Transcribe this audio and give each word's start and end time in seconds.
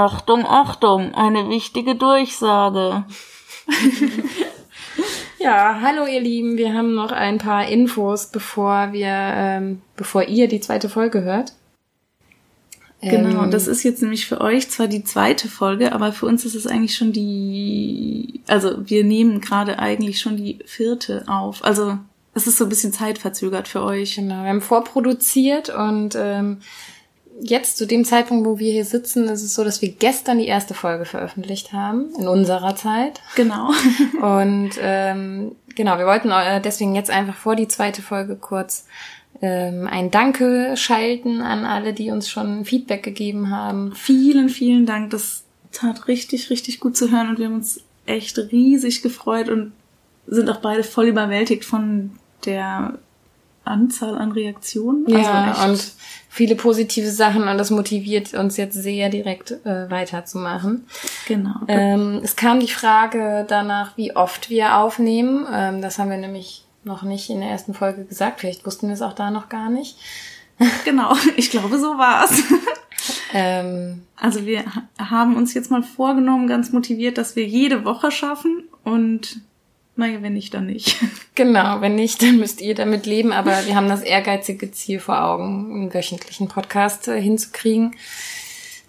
Achtung, 0.00 0.46
Achtung, 0.46 1.14
eine 1.14 1.50
wichtige 1.50 1.94
Durchsage. 1.94 3.04
ja, 5.38 5.78
hallo 5.82 6.06
ihr 6.06 6.22
Lieben, 6.22 6.56
wir 6.56 6.72
haben 6.72 6.94
noch 6.94 7.12
ein 7.12 7.36
paar 7.36 7.68
Infos, 7.68 8.28
bevor 8.28 8.94
wir, 8.94 9.10
ähm, 9.10 9.82
bevor 9.96 10.22
ihr 10.22 10.48
die 10.48 10.60
zweite 10.60 10.88
Folge 10.88 11.22
hört. 11.22 11.52
Genau, 13.02 13.44
ähm, 13.44 13.50
das 13.50 13.66
ist 13.66 13.82
jetzt 13.82 14.00
nämlich 14.00 14.26
für 14.26 14.40
euch 14.40 14.70
zwar 14.70 14.88
die 14.88 15.04
zweite 15.04 15.48
Folge, 15.48 15.92
aber 15.92 16.12
für 16.12 16.24
uns 16.24 16.46
ist 16.46 16.54
es 16.54 16.66
eigentlich 16.66 16.96
schon 16.96 17.12
die, 17.12 18.40
also 18.46 18.88
wir 18.88 19.04
nehmen 19.04 19.42
gerade 19.42 19.78
eigentlich 19.78 20.18
schon 20.18 20.38
die 20.38 20.60
vierte 20.64 21.24
auf. 21.26 21.62
Also 21.62 21.98
es 22.32 22.46
ist 22.46 22.56
so 22.56 22.64
ein 22.64 22.70
bisschen 22.70 22.94
zeitverzögert 22.94 23.68
für 23.68 23.82
euch. 23.82 24.16
Genau, 24.16 24.44
wir 24.44 24.48
haben 24.48 24.62
vorproduziert 24.62 25.68
und 25.68 26.16
ähm, 26.16 26.62
jetzt 27.42 27.78
zu 27.78 27.86
dem 27.86 28.04
Zeitpunkt, 28.04 28.46
wo 28.46 28.58
wir 28.58 28.72
hier 28.72 28.84
sitzen, 28.84 29.28
ist 29.28 29.42
es 29.42 29.54
so, 29.54 29.64
dass 29.64 29.82
wir 29.82 29.90
gestern 29.90 30.38
die 30.38 30.46
erste 30.46 30.74
Folge 30.74 31.04
veröffentlicht 31.04 31.72
haben, 31.72 32.14
in 32.18 32.28
unserer 32.28 32.76
Zeit. 32.76 33.20
Genau. 33.36 33.70
und 34.20 34.70
ähm, 34.80 35.56
genau, 35.74 35.98
wir 35.98 36.06
wollten 36.06 36.30
äh, 36.30 36.60
deswegen 36.60 36.94
jetzt 36.94 37.10
einfach 37.10 37.36
vor 37.36 37.56
die 37.56 37.68
zweite 37.68 38.02
Folge 38.02 38.36
kurz 38.36 38.86
ähm, 39.42 39.88
ein 39.90 40.10
Danke 40.10 40.76
schalten 40.76 41.40
an 41.40 41.64
alle, 41.64 41.92
die 41.92 42.10
uns 42.10 42.28
schon 42.28 42.64
Feedback 42.64 43.02
gegeben 43.02 43.50
haben. 43.50 43.94
Vielen, 43.94 44.48
vielen 44.48 44.86
Dank. 44.86 45.10
Das 45.10 45.44
tat 45.72 46.08
richtig, 46.08 46.50
richtig 46.50 46.80
gut 46.80 46.96
zu 46.96 47.10
hören 47.10 47.30
und 47.30 47.38
wir 47.38 47.46
haben 47.46 47.54
uns 47.54 47.80
echt 48.06 48.36
riesig 48.38 49.02
gefreut 49.02 49.48
und 49.48 49.72
sind 50.26 50.48
auch 50.50 50.60
beide 50.60 50.84
voll 50.84 51.06
überwältigt 51.06 51.64
von 51.64 52.12
der 52.44 52.98
Anzahl 53.70 54.16
an 54.16 54.32
Reaktionen. 54.32 55.08
Ja, 55.08 55.52
also 55.52 55.72
und 55.72 55.92
viele 56.28 56.56
positive 56.56 57.10
Sachen 57.10 57.48
und 57.48 57.58
das 57.58 57.70
motiviert 57.70 58.34
uns 58.34 58.56
jetzt 58.56 58.74
sehr 58.74 59.08
direkt 59.08 59.52
äh, 59.64 59.90
weiterzumachen. 59.90 60.86
Genau. 61.26 61.54
Ähm, 61.68 62.20
es 62.22 62.36
kam 62.36 62.60
die 62.60 62.68
Frage 62.68 63.44
danach, 63.48 63.96
wie 63.96 64.14
oft 64.14 64.50
wir 64.50 64.76
aufnehmen. 64.76 65.46
Ähm, 65.52 65.82
das 65.82 65.98
haben 65.98 66.10
wir 66.10 66.18
nämlich 66.18 66.64
noch 66.84 67.02
nicht 67.02 67.30
in 67.30 67.40
der 67.40 67.50
ersten 67.50 67.74
Folge 67.74 68.04
gesagt. 68.04 68.40
Vielleicht 68.40 68.66
wussten 68.66 68.88
wir 68.88 68.94
es 68.94 69.02
auch 69.02 69.14
da 69.14 69.30
noch 69.30 69.48
gar 69.48 69.70
nicht. 69.70 69.96
Genau, 70.84 71.14
ich 71.36 71.50
glaube, 71.50 71.78
so 71.78 71.96
war's. 71.96 72.42
Ähm, 73.32 74.02
also 74.16 74.44
wir 74.44 74.64
haben 74.98 75.36
uns 75.36 75.54
jetzt 75.54 75.70
mal 75.70 75.82
vorgenommen, 75.82 76.46
ganz 76.46 76.72
motiviert, 76.72 77.18
dass 77.18 77.36
wir 77.36 77.46
jede 77.46 77.84
Woche 77.84 78.10
schaffen 78.10 78.64
und 78.84 79.40
naja, 80.00 80.22
wenn 80.22 80.32
nicht, 80.32 80.54
dann 80.54 80.66
nicht. 80.66 80.96
Genau, 81.36 81.80
wenn 81.80 81.94
nicht, 81.94 82.20
dann 82.22 82.36
müsst 82.36 82.60
ihr 82.60 82.74
damit 82.74 83.06
leben. 83.06 83.32
Aber 83.32 83.64
wir 83.64 83.74
haben 83.74 83.88
das 83.88 84.02
ehrgeizige 84.02 84.70
Ziel 84.72 85.00
vor 85.00 85.24
Augen, 85.24 85.72
einen 85.72 85.94
wöchentlichen 85.94 86.48
Podcast 86.48 87.08
äh, 87.08 87.18
hinzukriegen. 87.18 87.94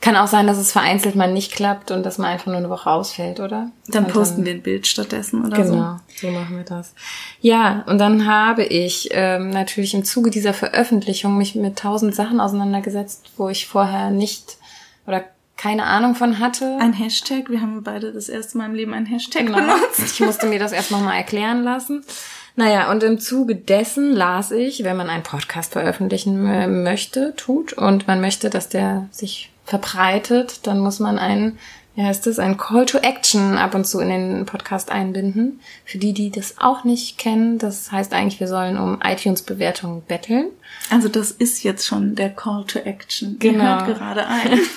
Kann 0.01 0.17
auch 0.17 0.27
sein, 0.27 0.47
dass 0.47 0.57
es 0.57 0.71
vereinzelt 0.71 1.15
mal 1.15 1.31
nicht 1.31 1.53
klappt 1.53 1.91
und 1.91 2.03
dass 2.03 2.17
man 2.17 2.27
einfach 2.27 2.47
nur 2.47 2.57
eine 2.57 2.69
Woche 2.69 2.89
ausfällt, 2.89 3.39
oder? 3.39 3.71
Dann 3.87 4.05
und 4.05 4.11
posten 4.11 4.37
dann, 4.37 4.45
wir 4.47 4.53
ein 4.55 4.63
Bild 4.63 4.87
stattdessen 4.87 5.45
oder 5.45 5.57
genau, 5.57 5.67
so. 5.67 5.73
Genau, 5.75 5.99
so 6.15 6.31
machen 6.31 6.57
wir 6.57 6.65
das. 6.65 6.93
Ja, 7.39 7.85
und 7.87 7.99
dann 7.99 8.25
habe 8.25 8.65
ich 8.65 9.09
ähm, 9.11 9.51
natürlich 9.51 9.93
im 9.93 10.03
Zuge 10.03 10.29
dieser 10.29 10.53
Veröffentlichung 10.53 11.37
mich 11.37 11.55
mit 11.55 11.77
tausend 11.77 12.15
Sachen 12.15 12.41
auseinandergesetzt, 12.41 13.29
wo 13.37 13.47
ich 13.47 13.67
vorher 13.67 14.09
nicht 14.09 14.57
oder 15.05 15.23
keine 15.61 15.85
Ahnung 15.85 16.15
von 16.15 16.39
hatte. 16.39 16.77
Ein 16.79 16.93
Hashtag, 16.93 17.51
wir 17.51 17.61
haben 17.61 17.83
beide 17.83 18.11
das 18.11 18.29
erste 18.29 18.57
Mal 18.57 18.65
im 18.65 18.73
Leben 18.73 18.95
ein 18.95 19.05
Hashtag 19.05 19.45
genau. 19.45 19.59
benutzt. 19.59 19.99
Ich 19.99 20.19
musste 20.19 20.47
mir 20.47 20.57
das 20.57 20.71
erst 20.71 20.89
nochmal 20.89 21.17
erklären 21.17 21.63
lassen. 21.63 22.03
Naja, 22.55 22.89
und 22.89 23.03
im 23.03 23.19
Zuge 23.19 23.55
dessen 23.55 24.11
las 24.11 24.49
ich, 24.49 24.83
wenn 24.83 24.97
man 24.97 25.07
einen 25.07 25.21
Podcast 25.21 25.73
veröffentlichen 25.73 26.81
möchte, 26.81 27.35
tut 27.35 27.73
und 27.73 28.07
man 28.07 28.21
möchte, 28.21 28.49
dass 28.49 28.69
der 28.69 29.07
sich 29.11 29.51
verbreitet, 29.63 30.65
dann 30.65 30.79
muss 30.79 30.97
man 30.97 31.19
einen, 31.19 31.59
wie 31.93 32.01
heißt 32.01 32.25
es, 32.25 32.39
einen 32.39 32.57
Call 32.57 32.87
to 32.87 32.97
Action 32.97 33.59
ab 33.59 33.75
und 33.75 33.85
zu 33.85 33.99
in 33.99 34.09
den 34.09 34.45
Podcast 34.47 34.91
einbinden. 34.91 35.59
Für 35.85 35.99
die, 35.99 36.13
die 36.13 36.31
das 36.31 36.55
auch 36.57 36.85
nicht 36.85 37.19
kennen, 37.19 37.59
das 37.59 37.91
heißt 37.91 38.13
eigentlich, 38.13 38.39
wir 38.39 38.47
sollen 38.47 38.79
um 38.79 38.99
iTunes-Bewertungen 39.03 40.01
betteln. 40.01 40.47
Also 40.89 41.07
das 41.07 41.29
ist 41.29 41.61
jetzt 41.61 41.85
schon 41.85 42.15
der 42.15 42.31
Call 42.31 42.65
to 42.65 42.79
Action. 42.79 43.37
Genau. 43.37 43.63
Ihr 43.63 43.69
hört 43.69 43.85
gerade 43.85 44.25
ein. 44.25 44.59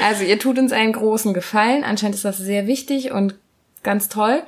also 0.00 0.24
ihr 0.24 0.38
tut 0.38 0.58
uns 0.58 0.72
einen 0.72 0.92
großen 0.92 1.34
Gefallen. 1.34 1.84
Anscheinend 1.84 2.14
ist 2.16 2.24
das 2.24 2.38
sehr 2.38 2.66
wichtig 2.66 3.12
und 3.12 3.34
ganz 3.82 4.08
toll 4.08 4.42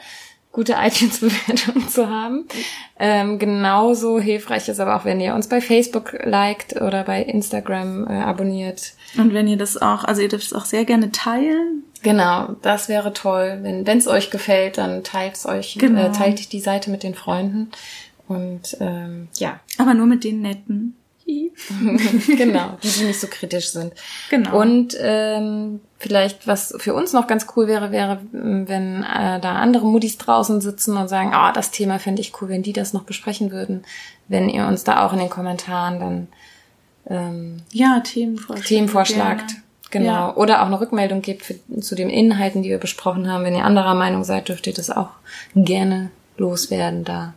gute 0.54 0.72
iTunes-Bewertungen 0.80 1.88
zu 1.88 2.08
haben. 2.08 2.46
Ähm, 2.98 3.38
genauso 3.38 4.18
hilfreich 4.18 4.68
ist 4.70 4.80
aber 4.80 4.96
auch, 4.96 5.04
wenn 5.04 5.20
ihr 5.20 5.34
uns 5.34 5.48
bei 5.48 5.60
Facebook 5.60 6.16
liked 6.22 6.80
oder 6.80 7.02
bei 7.02 7.22
Instagram 7.22 8.06
äh, 8.08 8.12
abonniert. 8.12 8.94
Und 9.18 9.34
wenn 9.34 9.46
ihr 9.46 9.58
das 9.58 9.76
auch, 9.76 10.04
also 10.04 10.22
ihr 10.22 10.28
dürft 10.28 10.46
es 10.46 10.52
auch 10.54 10.64
sehr 10.64 10.86
gerne 10.86 11.12
teilen. 11.12 11.82
Genau, 12.02 12.56
das 12.62 12.88
wäre 12.88 13.12
toll. 13.12 13.58
Wenn 13.62 13.98
es 13.98 14.06
euch 14.06 14.30
gefällt, 14.30 14.78
dann 14.78 15.04
teilt 15.04 15.34
es 15.34 15.46
euch, 15.46 15.76
genau. 15.78 16.06
äh, 16.06 16.12
teilt 16.12 16.52
die 16.52 16.60
Seite 16.60 16.90
mit 16.90 17.02
den 17.02 17.14
Freunden. 17.14 17.70
Und 18.28 18.76
ähm, 18.80 19.28
ja. 19.36 19.60
Aber 19.78 19.92
nur 19.92 20.06
mit 20.06 20.24
den 20.24 20.40
netten. 20.40 20.96
genau, 22.36 22.76
die, 22.82 22.88
die 22.88 23.04
nicht 23.04 23.20
so 23.20 23.26
kritisch 23.28 23.70
sind. 23.70 23.92
Genau. 24.30 24.60
Und 24.60 24.96
ähm, 25.00 25.80
vielleicht, 25.98 26.46
was 26.46 26.74
für 26.78 26.94
uns 26.94 27.12
noch 27.12 27.26
ganz 27.26 27.46
cool 27.56 27.66
wäre, 27.66 27.92
wäre, 27.92 28.20
wenn 28.32 29.02
äh, 29.02 29.40
da 29.40 29.54
andere 29.54 29.86
Muttis 29.86 30.18
draußen 30.18 30.60
sitzen 30.60 30.96
und 30.96 31.08
sagen, 31.08 31.30
ah, 31.32 31.50
oh, 31.50 31.52
das 31.54 31.70
Thema 31.70 31.98
fände 31.98 32.20
ich 32.20 32.40
cool, 32.40 32.48
wenn 32.48 32.62
die 32.62 32.72
das 32.72 32.92
noch 32.92 33.04
besprechen 33.04 33.50
würden. 33.50 33.84
Wenn 34.28 34.48
ihr 34.48 34.66
uns 34.66 34.84
da 34.84 35.06
auch 35.06 35.12
in 35.12 35.18
den 35.18 35.30
Kommentaren 35.30 36.00
dann 36.00 36.28
ähm, 37.08 37.62
ja, 37.70 38.00
Themen, 38.00 38.40
Themen 38.64 38.88
vorschlagt. 38.88 39.48
Gerne. 39.48 39.64
Genau. 39.90 40.12
Ja. 40.12 40.36
Oder 40.36 40.62
auch 40.62 40.66
eine 40.66 40.80
Rückmeldung 40.80 41.22
gibt 41.22 41.44
für, 41.44 41.54
zu 41.80 41.94
den 41.94 42.10
Inhalten, 42.10 42.62
die 42.62 42.70
wir 42.70 42.78
besprochen 42.78 43.30
haben. 43.30 43.44
Wenn 43.44 43.54
ihr 43.54 43.64
anderer 43.64 43.94
Meinung 43.94 44.24
seid, 44.24 44.48
dürft 44.48 44.66
ihr 44.66 44.74
das 44.74 44.90
auch 44.90 45.10
gerne 45.54 46.10
loswerden 46.36 47.04
da. 47.04 47.34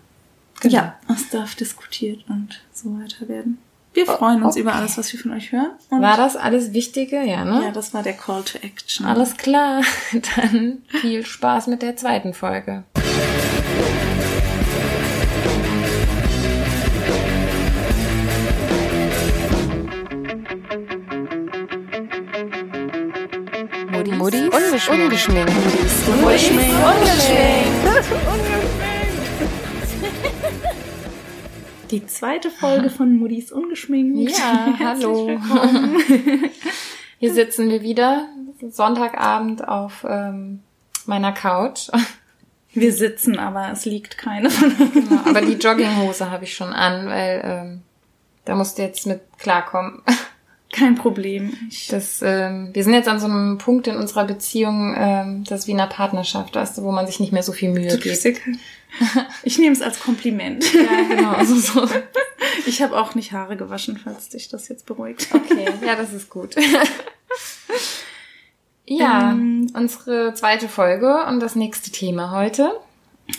Genau. 0.62 0.76
Ja, 0.76 0.96
es 1.14 1.30
darf 1.30 1.54
diskutiert 1.56 2.26
und 2.30 2.60
so 2.74 2.90
weiter 2.98 3.28
werden. 3.30 3.60
Wir 3.98 4.06
freuen 4.06 4.44
uns 4.44 4.54
okay. 4.54 4.62
über 4.62 4.76
alles, 4.76 4.96
was 5.00 5.12
wir 5.12 5.20
von 5.20 5.32
euch 5.32 5.52
hören. 5.52 5.72
Und 5.90 6.04
war 6.04 6.18
das 6.18 6.36
alles 6.36 6.72
Wichtige? 6.72 7.24
Ja, 7.24 7.44
ne? 7.44 7.64
Ja, 7.64 7.72
das 7.72 7.96
war 7.96 8.04
der 8.04 8.14
Call 8.14 8.44
to 8.44 8.60
Action. 8.60 9.08
Alles 9.08 9.38
klar. 9.38 9.82
Dann 10.36 10.84
viel 11.02 11.26
Spaß 11.26 11.66
mit 11.66 11.82
der 11.82 11.96
zweiten 11.96 12.36
Folge. 12.36 12.84
Mutti 24.12 24.48
ungeschminkt. 24.48 24.90
Ungeschminkt. 24.90 25.52
Ungeschminkt. 26.22 26.76
Ungeschminkt. 26.86 28.64
Die 31.92 32.06
zweite 32.06 32.50
Folge 32.50 32.90
von 32.90 33.18
Muddis 33.18 33.52
Ungeschminkt. 33.52 34.38
Ja, 34.38 34.76
hallo. 34.80 35.40
Hier 37.20 37.34
sitzen 37.34 37.70
wir 37.70 37.82
wieder, 37.82 38.28
Sonntagabend 38.70 39.66
auf 39.66 40.06
ähm, 40.08 40.64
meiner 41.06 41.32
Couch. 41.32 41.90
Wir 42.74 42.94
sitzen, 42.94 43.40
aber 43.40 43.72
es 43.72 43.86
liegt 43.86 44.20
keine. 44.20 44.50
Genau, 44.50 45.22
aber 45.26 45.42
die 45.42 45.54
Jogginghose 45.54 46.30
habe 46.30 46.44
ich 46.44 46.54
schon 46.54 46.74
an, 46.74 47.08
weil 47.08 47.42
ähm, 47.44 47.82
da 48.46 48.54
musst 48.54 48.78
du 48.78 48.84
jetzt 48.84 49.08
mit 49.08 49.22
klarkommen. 49.40 50.04
Kein 50.72 50.96
Problem. 50.96 51.54
Das, 51.90 52.22
ähm, 52.22 52.70
wir 52.74 52.84
sind 52.84 52.94
jetzt 52.94 53.08
an 53.08 53.20
so 53.20 53.26
einem 53.26 53.58
Punkt 53.58 53.88
in 53.88 53.96
unserer 53.96 54.26
Beziehung, 54.26 54.96
ähm, 54.98 55.44
das 55.46 55.62
ist 55.62 55.68
wie 55.68 55.72
in 55.72 55.80
einer 55.80 55.90
Partnerschaft, 55.90 56.56
weißt 56.56 56.78
du, 56.78 56.84
wo 56.84 56.92
man 56.92 57.08
sich 57.08 57.20
nicht 57.20 57.32
mehr 57.32 57.44
so 57.44 57.52
viel 57.52 57.72
Mühe 57.72 57.98
gibt. 57.98 58.42
Ich 59.44 59.60
nehme 59.60 59.74
es 59.74 59.82
als 59.82 60.00
Kompliment. 60.00 60.74
Ja, 60.74 61.04
genau. 61.08 61.32
Also 61.32 61.56
so. 61.56 61.88
Ich 62.66 62.82
habe 62.82 62.98
auch 62.98 63.16
nicht 63.16 63.32
Haare 63.32 63.56
gewaschen, 63.56 64.00
falls 64.04 64.30
dich 64.30 64.50
das 64.50 64.68
jetzt 64.70 64.86
beruhigt. 64.86 65.28
Okay, 65.34 65.70
ja, 65.86 65.96
das 65.96 66.14
ist 66.14 66.30
gut. 66.30 66.56
Ja, 68.90 69.32
ähm, 69.32 69.70
unsere 69.74 70.34
zweite 70.34 70.70
Folge 70.70 71.26
und 71.26 71.42
das 71.42 71.56
nächste 71.56 71.92
Thema 71.92 72.32
heute 72.32 72.72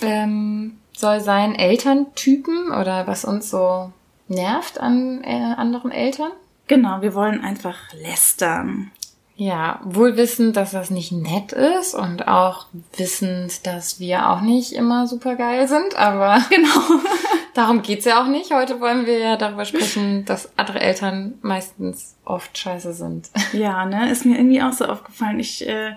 ähm, 0.02 0.76
soll 0.94 1.20
sein 1.20 1.54
Elterntypen 1.54 2.70
oder 2.70 3.06
was 3.06 3.24
uns 3.24 3.48
so 3.48 3.90
nervt 4.28 4.78
an 4.78 5.24
äh, 5.24 5.54
anderen 5.56 5.90
Eltern. 5.90 6.32
Genau, 6.68 7.00
wir 7.00 7.14
wollen 7.14 7.42
einfach 7.42 7.76
lästern. 7.94 8.92
Ja, 9.40 9.80
wohl 9.84 10.16
wissend, 10.16 10.56
dass 10.56 10.72
das 10.72 10.90
nicht 10.90 11.12
nett 11.12 11.52
ist 11.52 11.94
und 11.94 12.26
auch 12.26 12.66
wissend, 12.96 13.66
dass 13.68 14.00
wir 14.00 14.30
auch 14.30 14.40
nicht 14.40 14.72
immer 14.72 15.06
super 15.06 15.36
geil 15.36 15.68
sind, 15.68 15.96
aber 15.96 16.42
genau, 16.50 17.00
darum 17.54 17.82
geht's 17.82 18.04
ja 18.04 18.20
auch 18.20 18.26
nicht. 18.26 18.52
Heute 18.52 18.80
wollen 18.80 19.06
wir 19.06 19.18
ja 19.18 19.36
darüber 19.36 19.64
sprechen, 19.64 20.24
dass 20.24 20.58
andere 20.58 20.80
Eltern 20.80 21.34
meistens 21.40 22.16
oft 22.24 22.58
scheiße 22.58 22.92
sind. 22.92 23.30
Ja, 23.52 23.86
ne, 23.86 24.10
ist 24.10 24.26
mir 24.26 24.36
irgendwie 24.36 24.60
auch 24.60 24.72
so 24.72 24.84
aufgefallen. 24.86 25.38
Ich, 25.38 25.66
äh, 25.66 25.92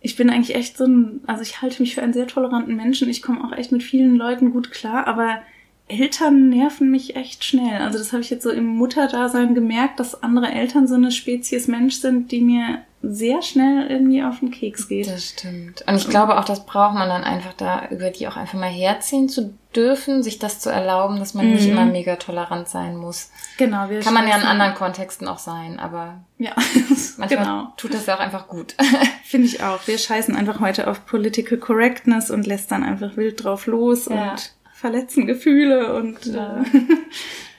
ich 0.00 0.16
bin 0.16 0.30
eigentlich 0.30 0.56
echt 0.56 0.78
so 0.78 0.86
ein, 0.86 1.20
also 1.26 1.42
ich 1.42 1.60
halte 1.60 1.82
mich 1.82 1.94
für 1.94 2.02
einen 2.02 2.14
sehr 2.14 2.26
toleranten 2.26 2.74
Menschen. 2.74 3.10
Ich 3.10 3.20
komme 3.20 3.44
auch 3.44 3.52
echt 3.56 3.70
mit 3.70 3.82
vielen 3.82 4.16
Leuten 4.16 4.50
gut 4.50 4.70
klar, 4.70 5.06
aber 5.06 5.42
Eltern 5.88 6.48
nerven 6.48 6.90
mich 6.90 7.16
echt 7.16 7.44
schnell. 7.44 7.80
Also 7.80 7.98
das 7.98 8.12
habe 8.12 8.22
ich 8.22 8.30
jetzt 8.30 8.42
so 8.42 8.50
im 8.50 8.66
Mutterdasein 8.66 9.54
gemerkt, 9.54 10.00
dass 10.00 10.22
andere 10.22 10.52
Eltern 10.52 10.86
so 10.86 10.94
eine 10.94 11.10
Spezies 11.10 11.68
Mensch 11.68 11.96
sind, 11.96 12.30
die 12.30 12.40
mir 12.40 12.82
sehr 13.00 13.42
schnell 13.42 13.86
irgendwie 13.88 14.24
auf 14.24 14.40
den 14.40 14.50
Keks 14.50 14.88
geht. 14.88 15.06
Das 15.06 15.28
stimmt. 15.28 15.84
Und 15.86 15.94
ich 15.94 16.08
glaube 16.08 16.38
auch, 16.38 16.44
das 16.44 16.66
braucht 16.66 16.94
man 16.94 17.08
dann 17.08 17.22
einfach 17.22 17.52
da, 17.52 17.88
über 17.90 18.10
die 18.10 18.26
auch 18.26 18.36
einfach 18.36 18.58
mal 18.58 18.70
herziehen 18.70 19.28
zu 19.28 19.54
dürfen, 19.74 20.24
sich 20.24 20.40
das 20.40 20.58
zu 20.58 20.70
erlauben, 20.70 21.20
dass 21.20 21.34
man 21.34 21.46
mhm. 21.46 21.52
nicht 21.54 21.68
immer 21.68 21.84
mega 21.84 22.16
tolerant 22.16 22.68
sein 22.68 22.96
muss. 22.96 23.30
Genau. 23.56 23.88
Wir 23.88 24.00
Kann 24.00 24.14
man 24.14 24.26
ja 24.26 24.36
in 24.36 24.42
anderen 24.42 24.74
Kontexten 24.74 25.28
auch 25.28 25.38
sein, 25.38 25.78
aber 25.78 26.20
ja, 26.38 26.52
manchmal 27.18 27.28
genau. 27.28 27.72
tut 27.76 27.94
das 27.94 28.06
ja 28.06 28.16
auch 28.16 28.20
einfach 28.20 28.48
gut. 28.48 28.74
Finde 29.24 29.46
ich 29.46 29.62
auch. 29.62 29.86
Wir 29.86 29.98
scheißen 29.98 30.34
einfach 30.34 30.58
heute 30.58 30.88
auf 30.88 31.06
Political 31.06 31.58
Correctness 31.58 32.30
und 32.30 32.46
lässt 32.46 32.72
dann 32.72 32.82
einfach 32.82 33.16
wild 33.16 33.44
drauf 33.44 33.66
los 33.66 34.06
ja. 34.06 34.32
und 34.32 34.52
verletzen 34.78 35.26
Gefühle 35.26 35.92
und 35.94 36.24
ja. 36.26 36.62
äh, 36.62 36.64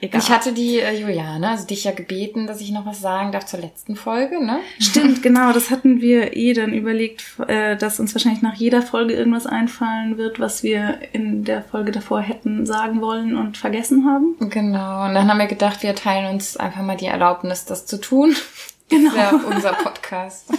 egal. 0.00 0.22
Ich 0.22 0.30
hatte 0.30 0.54
die 0.54 0.78
äh, 0.78 0.98
Juliane, 0.98 1.50
also 1.50 1.66
dich 1.66 1.84
ja 1.84 1.92
gebeten, 1.92 2.46
dass 2.46 2.62
ich 2.62 2.70
noch 2.70 2.86
was 2.86 3.02
sagen 3.02 3.30
darf 3.30 3.44
zur 3.44 3.60
letzten 3.60 3.94
Folge, 3.94 4.42
ne? 4.42 4.60
Stimmt, 4.78 5.22
genau. 5.22 5.52
Das 5.52 5.70
hatten 5.70 6.00
wir 6.00 6.34
eh 6.34 6.54
dann 6.54 6.72
überlegt, 6.72 7.22
äh, 7.46 7.76
dass 7.76 8.00
uns 8.00 8.14
wahrscheinlich 8.14 8.40
nach 8.40 8.54
jeder 8.54 8.80
Folge 8.80 9.12
irgendwas 9.12 9.44
einfallen 9.44 10.16
wird, 10.16 10.40
was 10.40 10.62
wir 10.62 10.98
in 11.12 11.44
der 11.44 11.62
Folge 11.62 11.92
davor 11.92 12.22
hätten 12.22 12.64
sagen 12.64 13.02
wollen 13.02 13.36
und 13.36 13.58
vergessen 13.58 14.06
haben. 14.06 14.36
Genau. 14.48 15.04
Und 15.04 15.12
dann 15.12 15.28
haben 15.28 15.38
wir 15.38 15.46
gedacht, 15.46 15.82
wir 15.82 15.94
teilen 15.94 16.32
uns 16.32 16.56
einfach 16.56 16.80
mal 16.80 16.96
die 16.96 17.06
Erlaubnis, 17.06 17.66
das 17.66 17.86
zu 17.86 18.00
tun. 18.00 18.34
Genau. 18.92 19.12
Das 19.14 19.32
ist 19.32 19.42
ja 19.44 19.48
unser 19.54 19.72
Podcast. 19.74 20.52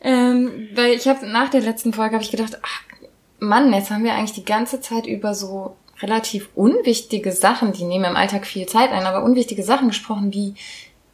ähm, 0.00 0.68
weil 0.72 0.92
ich 0.92 1.08
habe 1.08 1.26
nach 1.26 1.48
der 1.48 1.62
letzten 1.62 1.92
Folge 1.92 2.14
habe 2.14 2.22
ich 2.22 2.30
gedacht, 2.30 2.60
ach, 2.62 2.93
Mann, 3.46 3.72
jetzt 3.72 3.90
haben 3.90 4.04
wir 4.04 4.14
eigentlich 4.14 4.32
die 4.32 4.44
ganze 4.44 4.80
Zeit 4.80 5.06
über 5.06 5.34
so 5.34 5.76
relativ 6.00 6.48
unwichtige 6.54 7.32
Sachen, 7.32 7.72
die 7.72 7.84
nehmen 7.84 8.04
im 8.04 8.16
Alltag 8.16 8.46
viel 8.46 8.66
Zeit 8.66 8.90
ein, 8.90 9.04
aber 9.04 9.24
unwichtige 9.24 9.62
Sachen 9.62 9.88
gesprochen, 9.88 10.32
wie 10.32 10.54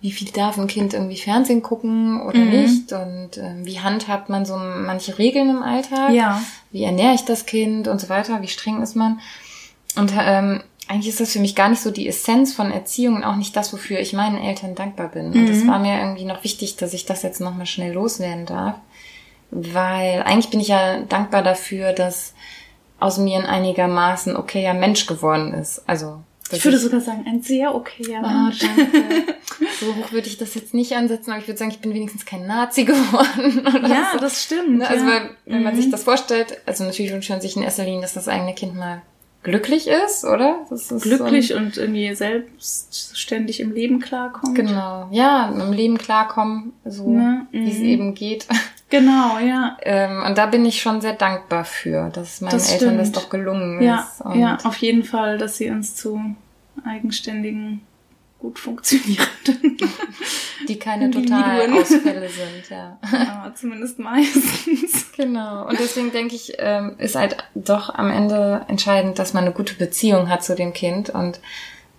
wie 0.02 0.12
viel 0.12 0.30
darf 0.30 0.56
ein 0.56 0.66
Kind 0.66 0.94
irgendwie 0.94 1.18
Fernsehen 1.18 1.60
gucken 1.60 2.22
oder 2.22 2.38
mhm. 2.38 2.50
nicht 2.50 2.92
und 2.92 3.36
äh, 3.36 3.54
wie 3.64 3.80
handhabt 3.80 4.30
man 4.30 4.46
so 4.46 4.56
manche 4.56 5.18
Regeln 5.18 5.50
im 5.50 5.62
Alltag, 5.62 6.14
ja. 6.14 6.42
wie 6.70 6.84
ernähre 6.84 7.14
ich 7.14 7.26
das 7.26 7.44
Kind 7.44 7.86
und 7.86 8.00
so 8.00 8.08
weiter, 8.08 8.40
wie 8.40 8.48
streng 8.48 8.80
ist 8.80 8.96
man 8.96 9.20
und 9.96 10.10
ähm, 10.18 10.62
eigentlich 10.88 11.08
ist 11.08 11.20
das 11.20 11.32
für 11.32 11.38
mich 11.38 11.54
gar 11.54 11.68
nicht 11.68 11.82
so 11.82 11.90
die 11.90 12.08
Essenz 12.08 12.54
von 12.54 12.72
Erziehung 12.72 13.16
und 13.16 13.24
auch 13.24 13.36
nicht 13.36 13.54
das, 13.54 13.72
wofür 13.72 14.00
ich 14.00 14.12
meinen 14.12 14.38
Eltern 14.38 14.74
dankbar 14.74 15.08
bin. 15.08 15.30
Mhm. 15.30 15.36
Und 15.36 15.48
es 15.48 15.64
war 15.64 15.78
mir 15.78 16.00
irgendwie 16.00 16.24
noch 16.24 16.42
wichtig, 16.42 16.76
dass 16.76 16.94
ich 16.94 17.06
das 17.06 17.22
jetzt 17.22 17.40
nochmal 17.40 17.66
schnell 17.66 17.92
loswerden 17.92 18.44
darf 18.44 18.74
weil 19.50 20.22
eigentlich 20.22 20.50
bin 20.50 20.60
ich 20.60 20.68
ja 20.68 21.00
dankbar 21.00 21.42
dafür, 21.42 21.92
dass 21.92 22.34
aus 22.98 23.18
mir 23.18 23.38
ein 23.38 23.46
einigermaßen 23.46 24.36
okayer 24.36 24.74
Mensch 24.74 25.06
geworden 25.06 25.54
ist. 25.54 25.82
Also 25.86 26.20
ich 26.52 26.64
würde 26.64 26.78
sogar 26.78 27.00
sagen, 27.00 27.24
ein 27.26 27.42
sehr 27.42 27.74
okayer 27.74 28.22
ah, 28.22 28.44
Mensch. 28.44 28.58
danke. 28.58 29.34
so 29.80 29.94
hoch 29.94 30.12
würde 30.12 30.26
ich 30.26 30.36
das 30.36 30.54
jetzt 30.54 30.74
nicht 30.74 30.94
ansetzen, 30.96 31.30
aber 31.30 31.40
ich 31.40 31.46
würde 31.46 31.58
sagen, 31.58 31.70
ich 31.70 31.80
bin 31.80 31.94
wenigstens 31.94 32.26
kein 32.26 32.46
Nazi 32.46 32.84
geworden. 32.86 33.62
ja, 33.88 34.10
so. 34.12 34.18
das 34.18 34.42
stimmt. 34.42 34.78
Ne, 34.78 34.88
also 34.88 35.04
ja. 35.06 35.30
wenn 35.46 35.58
mhm. 35.58 35.64
man 35.64 35.76
sich 35.76 35.90
das 35.90 36.02
vorstellt, 36.02 36.60
also 36.66 36.84
natürlich 36.84 37.12
wünscht 37.12 37.30
man 37.30 37.40
sich 37.40 37.56
in 37.56 37.62
erster 37.62 37.84
Linie, 37.84 38.02
dass 38.02 38.14
das 38.14 38.28
eigene 38.28 38.54
Kind 38.54 38.74
mal 38.74 39.02
glücklich 39.42 39.88
ist, 39.88 40.24
oder? 40.24 40.66
Ist 40.70 40.88
glücklich 41.00 41.48
so 41.48 41.56
und 41.56 41.76
irgendwie 41.76 42.14
selbstständig 42.14 43.60
im 43.60 43.72
Leben 43.72 44.00
klarkommt. 44.00 44.54
Genau, 44.54 45.08
ja, 45.12 45.48
im 45.48 45.72
Leben 45.72 45.98
klarkommen, 45.98 46.72
so 46.84 47.10
ja, 47.12 47.46
wie 47.50 47.70
es 47.70 47.78
mhm. 47.78 47.84
eben 47.84 48.14
geht. 48.14 48.46
Genau, 48.90 49.38
ja. 49.38 49.76
Ähm, 49.82 50.24
und 50.26 50.36
da 50.36 50.46
bin 50.46 50.64
ich 50.64 50.82
schon 50.82 51.00
sehr 51.00 51.12
dankbar 51.12 51.64
für, 51.64 52.10
dass 52.10 52.40
meinen 52.40 52.50
das 52.50 52.72
Eltern 52.72 52.98
das 52.98 53.12
doch 53.12 53.30
gelungen 53.30 53.80
ja, 53.80 54.00
ist. 54.00 54.36
Ja, 54.36 54.58
auf 54.64 54.76
jeden 54.78 55.04
Fall, 55.04 55.38
dass 55.38 55.56
sie 55.56 55.70
uns 55.70 55.94
zu 55.94 56.20
eigenständigen, 56.84 57.82
gut 58.40 58.58
funktionierenden. 58.58 59.76
Die 60.68 60.78
keine 60.78 61.10
totalen 61.10 61.72
Ausfälle 61.78 62.28
sind, 62.28 62.68
ja. 62.68 62.98
ja. 63.12 63.52
Zumindest 63.54 63.98
meistens. 63.98 65.06
Genau. 65.20 65.68
Und 65.68 65.78
deswegen 65.78 66.12
denke 66.12 66.34
ich, 66.34 66.54
ähm, 66.56 66.94
ist 66.96 67.14
halt 67.14 67.36
doch 67.54 67.94
am 67.94 68.10
Ende 68.10 68.64
entscheidend, 68.68 69.18
dass 69.18 69.34
man 69.34 69.44
eine 69.44 69.52
gute 69.52 69.74
Beziehung 69.74 70.30
hat 70.30 70.42
zu 70.42 70.54
dem 70.54 70.72
Kind. 70.72 71.10
Und 71.10 71.40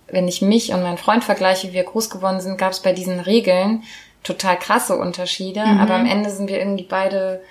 wenn 0.08 0.26
ich 0.26 0.42
mich 0.42 0.72
und 0.72 0.82
meinen 0.82 0.98
Freund 0.98 1.22
vergleiche, 1.22 1.68
wie 1.68 1.74
wir 1.74 1.84
groß 1.84 2.10
geworden 2.10 2.40
sind, 2.40 2.58
gab 2.58 2.72
es 2.72 2.80
bei 2.80 2.92
diesen 2.92 3.20
Regeln 3.20 3.84
total 4.22 4.58
krasse 4.58 4.96
Unterschiede, 4.96 5.64
mhm. 5.64 5.80
aber 5.80 5.94
am 5.94 6.06
Ende 6.06 6.30
sind 6.30 6.48
wir 6.48 6.58
irgendwie 6.58 6.86
beide 6.88 7.42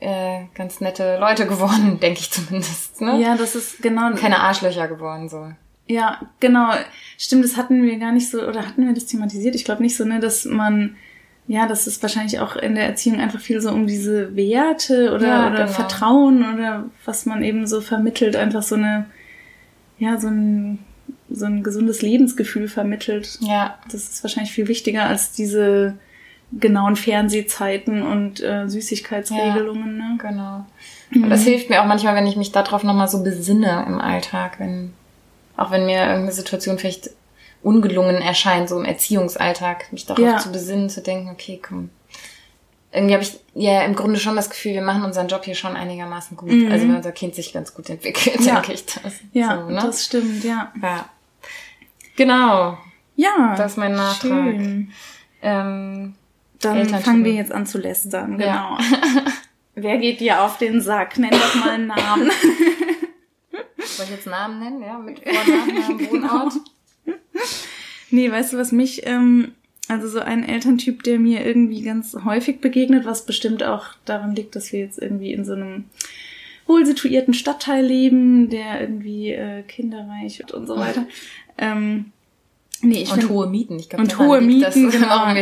äh, 0.00 0.44
ganz 0.54 0.80
nette 0.80 1.18
Leute 1.18 1.46
geworden, 1.46 1.98
denke 2.02 2.20
ich 2.20 2.30
zumindest. 2.30 3.00
Ne? 3.00 3.20
Ja, 3.20 3.36
das 3.36 3.54
ist 3.54 3.82
genau. 3.82 4.12
Keine 4.14 4.40
Arschlöcher 4.40 4.88
geworden 4.88 5.28
so. 5.28 5.52
Ja, 5.88 6.20
genau. 6.40 6.72
Stimmt, 7.16 7.44
das 7.44 7.56
hatten 7.56 7.82
wir 7.82 7.98
gar 7.98 8.12
nicht 8.12 8.30
so, 8.30 8.42
oder 8.42 8.66
hatten 8.66 8.86
wir 8.86 8.92
das 8.92 9.06
thematisiert? 9.06 9.54
Ich 9.54 9.64
glaube 9.64 9.82
nicht 9.82 9.96
so, 9.96 10.04
ne, 10.04 10.18
dass 10.18 10.44
man, 10.44 10.96
ja, 11.46 11.66
das 11.66 11.86
ist 11.86 12.02
wahrscheinlich 12.02 12.40
auch 12.40 12.56
in 12.56 12.74
der 12.74 12.86
Erziehung 12.86 13.20
einfach 13.20 13.40
viel 13.40 13.60
so 13.60 13.70
um 13.70 13.86
diese 13.86 14.34
Werte 14.34 15.14
oder, 15.14 15.26
ja, 15.28 15.46
oder 15.48 15.64
genau. 15.64 15.72
Vertrauen 15.72 16.54
oder 16.54 16.84
was 17.04 17.24
man 17.24 17.44
eben 17.44 17.66
so 17.66 17.80
vermittelt, 17.80 18.34
einfach 18.34 18.64
so 18.64 18.74
eine, 18.74 19.06
ja, 19.98 20.18
so 20.18 20.26
ein, 20.26 20.80
so 21.30 21.46
ein 21.46 21.62
gesundes 21.62 22.02
Lebensgefühl 22.02 22.68
vermittelt. 22.68 23.38
Ja. 23.40 23.78
Das 23.90 24.08
ist 24.08 24.24
wahrscheinlich 24.24 24.52
viel 24.52 24.66
wichtiger 24.66 25.04
als 25.04 25.32
diese 25.32 25.98
genauen 26.52 26.96
Fernsehzeiten 26.96 28.02
und 28.02 28.40
äh, 28.40 28.68
Süßigkeitsregelungen. 28.68 29.98
Ja, 29.98 30.08
ne? 30.08 30.18
Genau. 30.18 30.66
Mhm. 31.10 31.24
Und 31.24 31.30
das 31.30 31.42
hilft 31.42 31.70
mir 31.70 31.82
auch 31.82 31.86
manchmal, 31.86 32.14
wenn 32.14 32.26
ich 32.26 32.36
mich 32.36 32.52
darauf 32.52 32.82
nochmal 32.82 33.08
so 33.08 33.22
besinne 33.22 33.84
im 33.86 34.00
Alltag, 34.00 34.58
wenn, 34.58 34.92
auch 35.56 35.70
wenn 35.70 35.86
mir 35.86 36.00
irgendeine 36.00 36.32
Situation 36.32 36.78
vielleicht 36.78 37.10
ungelungen 37.62 38.16
erscheint, 38.16 38.68
so 38.68 38.78
im 38.78 38.84
Erziehungsalltag, 38.84 39.92
mich 39.92 40.06
darauf 40.06 40.24
ja. 40.24 40.38
zu 40.38 40.52
besinnen, 40.52 40.88
zu 40.88 41.02
denken, 41.02 41.30
okay, 41.30 41.60
komm. 41.60 41.90
Irgendwie 42.92 43.14
habe 43.14 43.24
ich 43.24 43.38
ja 43.54 43.82
im 43.82 43.94
Grunde 43.94 44.18
schon 44.18 44.36
das 44.36 44.48
Gefühl, 44.48 44.72
wir 44.72 44.82
machen 44.82 45.04
unseren 45.04 45.28
Job 45.28 45.44
hier 45.44 45.56
schon 45.56 45.76
einigermaßen 45.76 46.36
gut. 46.36 46.50
Mhm. 46.50 46.70
Also 46.70 46.88
wenn 46.88 46.96
unser 46.96 47.12
Kind 47.12 47.34
sich 47.34 47.52
ganz 47.52 47.74
gut 47.74 47.90
entwickelt, 47.90 48.40
ja. 48.40 48.54
denke 48.54 48.72
ich 48.72 48.86
das. 48.86 49.14
Ja, 49.32 49.60
so, 49.60 49.70
ne? 49.70 49.80
das 49.82 50.04
stimmt, 50.04 50.44
ja. 50.44 50.72
Ja. 50.80 51.08
Genau. 52.14 52.78
Ja. 53.16 53.54
Das 53.56 53.72
ist 53.72 53.78
mein 53.78 53.92
Nachtrag. 53.92 54.54
Schön. 54.54 54.92
Ähm, 55.42 56.14
dann 56.74 57.02
fangen 57.02 57.24
wir 57.24 57.32
jetzt 57.32 57.52
an 57.52 57.66
zu 57.66 57.78
lästern, 57.78 58.38
genau. 58.38 58.46
Ja. 58.46 58.78
Wer 59.74 59.98
geht 59.98 60.20
dir 60.20 60.42
auf 60.42 60.56
den 60.56 60.80
Sack? 60.80 61.18
Nenn 61.18 61.30
doch 61.30 61.54
mal 61.56 61.70
einen 61.70 61.88
Namen. 61.88 62.30
Soll 63.78 64.06
ich 64.06 64.10
jetzt 64.10 64.26
Namen 64.26 64.58
nennen, 64.58 64.82
ja? 64.82 64.98
Mit 64.98 65.20
Vornamen, 65.20 65.98
genau. 66.10 66.10
Wohnort? 66.12 66.54
Nee, 68.10 68.30
weißt 68.30 68.54
du, 68.54 68.56
was 68.56 68.72
mich, 68.72 69.06
ähm, 69.06 69.52
also 69.88 70.08
so 70.08 70.20
ein 70.20 70.48
Elterntyp, 70.48 71.02
der 71.02 71.18
mir 71.18 71.44
irgendwie 71.44 71.82
ganz 71.82 72.16
häufig 72.24 72.60
begegnet, 72.60 73.04
was 73.04 73.26
bestimmt 73.26 73.62
auch 73.62 73.88
daran 74.06 74.34
liegt, 74.34 74.56
dass 74.56 74.72
wir 74.72 74.80
jetzt 74.80 74.98
irgendwie 74.98 75.32
in 75.32 75.44
so 75.44 75.52
einem 75.52 75.84
wohlsituierten 76.66 77.34
Stadtteil 77.34 77.84
leben, 77.84 78.48
der 78.48 78.80
irgendwie 78.80 79.32
äh, 79.32 79.62
kinderreich 79.62 80.42
und 80.52 80.66
so 80.66 80.76
weiter. 80.76 81.06
Ähm, 81.58 82.12
Nee, 82.82 83.02
ich 83.02 83.12
und 83.12 83.20
find, 83.20 83.30
hohe 83.30 83.46
Mieten. 83.48 83.78
Ich 83.78 83.88
glaube, 83.88 84.02
und 84.02 84.18
hohe 84.18 84.40
Mieten, 84.40 84.60
das 84.62 84.74
genau. 84.74 85.34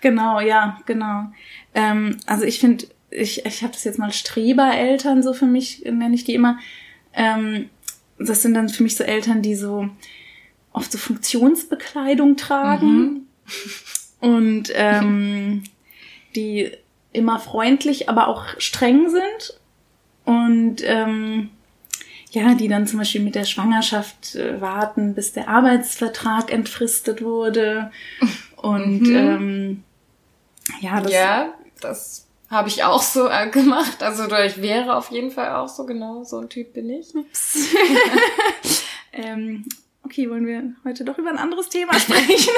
Genau, 0.00 0.40
ja, 0.40 0.78
genau. 0.86 1.26
Ähm, 1.74 2.18
also 2.26 2.44
ich 2.44 2.58
finde, 2.58 2.86
ich, 3.10 3.46
ich 3.46 3.62
habe 3.62 3.72
das 3.72 3.84
jetzt 3.84 3.98
mal 3.98 4.12
Strebereltern 4.12 5.22
so 5.22 5.32
für 5.32 5.46
mich, 5.46 5.84
nenne 5.84 6.14
ich 6.14 6.24
die 6.24 6.34
immer. 6.34 6.58
Ähm, 7.14 7.70
das 8.18 8.42
sind 8.42 8.54
dann 8.54 8.68
für 8.68 8.82
mich 8.82 8.96
so 8.96 9.04
Eltern, 9.04 9.42
die 9.42 9.54
so 9.54 9.88
oft 10.72 10.90
so 10.92 10.98
Funktionsbekleidung 10.98 12.36
tragen 12.36 12.96
mhm. 12.96 13.26
und 14.20 14.72
ähm, 14.74 15.64
die 16.34 16.70
immer 17.12 17.38
freundlich, 17.38 18.08
aber 18.08 18.28
auch 18.28 18.44
streng 18.58 19.08
sind 19.08 19.60
und 20.24 20.76
ähm, 20.84 21.50
ja, 22.36 22.54
die 22.54 22.68
dann 22.68 22.86
zum 22.86 22.98
Beispiel 22.98 23.22
mit 23.22 23.34
der 23.34 23.46
Schwangerschaft 23.46 24.34
äh, 24.34 24.60
warten, 24.60 25.14
bis 25.14 25.32
der 25.32 25.48
Arbeitsvertrag 25.48 26.52
entfristet 26.52 27.22
wurde. 27.22 27.90
Und 28.56 29.00
mhm. 29.00 29.16
ähm, 29.16 29.84
ja, 30.82 31.00
das, 31.00 31.12
ja, 31.12 31.54
das 31.80 32.26
habe 32.50 32.68
ich 32.68 32.84
auch 32.84 33.00
so 33.00 33.26
äh, 33.26 33.48
gemacht. 33.48 34.02
Also 34.02 34.30
ich 34.36 34.60
wäre 34.60 34.96
auf 34.96 35.10
jeden 35.10 35.30
Fall 35.30 35.54
auch 35.54 35.68
so 35.68 35.86
genau 35.86 36.24
so 36.24 36.38
ein 36.38 36.50
Typ 36.50 36.74
bin 36.74 36.90
ich. 36.90 37.14
Ups. 37.14 37.56
ähm, 39.14 39.64
okay, 40.04 40.28
wollen 40.28 40.46
wir 40.46 40.74
heute 40.84 41.06
doch 41.06 41.16
über 41.16 41.30
ein 41.30 41.38
anderes 41.38 41.70
Thema 41.70 41.94
sprechen? 41.98 42.52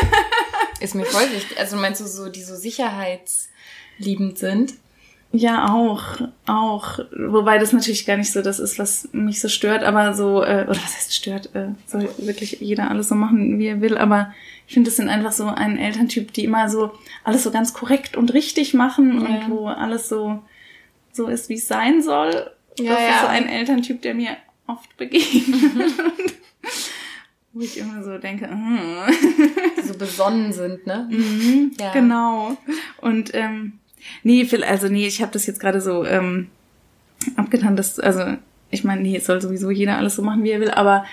Ist 0.81 0.97
mir 0.97 1.05
voll 1.05 1.31
wichtig. 1.31 1.57
Also 1.57 1.77
meinst 1.77 2.01
du 2.01 2.07
so, 2.07 2.29
die 2.29 2.43
so 2.43 2.57
sicherheitsliebend 2.57 4.39
sind? 4.39 4.75
Ja, 5.31 5.75
auch, 5.75 6.23
auch. 6.47 7.01
Wobei 7.15 7.59
das 7.59 7.73
natürlich 7.73 8.07
gar 8.07 8.17
nicht 8.17 8.33
so 8.33 8.41
das 8.41 8.59
ist, 8.59 8.79
was 8.79 9.09
mich 9.13 9.41
so 9.41 9.49
stört, 9.49 9.83
aber 9.83 10.15
so, 10.15 10.43
äh, 10.43 10.63
oder 10.63 10.71
was 10.71 10.97
heißt 10.97 11.15
stört, 11.15 11.55
äh, 11.55 11.69
soll 11.87 12.09
wirklich 12.17 12.61
jeder 12.61 12.91
alles 12.91 13.09
so 13.09 13.15
machen, 13.15 13.59
wie 13.59 13.67
er 13.67 13.81
will, 13.83 13.99
aber 13.99 14.33
ich 14.67 14.75
finde, 14.75 14.89
das 14.89 14.97
sind 14.97 15.09
einfach 15.09 15.33
so 15.33 15.47
ein 15.47 15.79
Elterntyp, 15.79 16.33
die 16.33 16.45
immer 16.45 16.71
so 16.71 16.93
alles 17.25 17.43
so 17.43 17.51
ganz 17.51 17.75
korrekt 17.75 18.17
und 18.17 18.33
richtig 18.33 18.73
machen 18.73 19.21
ja. 19.21 19.27
und 19.27 19.51
wo 19.51 19.67
alles 19.67 20.09
so, 20.09 20.43
so 21.13 21.27
ist, 21.27 21.51
wie 21.51 21.55
es 21.55 21.69
sein 21.69 22.03
soll. 22.03 22.51
Ja, 22.79 22.93
das 22.93 23.01
ja. 23.01 23.11
ist 23.11 23.21
so 23.21 23.27
ein 23.27 23.49
Elterntyp, 23.49 24.03
der 24.03 24.15
mir 24.15 24.37
oft 24.67 24.97
begegnet. 24.97 25.93
wo 27.53 27.61
ich 27.61 27.79
immer 27.79 28.03
so 28.05 28.19
denke, 28.19 28.47
mm. 28.47 29.85
so 29.85 29.95
besonnen 29.95 30.53
sind, 30.53 30.87
ne? 30.87 31.09
Mhm, 31.11 31.73
ja. 31.79 31.93
Genau. 31.93 32.57
Und 33.01 33.35
ähm, 33.35 33.81
nee, 34.23 34.47
also 34.67 34.89
nee, 34.89 35.07
ich 35.07 35.23
habe 35.23 35.33
das 35.33 35.47
jetzt 35.47 35.61
gerade 35.61 35.81
so 35.81 36.05
ähm, 36.05 36.49
abgetan, 37.37 37.77
dass, 37.77 37.99
also 37.99 38.37
ich 38.71 38.85
meine, 38.85 39.03
nee, 39.03 39.17
es 39.17 39.27
soll 39.27 39.41
sowieso 39.41 39.71
jeder 39.71 39.97
alles 39.97 40.17
so 40.17 40.23
machen, 40.23 40.45
wie 40.45 40.51
er 40.51 40.61
will, 40.61 40.71
aber 40.71 41.05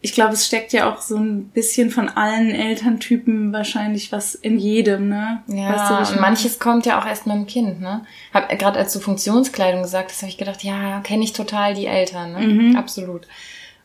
ich 0.00 0.12
glaube, 0.12 0.34
es 0.34 0.46
steckt 0.46 0.72
ja 0.72 0.92
auch 0.92 1.00
so 1.00 1.16
ein 1.16 1.48
bisschen 1.48 1.90
von 1.90 2.08
allen 2.08 2.50
Elterntypen 2.50 3.52
wahrscheinlich 3.52 4.12
was 4.12 4.36
in 4.36 4.58
jedem, 4.58 5.08
ne? 5.08 5.42
Ja, 5.48 5.70
weißt 5.70 6.12
du, 6.12 6.14
und 6.14 6.20
manches 6.20 6.60
kommt 6.60 6.86
ja 6.86 7.00
auch 7.00 7.06
erst 7.06 7.26
mit 7.26 7.34
dem 7.34 7.46
Kind, 7.46 7.80
ne? 7.80 8.04
Hab 8.32 8.48
gerade 8.58 8.78
als 8.78 8.92
du 8.92 9.00
Funktionskleidung 9.00 9.82
gesagt 9.82 10.10
hast, 10.10 10.22
habe 10.22 10.30
ich 10.30 10.38
gedacht, 10.38 10.62
ja, 10.62 11.00
kenne 11.00 11.24
ich 11.24 11.32
total 11.32 11.74
die 11.74 11.86
Eltern, 11.86 12.32
ne? 12.32 12.46
Mhm. 12.46 12.76
Absolut. 12.76 13.26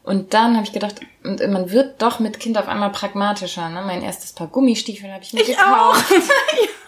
Und 0.04 0.34
dann 0.34 0.56
habe 0.56 0.66
ich 0.66 0.74
gedacht, 0.74 1.00
man 1.24 1.72
wird 1.72 2.02
doch 2.02 2.20
mit 2.20 2.40
Kind 2.40 2.58
auf 2.58 2.68
einmal 2.68 2.92
pragmatischer, 2.92 3.70
ne? 3.70 3.82
Mein 3.84 4.04
erstes 4.04 4.34
Paar 4.34 4.48
Gummistiefel 4.48 5.12
habe 5.12 5.24
ich 5.24 5.34
mir 5.34 5.42
ich 5.42 5.48
gekauft. 5.48 6.06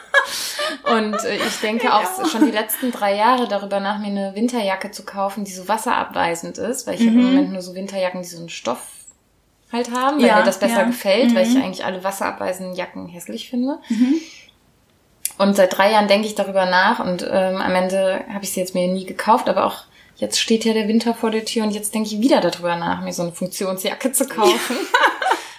Und 0.83 1.15
äh, 1.23 1.37
ich 1.37 1.59
denke 1.61 1.93
auch 1.93 2.19
ja. 2.19 2.25
schon 2.27 2.45
die 2.45 2.51
letzten 2.51 2.91
drei 2.91 3.15
Jahre 3.15 3.47
darüber 3.47 3.79
nach, 3.79 3.99
mir 3.99 4.07
eine 4.07 4.35
Winterjacke 4.35 4.91
zu 4.91 5.03
kaufen, 5.03 5.43
die 5.43 5.51
so 5.51 5.67
wasserabweisend 5.67 6.57
ist, 6.57 6.87
weil 6.87 6.95
ich 6.95 7.01
mhm. 7.01 7.09
habe 7.09 7.19
im 7.19 7.25
Moment 7.25 7.51
nur 7.53 7.61
so 7.61 7.75
Winterjacken, 7.75 8.21
die 8.21 8.27
so 8.27 8.37
einen 8.37 8.49
Stoff 8.49 8.81
halt 9.71 9.91
haben, 9.91 10.19
weil 10.19 10.27
ja, 10.27 10.37
mir 10.37 10.43
das 10.43 10.59
besser 10.59 10.79
ja. 10.79 10.83
gefällt, 10.83 11.31
mhm. 11.31 11.35
weil 11.35 11.47
ich 11.47 11.55
mhm. 11.55 11.63
eigentlich 11.63 11.85
alle 11.85 12.03
wasserabweisenden 12.03 12.75
Jacken 12.75 13.07
hässlich 13.07 13.49
finde. 13.49 13.79
Mhm. 13.89 14.15
Und 15.37 15.55
seit 15.55 15.77
drei 15.77 15.91
Jahren 15.91 16.07
denke 16.07 16.27
ich 16.27 16.35
darüber 16.35 16.65
nach 16.65 16.99
und 16.99 17.23
ähm, 17.29 17.57
am 17.57 17.75
Ende 17.75 18.23
habe 18.31 18.43
ich 18.43 18.53
sie 18.53 18.61
jetzt 18.61 18.73
mir 18.73 18.87
nie 18.87 19.05
gekauft, 19.05 19.49
aber 19.49 19.65
auch 19.65 19.83
jetzt 20.15 20.39
steht 20.39 20.63
ja 20.63 20.73
der 20.73 20.87
Winter 20.87 21.13
vor 21.13 21.29
der 21.29 21.43
Tür 21.43 21.63
und 21.63 21.71
jetzt 21.71 21.93
denke 21.93 22.09
ich 22.09 22.21
wieder 22.21 22.39
darüber 22.39 22.77
nach, 22.77 23.01
mir 23.01 23.11
so 23.11 23.23
eine 23.23 23.33
Funktionsjacke 23.33 24.13
zu 24.13 24.27
kaufen. 24.27 24.77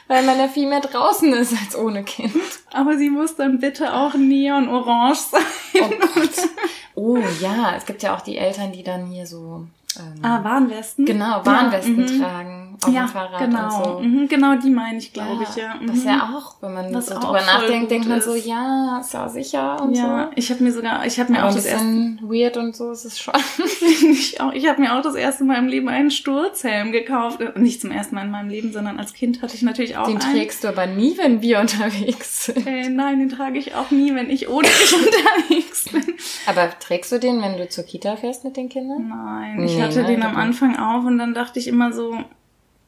weil 0.08 0.24
man 0.24 0.38
ja 0.38 0.48
viel 0.48 0.68
mehr 0.68 0.80
draußen 0.80 1.32
ist 1.34 1.52
als 1.52 1.76
ohne 1.76 2.04
Kind. 2.04 2.34
Aber 2.72 2.96
sie 2.96 3.10
muss 3.10 3.36
dann 3.36 3.58
bitte 3.58 3.94
auch 3.94 4.14
neon-orange 4.14 5.18
sein. 5.18 5.42
Oh 5.80 5.90
Gott. 6.14 6.48
Oh 6.94 7.18
ja, 7.40 7.74
es 7.76 7.84
gibt 7.86 8.02
ja 8.02 8.16
auch 8.16 8.20
die 8.20 8.38
Eltern, 8.38 8.72
die 8.72 8.82
dann 8.82 9.06
hier 9.06 9.26
so 9.26 9.66
ähm, 10.00 10.24
ah, 10.24 10.44
Warnwesten? 10.44 11.04
Genau, 11.04 11.44
Warnwesten 11.44 12.06
ja, 12.06 12.12
mhm. 12.12 12.20
tragen 12.20 12.66
auf 12.82 12.92
ja, 12.92 13.04
dem 13.04 13.08
Fahrrad 13.08 13.40
genau. 13.40 13.64
und 13.64 13.84
so. 13.84 14.00
Mhm, 14.00 14.28
genau, 14.28 14.54
die 14.56 14.70
meine 14.70 14.98
ich, 14.98 15.12
glaube 15.12 15.42
ja, 15.42 15.48
ich, 15.48 15.56
ja. 15.56 15.74
Mhm. 15.74 15.86
Das 15.86 15.96
ist 15.96 16.04
ja 16.04 16.16
mhm. 16.16 16.34
auch, 16.34 16.56
wenn 16.60 16.74
man 16.74 16.92
das 16.92 17.06
so 17.06 17.14
drüber 17.14 17.40
nachdenkt, 17.40 17.90
denkt 17.90 18.08
man 18.08 18.20
so, 18.20 18.34
ja, 18.34 18.98
ist 19.00 19.14
ja 19.14 19.28
sicher 19.28 19.82
und 19.82 19.96
ja, 19.96 20.26
so. 20.26 20.32
ich 20.36 20.50
habe 20.50 20.62
mir 20.62 20.72
sogar, 20.72 21.06
ich 21.06 21.18
habe 21.18 21.32
mir 21.32 21.40
Aber 21.40 21.50
auch 21.50 21.54
das 21.54 21.64
erste... 21.64 21.86
weird 22.22 22.56
und 22.56 22.76
so 22.76 22.90
ist 22.90 23.04
es 23.04 23.18
schon. 23.18 23.34
ich 24.10 24.40
auch, 24.40 24.52
ich 24.52 24.68
habe 24.68 24.80
mir 24.80 24.94
auch 24.94 25.02
das 25.02 25.14
erste 25.14 25.44
Mal 25.44 25.58
im 25.58 25.68
Leben 25.68 25.88
einen 25.88 26.10
Sturzhelm 26.10 26.92
gekauft. 26.92 27.40
Nicht 27.56 27.80
zum 27.80 27.90
ersten 27.90 28.14
Mal 28.14 28.24
in 28.24 28.30
meinem 28.30 28.48
Leben, 28.48 28.72
sondern 28.72 28.98
als 28.98 29.14
Kind 29.14 29.42
hatte 29.42 29.54
ich 29.54 29.62
natürlich 29.62 29.96
auch 29.96 30.06
Den 30.06 30.20
einen. 30.20 30.34
trägst 30.34 30.64
du 30.64 30.68
aber 30.68 30.86
nie, 30.86 31.16
wenn 31.16 31.42
wir 31.42 31.60
unterwegs 31.60 32.46
sind. 32.46 32.66
Äh, 32.66 32.88
nein, 32.88 33.20
den 33.20 33.28
trage 33.28 33.58
ich 33.58 33.74
auch 33.74 33.90
nie, 33.90 34.14
wenn 34.14 34.30
ich 34.30 34.48
ohne 34.48 34.68
dich 34.68 34.94
unterwegs 35.48 35.84
bin. 35.90 36.14
Aber 36.46 36.70
trägst 36.78 37.12
du 37.12 37.18
den, 37.18 37.40
wenn 37.42 37.56
du 37.56 37.68
zur 37.68 37.84
Kita 37.84 38.16
fährst 38.16 38.44
mit 38.44 38.56
den 38.56 38.68
Kindern? 38.68 39.08
Nein, 39.08 39.62
ich 39.62 39.80
hatte 39.86 40.02
nein, 40.02 40.06
den 40.20 40.22
am 40.22 40.36
Anfang 40.36 40.76
auf 40.78 41.04
und 41.04 41.18
dann 41.18 41.34
dachte 41.34 41.58
ich 41.58 41.68
immer 41.68 41.92
so, 41.92 42.16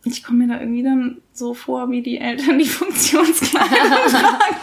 ich 0.05 0.23
komme 0.23 0.47
mir 0.47 0.55
da 0.55 0.61
irgendwie 0.61 0.83
dann 0.83 1.19
so 1.33 1.55
vor, 1.55 1.90
wie 1.90 2.02
die 2.02 2.19
Eltern 2.19 2.59
die 2.59 2.64
Funktionskleidung 2.69 3.69
tragen. 4.11 4.57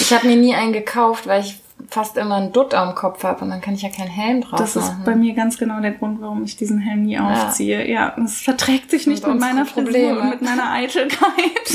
ich 0.00 0.12
habe 0.12 0.26
mir 0.26 0.36
nie 0.36 0.54
einen 0.54 0.72
gekauft, 0.72 1.26
weil 1.26 1.42
ich 1.42 1.60
fast 1.88 2.16
immer 2.16 2.36
einen 2.36 2.52
Dutt 2.52 2.74
am 2.74 2.94
Kopf 2.94 3.22
habe 3.24 3.44
und 3.44 3.50
dann 3.50 3.60
kann 3.60 3.74
ich 3.74 3.82
ja 3.82 3.88
keinen 3.90 4.10
Helm 4.10 4.40
drauf 4.40 4.58
Das 4.58 4.74
machen. 4.74 4.98
ist 4.98 5.04
bei 5.04 5.14
mir 5.14 5.34
ganz 5.34 5.58
genau 5.58 5.80
der 5.80 5.92
Grund, 5.92 6.20
warum 6.20 6.42
ich 6.44 6.56
diesen 6.56 6.78
Helm 6.78 7.02
nie 7.04 7.18
aufziehe. 7.18 7.88
Ja, 7.88 8.16
es 8.24 8.40
verträgt 8.40 8.90
sich 8.90 9.06
nicht 9.06 9.26
mit 9.26 9.38
meiner 9.38 9.64
Probleme 9.64 10.18
und 10.18 10.30
mit 10.30 10.42
meiner 10.42 10.70
Eitelkeit. 10.72 11.30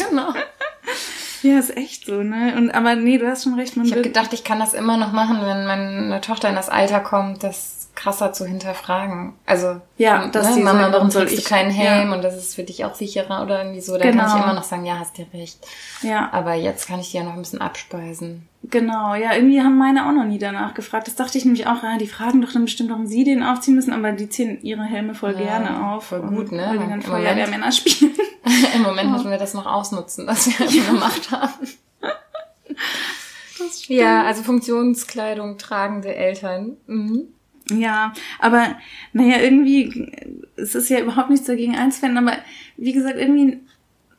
genau. 0.10 0.34
Ja, 1.41 1.58
ist 1.58 1.77
echt 1.77 2.06
so, 2.06 2.22
ne? 2.22 2.53
Und 2.58 2.72
aber 2.72 2.96
nee, 2.96 3.18
du 3.18 3.25
hast 3.25 3.46
schon 3.46 3.53
recht. 3.53 3.77
Man 3.77 3.86
ich 3.86 3.94
habe 3.94 4.01
gedacht, 4.01 4.34
ich 4.34 4.44
kann 4.44 4.60
das 4.60 4.74
immer 4.74 4.98
noch 4.98 5.13
machen, 5.13 5.38
wenn 5.41 5.65
meine 5.65 6.20
Tochter 6.20 6.50
in 6.50 6.56
das 6.56 6.68
Alter 6.68 7.00
kommt, 7.00 7.44
dass 7.44 7.78
krasser 8.00 8.32
zu 8.32 8.46
hinterfragen. 8.46 9.34
Also, 9.46 9.82
ja, 9.98 10.27
dass 10.29 10.56
ne, 10.56 10.63
Mama, 10.63 10.89
warum 10.94 11.12
soll 11.12 11.27
ich 11.27 11.44
keinen 11.44 11.70
Helm 11.70 12.10
ja. 12.10 12.15
und 12.15 12.24
das 12.24 12.38
ist 12.38 12.56
für 12.56 12.63
dich 12.63 12.86
auch 12.86 12.96
sicherer 12.96 13.44
oder 13.44 13.60
irgendwie 13.60 13.82
so. 13.82 13.98
Da 13.98 14.06
genau. 14.06 14.24
kann 14.24 14.38
ich 14.38 14.44
immer 14.44 14.53
noch 14.53 14.63
sagen, 14.63 14.86
ja, 14.86 15.00
hast 15.00 15.18
dir 15.18 15.27
recht. 15.34 15.60
Ja. 16.01 16.29
Aber 16.32 16.53
jetzt 16.53 16.88
kann 16.88 17.01
ich 17.01 17.12
dir 17.12 17.20
ja 17.20 17.24
noch 17.25 17.34
ein 17.34 17.39
bisschen 17.39 17.60
abspeisen. 17.60 18.48
Genau, 18.63 19.15
ja, 19.15 19.34
irgendwie 19.34 19.62
haben 19.62 19.77
meine 19.77 20.08
auch 20.08 20.13
noch 20.13 20.24
nie 20.24 20.39
danach 20.39 20.74
gefragt. 20.75 21.08
Das 21.08 21.15
dachte 21.15 21.38
ich 21.38 21.44
nämlich 21.44 21.68
auch, 21.68 21.84
ja, 21.84 21.98
die 21.98 22.08
fragen 22.08 22.41
doch 22.41 22.53
dann 22.53 22.65
bestimmt, 22.65 22.89
warum 22.89 23.06
sie 23.06 23.25
den 23.25 23.44
aufziehen 23.44 23.75
müssen, 23.75 23.91
aber 23.91 24.13
die 24.13 24.29
ziehen 24.29 24.62
ihre 24.62 24.84
Helme 24.84 25.13
voll 25.13 25.34
ja, 25.34 25.60
gerne 25.60 25.86
auf. 25.88 26.06
Voll 26.06 26.22
gut, 26.22 26.53
ne? 26.53 26.68
Weil 26.70 26.79
die 26.79 26.89
dann 26.89 27.01
Feuerwehrmänner 27.01 27.72
spielen. 27.74 28.13
Im 28.75 28.82
Moment 28.82 29.12
müssen 29.12 29.29
wir 29.29 29.38
das 29.38 29.53
noch 29.53 29.65
ausnutzen, 29.65 30.25
was 30.25 30.48
wir 30.48 30.68
ja. 30.68 30.84
gemacht 30.86 31.32
haben. 31.32 31.68
Ja, 33.88 34.24
also 34.24 34.44
Funktionskleidung 34.44 35.58
tragende 35.58 36.15
Eltern. 36.15 36.77
Mhm. 36.88 37.34
Ja, 37.70 38.14
aber 38.40 38.78
naja, 39.14 39.42
irgendwie, 39.42 40.12
es 40.56 40.76
ist 40.76 40.90
ja 40.90 41.00
überhaupt 41.00 41.30
nichts 41.30 41.46
dagegen 41.46 41.76
einzuwenden, 41.76 42.28
aber 42.28 42.38
wie 42.78 42.94
gesagt, 42.94 43.18
irgendwie 43.18 43.60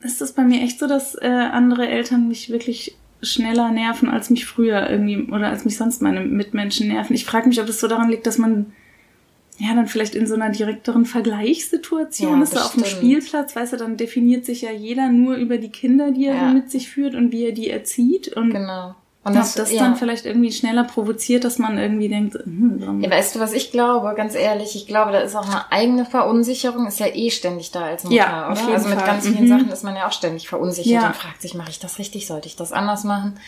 ist 0.00 0.21
das 0.21 0.33
bei 0.33 0.42
mir 0.42 0.62
echt 0.62 0.78
so, 0.78 0.87
dass 0.87 1.14
äh, 1.14 1.28
andere 1.28 1.88
Eltern 1.88 2.28
mich 2.28 2.50
wirklich 2.50 2.97
schneller 3.23 3.71
nerven 3.71 4.09
als 4.09 4.30
mich 4.30 4.47
früher 4.47 4.88
irgendwie 4.88 5.30
oder 5.30 5.49
als 5.49 5.64
mich 5.64 5.76
sonst 5.76 6.00
meine 6.00 6.21
Mitmenschen 6.21 6.88
nerven. 6.88 7.14
Ich 7.14 7.26
frage 7.26 7.49
mich, 7.49 7.61
ob 7.61 7.69
es 7.69 7.80
so 7.80 7.87
daran 7.87 8.09
liegt, 8.09 8.26
dass 8.26 8.38
man 8.38 8.73
ja 9.59 9.75
dann 9.75 9.87
vielleicht 9.87 10.14
in 10.14 10.26
so 10.26 10.35
einer 10.35 10.50
direkteren 10.50 11.04
Vergleichssituation 11.04 12.38
ja, 12.38 12.42
ist, 12.42 12.54
so 12.54 12.61
auf 12.61 12.75
dem 12.75 12.85
Spielplatz, 12.85 13.54
weißt 13.54 13.75
du, 13.75 13.76
dann 13.76 13.99
definiert 13.99 14.47
sich 14.47 14.62
ja 14.62 14.73
jeder 14.73 15.11
nur 15.11 15.37
über 15.37 15.59
die 15.59 15.71
Kinder, 15.71 16.12
die 16.12 16.26
er 16.26 16.35
ja. 16.35 16.52
mit 16.52 16.71
sich 16.71 16.88
führt 16.88 17.14
und 17.14 17.30
wie 17.30 17.45
er 17.45 17.52
die 17.52 17.69
erzieht 17.69 18.28
und 18.28 18.50
genau. 18.50 18.95
Und 19.22 19.36
das, 19.36 19.54
das 19.54 19.70
ja. 19.70 19.80
dann 19.80 19.96
vielleicht 19.96 20.24
irgendwie 20.24 20.50
schneller 20.50 20.84
provoziert, 20.84 21.44
dass 21.44 21.58
man 21.58 21.76
irgendwie 21.76 22.08
denkt, 22.08 22.36
hm, 22.36 23.02
ja, 23.02 23.10
weißt 23.10 23.34
du, 23.34 23.40
was 23.40 23.52
ich 23.52 23.70
glaube, 23.70 24.14
ganz 24.16 24.34
ehrlich, 24.34 24.74
ich 24.74 24.86
glaube, 24.86 25.12
da 25.12 25.20
ist 25.20 25.36
auch 25.36 25.46
eine 25.46 25.70
eigene 25.70 26.06
Verunsicherung, 26.06 26.86
ist 26.86 27.00
ja 27.00 27.06
eh 27.06 27.30
ständig 27.30 27.70
da 27.70 27.82
als 27.82 28.04
Mutter, 28.04 28.16
ja, 28.16 28.50
oder? 28.50 28.68
Also 28.68 28.88
mit 28.88 28.96
Fall. 28.96 29.06
ganz 29.06 29.28
vielen 29.28 29.44
mhm. 29.44 29.48
Sachen 29.48 29.70
ist 29.70 29.84
man 29.84 29.94
ja 29.94 30.08
auch 30.08 30.12
ständig 30.12 30.48
verunsichert 30.48 31.02
ja. 31.02 31.06
und 31.08 31.16
fragt 31.16 31.42
sich, 31.42 31.52
mache 31.52 31.68
ich 31.68 31.78
das 31.78 31.98
richtig, 31.98 32.26
sollte 32.26 32.48
ich 32.48 32.56
das 32.56 32.72
anders 32.72 33.04
machen? 33.04 33.38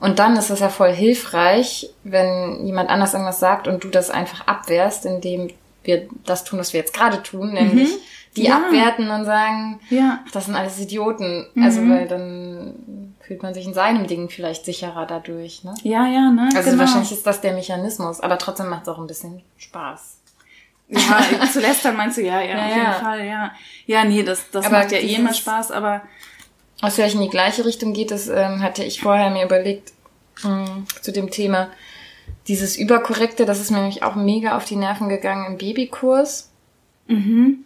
Und 0.00 0.18
dann 0.18 0.36
ist 0.36 0.50
es 0.50 0.58
ja 0.58 0.68
voll 0.68 0.92
hilfreich, 0.92 1.88
wenn 2.02 2.66
jemand 2.66 2.90
anders 2.90 3.14
irgendwas 3.14 3.38
sagt 3.38 3.68
und 3.68 3.84
du 3.84 3.88
das 3.88 4.10
einfach 4.10 4.48
abwehrst, 4.48 5.06
indem 5.06 5.50
wir 5.84 6.08
das 6.24 6.42
tun, 6.42 6.58
was 6.58 6.72
wir 6.72 6.80
jetzt 6.80 6.92
gerade 6.92 7.22
tun, 7.22 7.52
nämlich 7.52 7.90
mhm. 7.90 7.98
Die 8.36 8.44
ja. 8.44 8.58
abwerten 8.58 9.10
und 9.10 9.24
sagen, 9.24 9.80
ja. 9.90 10.20
das 10.32 10.46
sind 10.46 10.54
alles 10.54 10.78
Idioten. 10.78 11.46
Mhm. 11.54 11.62
Also 11.62 11.88
weil 11.88 12.06
dann 12.06 13.14
fühlt 13.20 13.42
man 13.42 13.54
sich 13.54 13.66
in 13.66 13.74
seinem 13.74 14.06
Ding 14.06 14.28
vielleicht 14.28 14.64
sicherer 14.64 15.06
dadurch. 15.06 15.64
Ne? 15.64 15.74
Ja, 15.82 16.06
ja, 16.06 16.30
ne? 16.30 16.48
Also 16.54 16.70
genau. 16.70 16.82
wahrscheinlich 16.82 17.10
ist 17.10 17.26
das 17.26 17.40
der 17.40 17.54
Mechanismus, 17.54 18.20
aber 18.20 18.38
trotzdem 18.38 18.68
macht 18.68 18.82
es 18.82 18.88
auch 18.88 18.98
ein 18.98 19.06
bisschen 19.06 19.42
Spaß. 19.56 20.18
Ja, 20.88 21.20
zu 21.52 21.60
lästern 21.60 21.96
meinst 21.96 22.18
du, 22.18 22.22
ja, 22.22 22.40
ja, 22.40 22.46
ja 22.48 22.58
auf 22.58 22.68
jeden 22.68 22.86
ja. 22.86 22.92
Fall, 22.92 23.26
ja. 23.26 23.52
Ja, 23.86 24.04
nee, 24.04 24.22
das, 24.22 24.50
das 24.50 24.66
aber 24.66 24.78
macht 24.78 24.92
ja 24.92 24.98
eh 24.98 25.14
immer 25.14 25.34
Spaß, 25.34 25.72
aber. 25.72 26.02
Was 26.80 26.94
vielleicht 26.94 27.14
in 27.14 27.22
die 27.22 27.30
gleiche 27.30 27.64
Richtung 27.64 27.94
geht, 27.94 28.10
das 28.10 28.28
ähm, 28.28 28.62
hatte 28.62 28.84
ich 28.84 29.00
vorher 29.00 29.30
mir 29.30 29.44
überlegt 29.44 29.92
mh, 30.44 30.66
hm, 30.66 30.86
zu 31.00 31.10
dem 31.10 31.30
Thema. 31.30 31.68
Dieses 32.48 32.76
Überkorrekte, 32.76 33.44
das 33.44 33.60
ist 33.60 33.70
mir 33.70 33.78
nämlich 33.78 34.02
auch 34.02 34.14
mega 34.14 34.56
auf 34.56 34.66
die 34.66 34.76
Nerven 34.76 35.08
gegangen 35.08 35.46
im 35.46 35.58
Babykurs. 35.58 36.50
Mhm. 37.08 37.64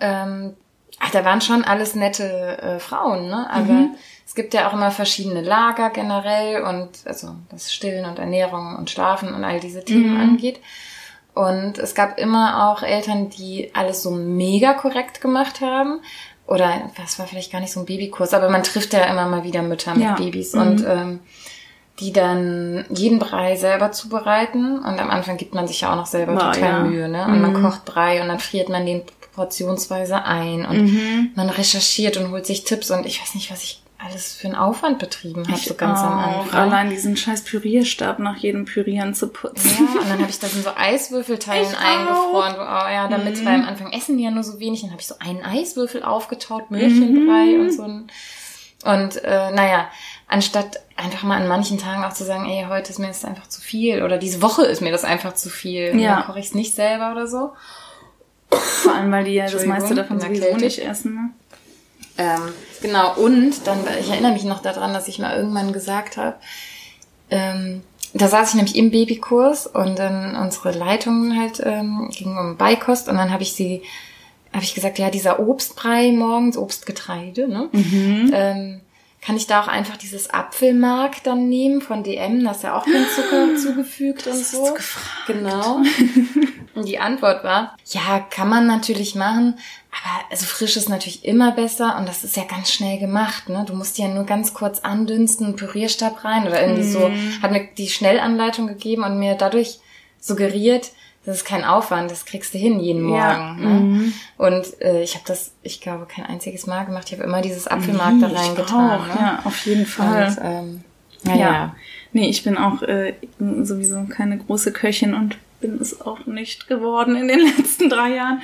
Ähm, 0.00 0.54
ach, 1.00 1.10
da 1.10 1.24
waren 1.24 1.40
schon 1.40 1.64
alles 1.64 1.94
nette 1.94 2.58
äh, 2.62 2.78
Frauen, 2.78 3.28
ne? 3.28 3.48
Aber 3.50 3.72
mhm 3.72 3.94
es 4.26 4.34
gibt 4.34 4.54
ja 4.54 4.68
auch 4.68 4.72
immer 4.72 4.90
verschiedene 4.90 5.40
Lager 5.40 5.90
generell 5.90 6.62
und 6.62 6.90
also 7.04 7.36
das 7.48 7.72
Stillen 7.72 8.04
und 8.04 8.18
Ernährung 8.18 8.74
und 8.76 8.90
Schlafen 8.90 9.32
und 9.32 9.44
all 9.44 9.60
diese 9.60 9.84
Themen 9.84 10.14
mhm. 10.14 10.20
angeht. 10.20 10.60
Und 11.32 11.78
es 11.78 11.94
gab 11.94 12.18
immer 12.18 12.68
auch 12.68 12.82
Eltern, 12.82 13.30
die 13.30 13.70
alles 13.72 14.02
so 14.02 14.10
mega 14.10 14.74
korrekt 14.74 15.20
gemacht 15.20 15.60
haben. 15.60 16.00
Oder 16.46 16.90
was 16.96 17.18
war 17.18 17.26
vielleicht 17.26 17.52
gar 17.52 17.60
nicht 17.60 17.72
so 17.72 17.80
ein 17.80 17.86
Babykurs, 17.86 18.34
aber 18.34 18.48
man 18.48 18.64
trifft 18.64 18.94
ja 18.94 19.04
immer 19.04 19.26
mal 19.26 19.44
wieder 19.44 19.62
Mütter 19.62 19.94
mit 19.94 20.04
ja. 20.04 20.14
Babys 20.14 20.54
mhm. 20.54 20.60
und 20.60 20.84
ähm, 20.86 21.20
die 22.00 22.12
dann 22.12 22.84
jeden 22.88 23.18
Brei 23.18 23.56
selber 23.56 23.92
zubereiten. 23.92 24.80
Und 24.80 24.98
am 24.98 25.10
Anfang 25.10 25.36
gibt 25.36 25.54
man 25.54 25.68
sich 25.68 25.82
ja 25.82 25.92
auch 25.92 25.96
noch 25.96 26.06
selber 26.06 26.34
War, 26.34 26.52
total 26.52 26.68
ja. 26.68 26.80
Mühe, 26.80 27.08
ne? 27.08 27.26
Und 27.26 27.36
mhm. 27.36 27.42
man 27.42 27.62
kocht 27.62 27.84
Brei 27.84 28.20
und 28.20 28.28
dann 28.28 28.40
friert 28.40 28.68
man 28.68 28.86
den 28.86 29.02
portionsweise 29.36 30.24
ein 30.24 30.66
und 30.66 30.92
mhm. 30.92 31.30
man 31.36 31.48
recherchiert 31.48 32.16
und 32.16 32.32
holt 32.32 32.46
sich 32.46 32.64
Tipps 32.64 32.90
und 32.90 33.06
ich 33.06 33.20
weiß 33.20 33.34
nicht, 33.34 33.52
was 33.52 33.62
ich 33.62 33.82
alles 33.98 34.34
für 34.34 34.48
einen 34.48 34.56
Aufwand 34.56 34.98
betrieben 34.98 35.46
habe, 35.48 35.58
so 35.58 35.74
ganz 35.74 36.00
auch. 36.00 36.04
am 36.04 36.18
Anfang. 36.18 36.60
Allein 36.60 36.90
diesen 36.90 37.16
scheiß 37.16 37.44
Pürierstab 37.44 38.18
nach 38.18 38.36
jedem 38.36 38.64
Pürieren 38.66 39.14
zu 39.14 39.28
putzen. 39.28 39.70
Ja, 39.70 40.00
und 40.00 40.08
dann 40.08 40.20
habe 40.20 40.30
ich 40.30 40.38
das 40.38 40.54
in 40.54 40.62
so 40.62 40.70
Eiswürfelteilen 40.76 41.68
ich 41.70 41.78
eingefroren. 41.78 42.56
Oh 42.56 42.90
ja, 42.92 43.08
damit, 43.08 43.40
mhm. 43.40 43.46
weil 43.46 43.54
am 43.54 43.64
Anfang 43.64 43.92
essen 43.92 44.18
die 44.18 44.24
ja 44.24 44.30
nur 44.30 44.44
so 44.44 44.60
wenig. 44.60 44.82
Dann 44.82 44.90
habe 44.90 45.00
ich 45.00 45.06
so 45.06 45.14
einen 45.18 45.42
Eiswürfel 45.42 46.02
aufgetaut, 46.02 46.70
Milchchenbrei 46.70 47.56
mhm. 47.56 47.60
und 47.60 47.72
so 47.72 47.82
ein 47.82 48.10
und 48.84 49.22
äh, 49.24 49.50
naja, 49.50 49.88
anstatt 50.28 50.80
einfach 50.96 51.24
mal 51.24 51.40
an 51.40 51.48
manchen 51.48 51.78
Tagen 51.78 52.04
auch 52.04 52.12
zu 52.12 52.24
sagen, 52.24 52.48
ey, 52.48 52.66
heute 52.68 52.90
ist 52.90 52.98
mir 52.98 53.08
das 53.08 53.24
einfach 53.24 53.48
zu 53.48 53.60
viel 53.60 54.02
oder 54.02 54.16
diese 54.16 54.42
Woche 54.42 54.64
ist 54.64 54.80
mir 54.80 54.92
das 54.92 55.02
einfach 55.02 55.34
zu 55.34 55.50
viel, 55.50 55.98
ja. 55.98 56.16
dann 56.16 56.26
koche 56.26 56.38
ich 56.38 56.46
es 56.46 56.54
nicht 56.54 56.74
selber 56.74 57.10
oder 57.10 57.26
so. 57.26 57.50
Vor 58.58 58.94
allem, 58.94 59.12
weil 59.12 59.24
die 59.24 59.34
ja 59.34 59.48
das 59.48 59.66
meiste 59.66 59.94
davon 59.94 60.20
sowieso 60.20 60.56
nicht 60.56 60.78
essen. 60.78 61.14
Ne? 61.14 61.30
Ähm, 62.18 62.52
genau, 62.80 63.14
und 63.16 63.66
dann, 63.66 63.78
ich 64.00 64.10
erinnere 64.10 64.32
mich 64.32 64.44
noch 64.44 64.62
daran, 64.62 64.92
dass 64.92 65.08
ich 65.08 65.18
mal 65.18 65.36
irgendwann 65.36 65.72
gesagt 65.72 66.16
habe, 66.16 66.36
ähm, 67.30 67.82
da 68.14 68.28
saß 68.28 68.50
ich 68.50 68.54
nämlich 68.54 68.76
im 68.76 68.90
Babykurs 68.90 69.66
und 69.66 69.98
dann 69.98 70.36
unsere 70.36 70.72
Leitung 70.72 71.38
halt 71.38 71.60
ähm, 71.64 72.08
ging 72.12 72.36
um 72.38 72.56
Beikost 72.56 73.08
und 73.08 73.16
dann 73.16 73.30
habe 73.30 73.42
ich 73.42 73.52
sie, 73.52 73.82
habe 74.52 74.64
ich 74.64 74.74
gesagt, 74.74 74.98
ja, 74.98 75.10
dieser 75.10 75.38
Obstbrei 75.40 76.12
morgens, 76.12 76.56
Obstgetreide, 76.56 77.48
ne? 77.48 77.68
Mhm. 77.72 78.30
Ähm, 78.32 78.80
kann 79.20 79.36
ich 79.36 79.48
da 79.48 79.60
auch 79.60 79.68
einfach 79.68 79.96
dieses 79.96 80.30
Apfelmark 80.30 81.24
dann 81.24 81.48
nehmen 81.48 81.80
von 81.80 82.04
DM? 82.04 82.44
Da 82.44 82.52
ist 82.52 82.62
ja 82.62 82.78
auch 82.78 82.84
kein 82.84 83.06
Zucker 83.08 83.56
zugefügt 83.60 84.24
das 84.24 84.36
und 84.36 84.46
so. 84.46 84.74
Gefragt. 84.74 85.26
Genau. 85.26 85.80
und 86.76 86.86
die 86.86 86.98
Antwort 86.98 87.42
war, 87.42 87.76
ja, 87.86 88.20
kann 88.30 88.48
man 88.48 88.66
natürlich 88.66 89.14
machen, 89.14 89.58
aber 89.90 90.30
also 90.30 90.44
frisch 90.44 90.76
ist 90.76 90.88
natürlich 90.88 91.24
immer 91.24 91.52
besser 91.52 91.96
und 91.98 92.08
das 92.08 92.22
ist 92.22 92.36
ja 92.36 92.44
ganz 92.44 92.70
schnell 92.70 92.98
gemacht, 92.98 93.48
ne? 93.48 93.64
Du 93.66 93.74
musst 93.74 93.98
ja 93.98 94.08
nur 94.08 94.24
ganz 94.24 94.52
kurz 94.52 94.80
andünsten, 94.80 95.56
Pürierstab 95.56 96.24
rein 96.24 96.46
oder 96.46 96.60
irgendwie 96.60 96.84
mm. 96.84 96.92
so. 96.92 97.08
Mhm. 97.08 97.42
Hat 97.42 97.50
mir 97.50 97.68
die 97.78 97.88
Schnellanleitung 97.88 98.66
gegeben 98.66 99.04
und 99.04 99.18
mir 99.18 99.34
dadurch 99.34 99.78
suggeriert, 100.20 100.90
das 101.24 101.38
ist 101.38 101.44
kein 101.44 101.64
Aufwand, 101.64 102.10
das 102.10 102.24
kriegst 102.24 102.54
du 102.54 102.58
hin 102.58 102.78
jeden 102.78 103.02
Morgen. 103.02 103.18
Ja. 103.18 103.54
Ne? 103.54 103.68
Mhm. 103.68 104.12
Und 104.36 104.80
äh, 104.80 105.02
ich 105.02 105.14
habe 105.14 105.24
das, 105.26 105.52
ich 105.62 105.80
glaube, 105.80 106.06
kein 106.06 106.24
einziges 106.24 106.66
Mal 106.66 106.84
gemacht. 106.84 107.04
Ich 107.06 107.14
habe 107.14 107.24
immer 107.24 107.42
dieses 107.42 107.66
Apfelmark 107.66 108.14
nee, 108.14 108.20
da 108.20 108.28
reingetan. 108.28 109.08
Ne? 109.08 109.14
Ja, 109.18 109.40
auf 109.42 109.66
jeden 109.66 109.86
Fall. 109.86 110.28
Und, 110.28 110.38
ähm, 110.42 110.84
ja, 111.24 111.34
ja. 111.34 111.52
ja. 111.52 111.76
Nee, 112.12 112.28
ich 112.28 112.44
bin 112.44 112.56
auch 112.56 112.80
äh, 112.82 113.14
sowieso 113.38 114.04
keine 114.04 114.38
große 114.38 114.72
Köchin 114.72 115.14
und 115.14 115.36
bin 115.60 115.78
es 115.80 116.00
auch 116.00 116.26
nicht 116.26 116.68
geworden 116.68 117.16
in 117.16 117.28
den 117.28 117.40
letzten 117.56 117.88
drei 117.88 118.14
Jahren. 118.14 118.42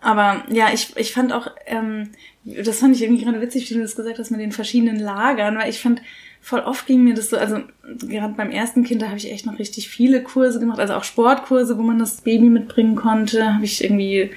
Aber 0.00 0.44
ja, 0.48 0.68
ich, 0.72 0.96
ich 0.96 1.12
fand 1.12 1.32
auch, 1.32 1.48
ähm, 1.66 2.10
das 2.44 2.78
fand 2.78 2.96
ich 2.96 3.02
irgendwie 3.02 3.24
gerade 3.24 3.40
witzig, 3.40 3.68
wie 3.68 3.74
du 3.74 3.80
das 3.80 3.96
gesagt 3.96 4.18
hast 4.18 4.30
mit 4.30 4.40
den 4.40 4.52
verschiedenen 4.52 4.98
Lagern, 4.98 5.58
weil 5.58 5.68
ich 5.68 5.80
fand, 5.80 6.00
voll 6.40 6.60
oft 6.60 6.86
ging 6.86 7.04
mir 7.04 7.14
das 7.14 7.28
so, 7.30 7.36
also 7.36 7.60
gerade 8.00 8.34
beim 8.34 8.50
ersten 8.50 8.82
Kind, 8.82 9.02
da 9.02 9.08
habe 9.08 9.18
ich 9.18 9.30
echt 9.30 9.44
noch 9.44 9.58
richtig 9.58 9.90
viele 9.90 10.22
Kurse 10.22 10.58
gemacht, 10.58 10.80
also 10.80 10.94
auch 10.94 11.04
Sportkurse, 11.04 11.76
wo 11.76 11.82
man 11.82 11.98
das 11.98 12.22
Baby 12.22 12.46
mitbringen 12.46 12.96
konnte, 12.96 13.54
habe 13.54 13.64
ich 13.64 13.84
irgendwie 13.84 14.30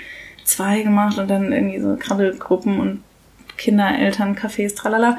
zwei 0.43 0.81
gemacht 0.81 1.17
und 1.17 1.29
dann 1.29 1.53
irgendwie 1.53 1.79
so 1.79 1.95
Krabbelgruppen 1.95 2.79
und 2.79 3.03
Kinder, 3.57 3.97
Eltern, 3.97 4.35
Cafés, 4.35 4.75
tralala. 4.75 5.17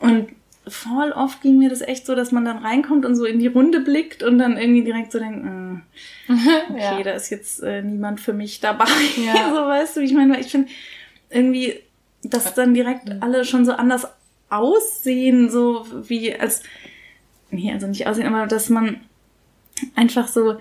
Und 0.00 0.28
voll 0.68 1.12
oft 1.12 1.42
ging 1.42 1.58
mir 1.58 1.70
das 1.70 1.80
echt 1.80 2.06
so, 2.06 2.14
dass 2.14 2.32
man 2.32 2.44
dann 2.44 2.58
reinkommt 2.58 3.04
und 3.04 3.14
so 3.14 3.24
in 3.24 3.38
die 3.38 3.46
Runde 3.46 3.80
blickt 3.80 4.22
und 4.22 4.38
dann 4.38 4.56
irgendwie 4.56 4.82
direkt 4.82 5.12
so 5.12 5.18
denkt, 5.18 5.46
äh, 5.46 6.32
okay, 6.72 6.80
ja. 6.80 7.02
da 7.02 7.12
ist 7.12 7.30
jetzt 7.30 7.62
äh, 7.62 7.82
niemand 7.82 8.20
für 8.20 8.32
mich 8.32 8.60
dabei. 8.60 8.86
Ja. 9.24 9.50
so 9.50 9.56
weißt 9.56 9.96
du, 9.96 10.00
ich 10.00 10.12
meine, 10.12 10.38
ich 10.40 10.48
finde 10.48 10.68
irgendwie, 11.30 11.80
dass 12.22 12.54
dann 12.54 12.74
direkt 12.74 13.10
alle 13.22 13.44
schon 13.44 13.64
so 13.64 13.72
anders 13.72 14.06
aussehen, 14.50 15.50
so 15.50 15.86
wie 16.08 16.34
als, 16.34 16.62
nee, 17.50 17.72
also 17.72 17.86
nicht 17.86 18.06
aussehen, 18.06 18.26
aber 18.26 18.46
dass 18.46 18.68
man 18.68 19.00
einfach 19.94 20.28
so, 20.28 20.56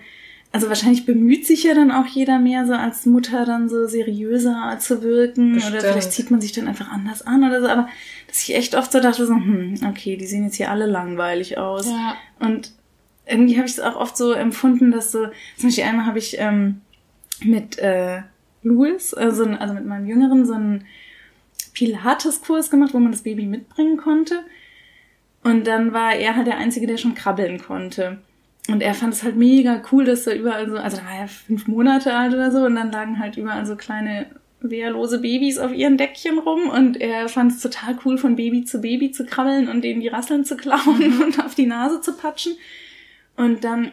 also 0.51 0.69
wahrscheinlich 0.69 1.05
bemüht 1.05 1.45
sich 1.45 1.63
ja 1.63 1.73
dann 1.73 1.91
auch 1.91 2.05
jeder 2.05 2.39
mehr 2.39 2.65
so 2.65 2.73
als 2.73 3.05
Mutter 3.05 3.45
dann 3.45 3.69
so 3.69 3.87
seriöser 3.87 4.77
zu 4.79 5.03
wirken 5.03 5.55
Bestimmt. 5.55 5.75
oder 5.75 5.91
vielleicht 5.91 6.11
zieht 6.11 6.31
man 6.31 6.41
sich 6.41 6.51
dann 6.51 6.67
einfach 6.67 6.89
anders 6.89 7.21
an 7.21 7.43
oder 7.43 7.61
so, 7.61 7.67
aber 7.67 7.89
dass 8.35 8.49
ich 8.49 8.55
echt 8.55 8.75
oft 8.75 8.91
so 8.91 8.99
dachte 8.99 9.25
so, 9.25 9.33
hm, 9.33 9.75
okay, 9.87 10.17
die 10.17 10.25
sehen 10.25 10.43
jetzt 10.43 10.55
hier 10.57 10.69
alle 10.69 10.87
langweilig 10.87 11.57
aus 11.57 11.87
ja. 11.87 12.17
und 12.39 12.73
irgendwie 13.25 13.55
habe 13.55 13.65
ich 13.65 13.71
es 13.71 13.79
auch 13.79 13.95
oft 13.95 14.17
so 14.17 14.33
empfunden, 14.33 14.91
dass 14.91 15.13
so, 15.13 15.27
zum 15.55 15.69
Beispiel 15.69 15.85
einmal 15.85 16.05
habe 16.05 16.19
ich 16.19 16.37
ähm, 16.37 16.81
mit 17.41 17.79
äh, 17.79 18.23
Louis, 18.61 19.13
also, 19.13 19.45
also 19.45 19.73
mit 19.73 19.85
meinem 19.85 20.05
Jüngeren, 20.05 20.45
so 20.45 20.51
ein 20.51 20.85
Pilates-Kurs 21.73 22.69
gemacht, 22.69 22.93
wo 22.93 22.99
man 22.99 23.13
das 23.13 23.23
Baby 23.23 23.45
mitbringen 23.45 23.95
konnte. 23.95 24.43
Und 25.41 25.65
dann 25.65 25.93
war 25.93 26.13
er 26.13 26.35
halt 26.35 26.47
der 26.47 26.57
Einzige, 26.57 26.87
der 26.87 26.97
schon 26.97 27.15
krabbeln 27.15 27.61
konnte. 27.61 28.17
Und 28.67 28.81
er 28.81 28.95
fand 28.95 29.13
es 29.13 29.23
halt 29.23 29.37
mega 29.37 29.81
cool, 29.93 30.03
dass 30.03 30.25
da 30.25 30.33
überall 30.33 30.69
so, 30.69 30.75
also 30.75 30.97
da 30.97 31.05
war 31.05 31.19
er 31.21 31.29
fünf 31.29 31.67
Monate 31.67 32.13
alt 32.13 32.33
oder 32.33 32.51
so, 32.51 32.65
und 32.65 32.75
dann 32.75 32.91
lagen 32.91 33.17
halt 33.17 33.37
überall 33.37 33.65
so 33.65 33.77
kleine 33.77 34.27
wehrlose 34.69 35.19
Babys 35.19 35.57
auf 35.57 35.73
ihren 35.73 35.97
Deckchen 35.97 36.39
rum 36.39 36.69
und 36.69 36.99
er 36.99 37.29
fand 37.29 37.51
es 37.51 37.61
total 37.61 37.97
cool, 38.05 38.17
von 38.17 38.35
Baby 38.35 38.65
zu 38.65 38.81
Baby 38.81 39.11
zu 39.11 39.25
krabbeln 39.25 39.69
und 39.69 39.81
denen 39.81 40.01
die 40.01 40.07
Rasseln 40.07 40.45
zu 40.45 40.57
klauen 40.57 41.21
und 41.23 41.43
auf 41.43 41.55
die 41.55 41.65
Nase 41.65 42.01
zu 42.01 42.13
patschen. 42.13 42.55
Und 43.35 43.63
dann 43.63 43.91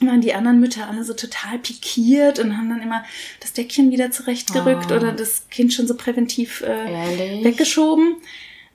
waren 0.00 0.20
die 0.20 0.34
anderen 0.34 0.60
Mütter 0.60 0.88
alle 0.88 1.04
so 1.04 1.12
total 1.12 1.58
pikiert 1.58 2.38
und 2.38 2.56
haben 2.56 2.68
dann 2.68 2.82
immer 2.82 3.04
das 3.40 3.52
Deckchen 3.52 3.90
wieder 3.90 4.10
zurechtgerückt 4.10 4.92
oh. 4.92 4.96
oder 4.96 5.12
das 5.12 5.48
Kind 5.50 5.72
schon 5.72 5.86
so 5.86 5.96
präventiv 5.96 6.62
äh, 6.62 7.44
weggeschoben. 7.44 8.16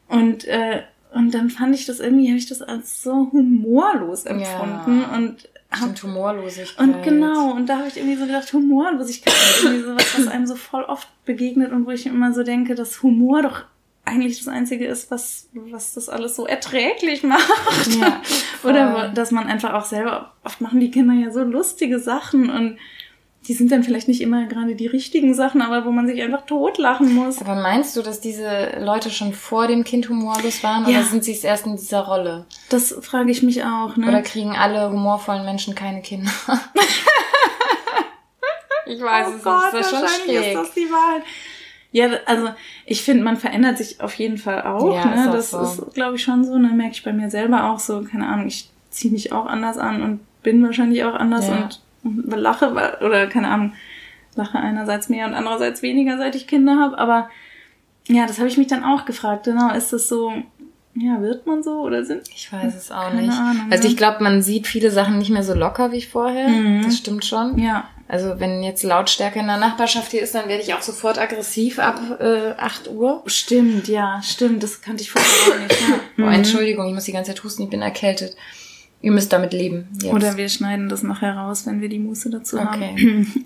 Und 0.08 0.46
äh, 0.46 0.84
und 1.14 1.32
dann 1.36 1.52
fand 1.52 1.76
ich 1.76 1.86
das 1.86 2.00
irgendwie, 2.00 2.28
habe 2.28 2.38
ich 2.38 2.48
das 2.48 2.64
als 2.64 3.04
so 3.04 3.30
humorlos 3.32 4.26
empfunden 4.26 5.02
ja. 5.02 5.16
und 5.16 5.48
hab, 5.82 6.02
Humorlosigkeit. 6.04 6.80
Und 6.80 7.04
genau, 7.04 7.52
und 7.52 7.68
da 7.68 7.80
habe 7.80 7.88
ich 7.88 7.98
irgendwie 7.98 8.16
so 8.16 8.26
gedacht, 8.26 8.52
Humorlosigkeit 8.54 9.34
ist 9.34 9.64
irgendwie 9.64 9.84
so 9.84 9.96
was, 9.96 10.20
was 10.20 10.28
einem 10.28 10.48
so 10.48 10.56
voll 10.56 10.84
oft 10.84 11.08
begegnet 11.26 11.72
und 11.72 11.86
wo 11.86 11.92
ich 11.92 12.06
immer 12.06 12.34
so 12.34 12.44
denke, 12.44 12.76
dass 12.76 13.02
Humor 13.04 13.42
doch 13.42 13.66
eigentlich 14.06 14.38
das 14.38 14.48
Einzige 14.48 14.86
ist, 14.86 15.12
was, 15.12 15.50
was 15.54 15.94
das 15.94 16.10
alles 16.10 16.36
so 16.36 16.46
erträglich 16.46 17.24
macht. 17.24 17.96
Ja, 18.00 18.22
Oder 18.64 19.10
dass 19.14 19.32
man 19.32 19.48
einfach 19.48 19.74
auch 19.74 19.86
selber, 19.86 20.34
oft 20.44 20.62
machen 20.62 20.80
die 20.80 20.92
Kinder 20.92 21.14
ja 21.14 21.32
so 21.32 21.44
lustige 21.44 22.00
Sachen 22.00 22.50
und 22.50 22.78
die 23.48 23.54
sind 23.54 23.72
dann 23.72 23.84
vielleicht 23.84 24.08
nicht 24.08 24.22
immer 24.22 24.46
gerade 24.46 24.76
die 24.76 24.88
richtigen 24.88 25.34
Sachen, 25.34 25.62
aber 25.62 25.86
wo 25.86 25.92
man 25.92 26.08
sich 26.08 26.22
einfach 26.22 26.46
totlachen 26.46 27.14
muss. 27.14 27.42
Aber 27.42 27.56
meinst 27.56 27.98
du, 27.98 28.02
dass 28.02 28.22
diese 28.22 28.80
Leute 28.80 29.10
schon 29.10 29.34
vor 29.34 29.68
dem 29.68 29.84
Kind 29.84 30.08
humorlos 30.08 30.64
waren 30.64 30.90
ja. 30.90 31.00
oder 31.00 31.08
sind 31.08 31.26
sie 31.26 31.34
es 31.34 31.44
erst 31.44 31.66
in 31.66 31.76
dieser 31.76 32.02
Rolle? 32.02 32.46
Das 32.70 32.96
frage 33.02 33.32
ich 33.32 33.44
mich 33.44 33.64
auch. 33.64 33.98
Ne? 33.98 34.08
Oder 34.08 34.22
kriegen 34.22 34.56
alle 34.56 34.90
humorvollen 34.90 35.44
Menschen 35.44 35.76
keine 35.76 36.02
Kinder? 36.02 36.32
ich 38.86 39.02
weiß 39.02 39.28
oh 39.30 39.36
es 39.36 39.44
Gott, 39.44 39.74
nicht. 39.74 39.74
Das 39.74 39.92
ist 39.92 40.00
schon 40.00 40.08
schräg. 40.08 40.48
ist 40.48 40.56
das 40.56 40.74
die 40.74 40.90
Wahrheit. 40.90 41.24
Ja, 41.92 42.08
also 42.26 42.50
ich 42.86 43.04
finde, 43.04 43.24
man 43.24 43.38
verändert 43.38 43.78
sich 43.78 44.00
auf 44.00 44.16
jeden 44.16 44.38
Fall 44.38 44.64
auch. 44.64 44.96
Ja, 44.96 45.06
ne? 45.06 45.26
Ist 45.38 45.52
das 45.52 45.52
so. 45.52 45.84
ist, 45.86 45.94
glaube 45.94 46.16
ich, 46.16 46.24
schon 46.24 46.46
so. 46.46 46.58
Ne? 46.58 46.70
Merke 46.70 46.94
ich 46.94 47.04
bei 47.04 47.14
mir 47.14 47.30
selber 47.30 47.70
auch 47.70 47.80
so, 47.80 48.04
keine 48.04 48.28
Ahnung, 48.28 48.48
ich 48.48 48.70
ziehe 48.90 49.12
mich 49.12 49.34
auch 49.34 49.46
anders 49.46 49.78
an 49.78 50.02
und 50.02 50.22
bin 50.44 50.64
wahrscheinlich 50.64 51.04
auch 51.04 51.14
anders 51.14 51.48
ja. 51.48 51.56
und 51.56 51.83
lache 52.04 52.72
oder 53.02 53.28
keine 53.28 53.50
Ahnung, 53.50 53.74
lache 54.36 54.58
einerseits 54.58 55.10
mehr 55.10 55.28
und 55.28 55.34
andererseits 55.34 55.82
weniger, 55.82 56.18
seit 56.18 56.36
ich 56.36 56.48
Kinder 56.48 56.80
habe. 56.80 56.98
Aber 56.98 57.30
ja, 58.08 58.26
das 58.26 58.40
habe 58.40 58.50
ich 58.50 58.58
mich 58.58 58.68
dann 58.68 58.84
auch 58.84 59.06
gefragt. 59.06 59.46
Genau, 59.46 59.74
ist 59.74 59.94
das 59.94 60.08
so, 60.08 60.34
ja, 60.96 61.22
wird 61.22 61.48
man 61.48 61.64
so 61.64 61.82
oder 61.82 62.04
sind? 62.04 62.30
Ich 62.36 62.52
weiß 62.52 62.76
es 62.76 62.92
auch 62.92 63.10
Keine 63.10 63.24
nicht. 63.24 63.38
Ahnung, 63.38 63.68
also 63.70 63.84
ne? 63.84 63.90
ich 63.90 63.98
glaube, 63.98 64.24
man 64.24 64.42
sieht 64.42 64.68
viele 64.68 64.92
Sachen 64.92 65.18
nicht 65.18 65.30
mehr 65.30 65.44
so 65.44 65.54
locker 65.54 65.92
wie 65.92 66.02
vorher. 66.02 66.48
Mhm. 66.50 66.84
Das 66.84 66.98
stimmt 66.98 67.26
schon. 67.26 67.58
Ja. 67.58 67.88
Also 68.08 68.40
wenn 68.40 68.62
jetzt 68.62 68.84
Lautstärke 68.84 69.40
in 69.40 69.48
der 69.48 69.58
Nachbarschaft 69.58 70.12
hier 70.12 70.22
ist, 70.22 70.36
dann 70.36 70.48
werde 70.48 70.62
ich 70.62 70.74
auch 70.74 70.82
sofort 70.82 71.18
aggressiv 71.18 71.80
ab 71.80 72.00
äh, 72.20 72.52
8 72.58 72.90
Uhr. 72.90 73.24
Stimmt, 73.26 73.88
ja, 73.88 74.22
stimmt. 74.22 74.62
Das 74.62 74.82
kannte 74.82 75.02
ich 75.02 75.10
vorher 75.10 75.30
auch 75.32 75.60
nicht. 75.60 75.82
Ja. 76.18 76.26
oh, 76.26 76.30
Entschuldigung, 76.30 76.88
ich 76.88 76.94
muss 76.94 77.06
die 77.06 77.14
ganze 77.14 77.34
Zeit 77.34 77.44
husten, 77.44 77.64
ich 77.64 77.70
bin 77.70 77.82
erkältet. 77.82 78.36
Ihr 79.04 79.12
müsst 79.12 79.34
damit 79.34 79.52
leben. 79.54 79.90
Jetzt. 80.02 80.14
Oder 80.14 80.38
wir 80.38 80.48
schneiden 80.48 80.88
das 80.88 81.04
nachher 81.04 81.36
raus, 81.36 81.68
wenn 81.68 81.82
wir 81.82 81.90
die 81.90 82.00
Muße 82.00 82.30
dazu 82.30 82.58
okay. 82.58 82.66
haben. 82.66 83.46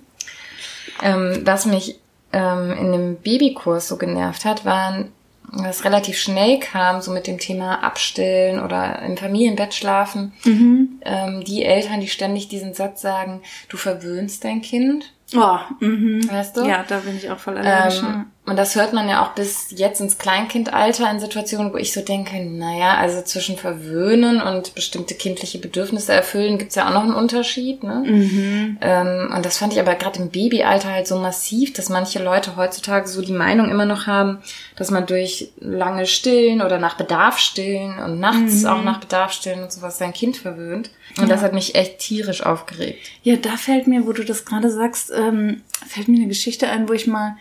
ähm, 1.03 1.41
was 1.43 1.65
mich 1.65 1.99
ähm, 2.31 2.71
in 2.71 2.91
dem 2.91 3.15
Babykurs 3.17 3.87
so 3.87 3.97
genervt 3.97 4.45
hat, 4.45 4.65
waren 4.65 5.09
was 5.49 5.85
relativ 5.85 6.17
schnell 6.17 6.59
kam, 6.59 7.01
so 7.01 7.11
mit 7.11 7.25
dem 7.25 7.39
Thema 7.39 7.83
Abstillen 7.83 8.61
oder 8.61 9.01
im 9.01 9.17
Familienbett 9.17 9.73
schlafen, 9.73 10.33
mhm. 10.43 10.99
ähm, 11.05 11.43
die 11.43 11.63
Eltern, 11.63 12.01
die 12.01 12.07
ständig 12.07 12.49
diesen 12.49 12.73
Satz 12.73 13.01
sagen, 13.01 13.41
du 13.69 13.77
verwöhnst 13.77 14.43
dein 14.43 14.61
Kind. 14.61 15.13
Oh, 15.35 15.57
mhm. 15.79 16.29
Weißt 16.29 16.57
du? 16.57 16.65
Ja, 16.65 16.83
da 16.87 16.99
bin 16.99 17.17
ich 17.17 17.29
auch 17.29 17.39
voll 17.39 17.57
allergisch. 17.57 18.01
Ähm, 18.03 18.25
und 18.47 18.55
das 18.55 18.75
hört 18.77 18.93
man 18.93 19.09
ja 19.09 19.25
auch 19.25 19.33
bis 19.33 19.67
jetzt 19.71 19.99
ins 19.99 20.17
Kleinkindalter 20.17 21.11
in 21.11 21.19
Situationen, 21.19 21.73
wo 21.73 21.77
ich 21.77 21.91
so 21.91 21.99
denke, 21.99 22.39
naja, 22.39 22.95
also 22.95 23.21
zwischen 23.21 23.57
verwöhnen 23.57 24.41
und 24.41 24.73
bestimmte 24.73 25.15
kindliche 25.15 25.57
Bedürfnisse 25.57 26.13
erfüllen 26.13 26.57
gibt's 26.57 26.75
ja 26.75 26.87
auch 26.87 26.93
noch 26.93 27.03
einen 27.03 27.13
Unterschied. 27.13 27.83
Ne? 27.83 28.05
Mhm. 28.05 28.77
Ähm, 28.79 29.33
und 29.35 29.45
das 29.45 29.57
fand 29.57 29.73
ich 29.73 29.81
aber 29.81 29.95
gerade 29.95 30.19
im 30.19 30.29
Babyalter 30.29 30.93
halt 30.93 31.07
so 31.07 31.17
massiv, 31.17 31.73
dass 31.73 31.89
manche 31.89 32.23
Leute 32.23 32.55
heutzutage 32.55 33.09
so 33.09 33.21
die 33.21 33.33
Meinung 33.33 33.69
immer 33.69 33.83
noch 33.83 34.07
haben, 34.07 34.37
dass 34.77 34.91
man 34.91 35.05
durch 35.05 35.51
lange 35.59 36.05
Stillen 36.05 36.61
oder 36.61 36.79
nach 36.79 36.95
Bedarf 36.95 37.39
stillen 37.39 37.99
und 37.99 38.21
nachts 38.21 38.61
mhm. 38.61 38.67
auch 38.69 38.81
nach 38.81 39.01
Bedarf 39.01 39.33
stillen 39.33 39.61
und 39.61 39.73
sowas 39.73 39.97
sein 39.97 40.13
Kind 40.13 40.37
verwöhnt. 40.37 40.89
Und 41.17 41.23
ja. 41.23 41.33
das 41.33 41.41
hat 41.41 41.51
mich 41.51 41.75
echt 41.75 41.99
tierisch 41.99 42.45
aufgeregt. 42.45 42.99
Ja, 43.23 43.35
da 43.35 43.57
fällt 43.57 43.87
mir, 43.87 44.07
wo 44.07 44.13
du 44.13 44.23
das 44.23 44.45
gerade 44.45 44.71
sagst, 44.71 45.11
ähm, 45.13 45.63
fällt 45.85 46.07
mir 46.07 46.15
eine 46.15 46.27
Geschichte 46.27 46.69
ein, 46.69 46.87
wo 46.87 46.93
ich 46.93 47.07
mal 47.07 47.35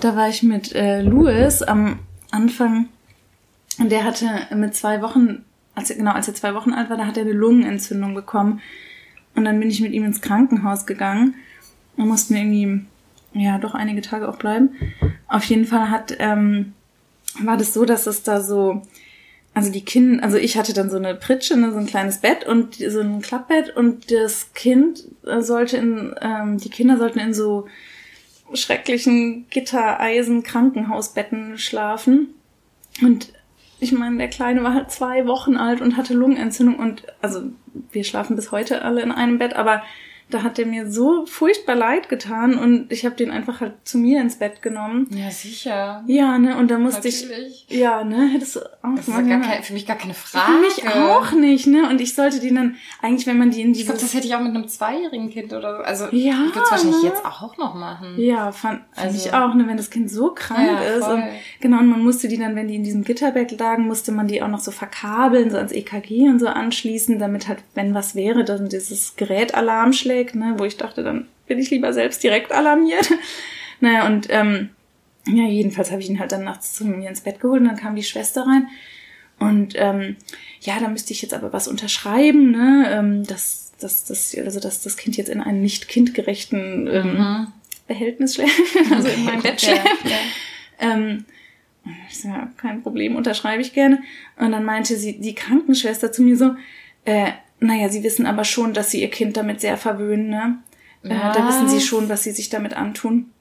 da 0.00 0.16
war 0.16 0.28
ich 0.28 0.42
mit 0.42 0.74
äh, 0.74 1.02
Louis 1.02 1.62
am 1.62 1.98
Anfang 2.30 2.88
und 3.78 3.90
der 3.90 4.04
hatte 4.04 4.26
mit 4.54 4.74
zwei 4.74 5.02
Wochen, 5.02 5.44
als 5.74 5.90
er, 5.90 5.96
genau, 5.96 6.12
als 6.12 6.28
er 6.28 6.34
zwei 6.34 6.54
Wochen 6.54 6.72
alt 6.72 6.90
war, 6.90 6.96
da 6.96 7.06
hat 7.06 7.16
er 7.16 7.22
eine 7.22 7.32
Lungenentzündung 7.32 8.14
bekommen. 8.14 8.60
Und 9.34 9.44
dann 9.44 9.58
bin 9.58 9.70
ich 9.70 9.80
mit 9.80 9.92
ihm 9.92 10.04
ins 10.04 10.20
Krankenhaus 10.20 10.86
gegangen 10.86 11.34
und 11.96 12.08
mussten 12.08 12.36
irgendwie, 12.36 12.84
ja, 13.32 13.58
doch 13.58 13.74
einige 13.74 14.02
Tage 14.02 14.28
auch 14.28 14.36
bleiben. 14.36 14.70
Auf 15.26 15.44
jeden 15.44 15.64
Fall 15.64 15.90
hat, 15.90 16.14
ähm, 16.18 16.74
war 17.40 17.56
das 17.56 17.72
so, 17.72 17.86
dass 17.86 18.06
es 18.06 18.22
da 18.22 18.42
so, 18.42 18.82
also 19.54 19.72
die 19.72 19.84
Kinder, 19.84 20.22
also 20.22 20.36
ich 20.36 20.58
hatte 20.58 20.74
dann 20.74 20.90
so 20.90 20.96
eine 20.96 21.14
Pritsche, 21.14 21.56
ne, 21.56 21.72
so 21.72 21.78
ein 21.78 21.86
kleines 21.86 22.18
Bett 22.18 22.46
und 22.46 22.74
so 22.74 23.00
ein 23.00 23.22
Klappbett 23.22 23.74
und 23.74 24.10
das 24.10 24.52
Kind 24.52 25.04
sollte 25.40 25.78
in, 25.78 26.14
ähm, 26.20 26.58
die 26.58 26.70
Kinder 26.70 26.98
sollten 26.98 27.18
in 27.18 27.32
so 27.32 27.66
schrecklichen 28.54 29.46
Gittereisen-Krankenhausbetten 29.50 31.58
schlafen. 31.58 32.34
Und 33.00 33.32
ich 33.80 33.92
meine, 33.92 34.18
der 34.18 34.28
Kleine 34.28 34.62
war 34.62 34.74
halt 34.74 34.90
zwei 34.90 35.26
Wochen 35.26 35.56
alt 35.56 35.80
und 35.80 35.96
hatte 35.96 36.14
Lungenentzündung 36.14 36.76
und 36.76 37.04
also 37.20 37.42
wir 37.90 38.04
schlafen 38.04 38.36
bis 38.36 38.52
heute 38.52 38.82
alle 38.82 39.02
in 39.02 39.10
einem 39.10 39.38
Bett, 39.38 39.54
aber 39.54 39.82
da 40.32 40.42
hat 40.42 40.58
er 40.58 40.66
mir 40.66 40.90
so 40.90 41.26
furchtbar 41.26 41.74
leid 41.74 42.08
getan 42.08 42.56
und 42.58 42.92
ich 42.92 43.04
habe 43.04 43.14
den 43.14 43.30
einfach 43.30 43.60
halt 43.60 43.74
zu 43.84 43.98
mir 43.98 44.20
ins 44.20 44.36
Bett 44.36 44.62
genommen. 44.62 45.08
Ja, 45.10 45.30
sicher. 45.30 46.02
Ja, 46.06 46.38
ne, 46.38 46.56
und 46.56 46.70
da 46.70 46.78
musste 46.78 47.08
Natürlich. 47.08 47.66
ich. 47.68 47.78
Ja, 47.78 48.04
ne, 48.04 48.28
hättest 48.28 48.56
du 48.56 48.60
auch 48.60 48.96
Das 48.96 49.08
ist 49.08 49.14
ja 49.14 49.22
kein, 49.22 49.62
für 49.62 49.72
mich 49.72 49.86
gar 49.86 49.96
keine 49.96 50.14
Frage. 50.14 50.52
Für 50.52 50.58
mich 50.60 50.96
auch 50.96 51.32
nicht, 51.32 51.66
ne? 51.66 51.88
Und 51.88 52.00
ich 52.00 52.14
sollte 52.14 52.40
den 52.40 52.54
dann, 52.54 52.76
eigentlich, 53.00 53.26
wenn 53.26 53.38
man 53.38 53.50
die 53.50 53.60
in 53.60 53.72
dieses... 53.72 53.82
Ich 53.82 53.86
glaube, 53.86 54.00
das 54.00 54.14
hätte 54.14 54.26
ich 54.26 54.34
auch 54.34 54.40
mit 54.40 54.54
einem 54.54 54.68
zweijährigen 54.68 55.30
Kind 55.30 55.52
oder 55.52 55.76
so. 55.76 55.82
Also, 55.82 56.04
ja, 56.16 56.32
ich 56.32 56.54
würde 56.54 56.60
es 56.64 56.70
wahrscheinlich 56.70 57.02
ne? 57.02 57.08
jetzt 57.08 57.24
auch 57.24 57.56
noch 57.58 57.74
machen. 57.74 58.14
Ja, 58.18 58.52
fand, 58.52 58.80
fand 58.92 59.06
also, 59.06 59.16
ich 59.16 59.34
auch, 59.34 59.54
ne, 59.54 59.66
wenn 59.66 59.76
das 59.76 59.90
Kind 59.90 60.10
so 60.10 60.32
krank 60.32 60.66
ja, 60.66 60.80
ist. 60.96 61.04
Voll. 61.04 61.14
Und 61.14 61.24
genau, 61.60 61.78
und 61.78 61.88
man 61.88 62.02
musste 62.02 62.28
die 62.28 62.38
dann, 62.38 62.56
wenn 62.56 62.68
die 62.68 62.76
in 62.76 62.84
diesem 62.84 63.04
Gitterbett 63.04 63.58
lagen, 63.58 63.86
musste 63.86 64.12
man 64.12 64.28
die 64.28 64.42
auch 64.42 64.48
noch 64.48 64.60
so 64.60 64.70
verkabeln, 64.70 65.50
so 65.50 65.56
ans 65.56 65.72
EKG 65.72 66.28
und 66.28 66.38
so 66.38 66.46
anschließen, 66.46 67.18
damit 67.18 67.48
halt, 67.48 67.58
wenn 67.74 67.94
was 67.94 68.14
wäre, 68.14 68.44
dann 68.44 68.68
dieses 68.68 69.16
Gerät 69.16 69.54
Alarm 69.54 69.92
schlägt, 69.92 70.21
ne, 70.34 70.54
wo 70.56 70.64
ich 70.64 70.76
dachte, 70.76 71.02
dann 71.02 71.28
bin 71.46 71.58
ich 71.58 71.70
lieber 71.70 71.92
selbst 71.92 72.22
direkt 72.22 72.52
alarmiert. 72.52 73.10
naja, 73.80 74.06
und 74.06 74.28
ähm, 74.30 74.70
ja, 75.26 75.44
jedenfalls 75.44 75.90
habe 75.90 76.00
ich 76.00 76.10
ihn 76.10 76.18
halt 76.18 76.32
dann 76.32 76.44
nachts 76.44 76.74
zu 76.74 76.84
mir 76.84 77.08
ins 77.08 77.20
Bett 77.20 77.40
geholt 77.40 77.60
und 77.60 77.68
dann 77.68 77.76
kam 77.76 77.94
die 77.94 78.02
Schwester 78.02 78.46
rein. 78.46 78.68
Und 79.38 79.74
ähm, 79.76 80.16
ja, 80.60 80.78
da 80.80 80.88
müsste 80.88 81.12
ich 81.12 81.22
jetzt 81.22 81.34
aber 81.34 81.52
was 81.52 81.68
unterschreiben, 81.68 82.50
ne? 82.50 82.86
Ähm, 82.90 83.26
dass, 83.26 83.72
dass, 83.80 84.04
dass, 84.04 84.36
also, 84.36 84.60
dass 84.60 84.82
das 84.82 84.96
Kind 84.96 85.16
jetzt 85.16 85.28
in 85.28 85.40
einem 85.40 85.60
nicht 85.60 85.88
kindgerechten 85.88 86.86
ähm, 86.86 87.18
mhm. 87.18 87.46
Behältnis 87.88 88.36
schläft, 88.36 88.60
also 88.92 89.08
in 89.08 89.24
meinem 89.24 89.42
Bett 89.42 89.60
schläft. 89.60 90.04
Ja, 90.04 90.10
ja. 90.10 90.94
Ähm, 90.94 91.24
ist 92.10 92.24
ja 92.24 92.50
kein 92.56 92.82
Problem, 92.82 93.16
unterschreibe 93.16 93.62
ich 93.62 93.72
gerne. 93.72 94.02
Und 94.36 94.52
dann 94.52 94.64
meinte 94.64 94.96
sie, 94.96 95.18
die 95.20 95.34
Krankenschwester 95.34 96.12
zu 96.12 96.22
mir 96.22 96.36
so, 96.36 96.54
äh, 97.04 97.32
naja, 97.62 97.88
sie 97.88 98.02
wissen 98.02 98.26
aber 98.26 98.44
schon, 98.44 98.74
dass 98.74 98.90
sie 98.90 99.00
ihr 99.00 99.10
Kind 99.10 99.36
damit 99.36 99.60
sehr 99.60 99.76
verwöhnen, 99.76 100.28
ne? 100.28 100.58
Ja. 101.04 101.32
da 101.32 101.48
wissen 101.48 101.68
sie 101.68 101.80
schon, 101.80 102.08
was 102.08 102.22
sie 102.22 102.30
sich 102.30 102.48
damit 102.48 102.74
antun. 102.74 103.32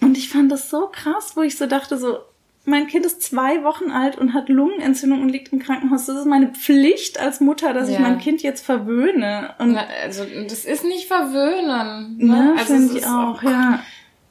Und 0.00 0.18
ich 0.18 0.28
fand 0.28 0.52
das 0.52 0.68
so 0.68 0.88
krass, 0.92 1.32
wo 1.34 1.40
ich 1.40 1.56
so 1.56 1.66
dachte, 1.66 1.96
so, 1.96 2.18
mein 2.66 2.88
Kind 2.88 3.06
ist 3.06 3.22
zwei 3.22 3.62
Wochen 3.64 3.90
alt 3.90 4.18
und 4.18 4.34
hat 4.34 4.48
Lungenentzündung 4.48 5.22
und 5.22 5.28
liegt 5.30 5.52
im 5.52 5.60
Krankenhaus. 5.60 6.06
Das 6.06 6.16
ist 6.16 6.26
meine 6.26 6.48
Pflicht 6.48 7.20
als 7.20 7.40
Mutter, 7.40 7.72
dass 7.72 7.88
ja. 7.88 7.94
ich 7.94 8.00
mein 8.00 8.18
Kind 8.18 8.42
jetzt 8.42 8.64
verwöhne. 8.64 9.54
Und 9.58 9.72
Na, 9.72 9.86
also 10.02 10.24
das 10.24 10.64
ist 10.64 10.84
nicht 10.84 11.06
verwöhnen. 11.06 12.16
Ne? 12.18 12.26
ne 12.26 12.54
also 12.58 12.74
finde 12.74 12.98
ich 12.98 13.06
auch, 13.06 13.42
oh 13.42 13.48
ja. 13.48 13.82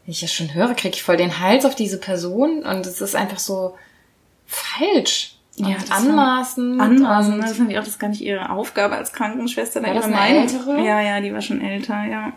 Wenn 0.06 0.12
ich 0.12 0.21
das 0.21 0.34
schon 0.34 0.54
höre, 0.54 0.73
kriege 0.73 0.95
ich 0.95 1.04
voll 1.04 1.17
den 1.17 1.39
Hals 1.39 1.65
auf 1.65 1.76
diese 1.76 1.99
Person 1.99 2.63
und 2.63 2.86
es 2.86 3.02
ist 3.02 3.15
einfach 3.15 3.39
so 3.39 3.76
falsch. 4.45 5.33
Und 5.60 5.70
ja, 5.70 5.76
anmaßen. 5.89 6.82
Anmaßen, 6.82 7.39
das 7.39 7.58
fand 7.58 7.72
ich 7.72 7.78
auch, 7.78 7.84
das 7.84 7.89
ist 7.89 8.00
gar 8.00 8.08
nicht 8.10 8.22
ihre 8.22 8.50
Aufgabe 8.50 8.96
als 8.96 9.13
Krankenschwester. 9.13 9.84
War 9.84 9.94
das 9.94 10.06
eine 10.06 10.39
ältere? 10.39 10.82
Ja, 10.82 11.00
ja, 11.00 11.22
die 11.22 11.32
war 11.32 11.42
schon 11.42 11.62
älter, 11.62 12.04
ja. 12.06 12.34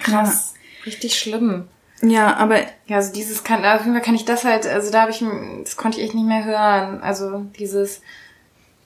Krass. 0.00 0.54
Ja. 0.54 0.86
Richtig 0.86 1.18
schlimm. 1.18 1.68
Ja, 2.02 2.36
aber. 2.36 2.60
Ja, 2.86 2.96
also 2.96 3.12
dieses 3.12 3.44
kann, 3.44 3.64
auf 3.64 3.80
jeden 3.80 3.94
Fall 3.94 4.02
kann 4.02 4.14
ich 4.14 4.24
das 4.24 4.44
halt, 4.44 4.66
also 4.66 4.92
da 4.92 5.02
habe 5.02 5.10
ich, 5.10 5.24
das 5.64 5.76
konnte 5.76 5.98
ich 5.98 6.04
echt 6.04 6.14
nicht 6.14 6.26
mehr 6.26 6.44
hören. 6.44 7.02
Also 7.02 7.46
dieses, 7.58 8.02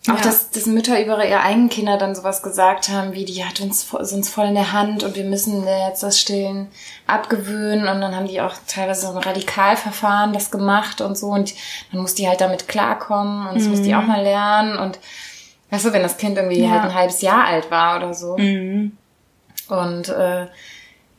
auch 0.08 0.16
ja. 0.16 0.20
dass, 0.20 0.50
dass 0.50 0.66
Mütter 0.66 1.00
über 1.00 1.24
ihre 1.24 1.40
eigenen 1.40 1.68
Kinder 1.68 1.96
dann 1.96 2.16
sowas 2.16 2.42
gesagt 2.42 2.88
haben, 2.88 3.12
wie 3.12 3.24
die 3.24 3.44
hat 3.44 3.60
uns, 3.60 3.92
uns 3.94 4.28
voll 4.28 4.46
in 4.46 4.54
der 4.54 4.72
Hand 4.72 5.04
und 5.04 5.14
wir 5.14 5.22
müssen 5.22 5.64
jetzt 5.64 6.02
das 6.02 6.18
Stillen 6.18 6.68
abgewöhnen 7.06 7.86
und 7.86 8.00
dann 8.00 8.16
haben 8.16 8.26
die 8.26 8.40
auch 8.40 8.54
teilweise 8.66 9.02
so 9.02 9.12
ein 9.12 9.18
Radikalverfahren 9.18 10.32
das 10.32 10.50
gemacht 10.50 11.00
und 11.00 11.16
so 11.16 11.28
und 11.28 11.54
dann 11.92 12.00
muss 12.00 12.16
die 12.16 12.26
halt 12.26 12.40
damit 12.40 12.66
klarkommen 12.66 13.46
und 13.46 13.54
das 13.54 13.64
mhm. 13.64 13.70
muss 13.70 13.82
die 13.82 13.94
auch 13.94 14.02
mal 14.02 14.22
lernen 14.22 14.76
und 14.76 14.98
weißt 15.70 15.84
du, 15.84 15.92
wenn 15.92 16.02
das 16.02 16.18
Kind 16.18 16.36
irgendwie 16.36 16.62
ja. 16.62 16.70
halt 16.70 16.82
ein 16.82 16.94
halbes 16.94 17.22
Jahr 17.22 17.44
alt 17.44 17.70
war 17.70 17.96
oder 17.96 18.12
so. 18.12 18.36
Mhm. 18.36 18.96
Und 19.68 20.08
äh, 20.08 20.46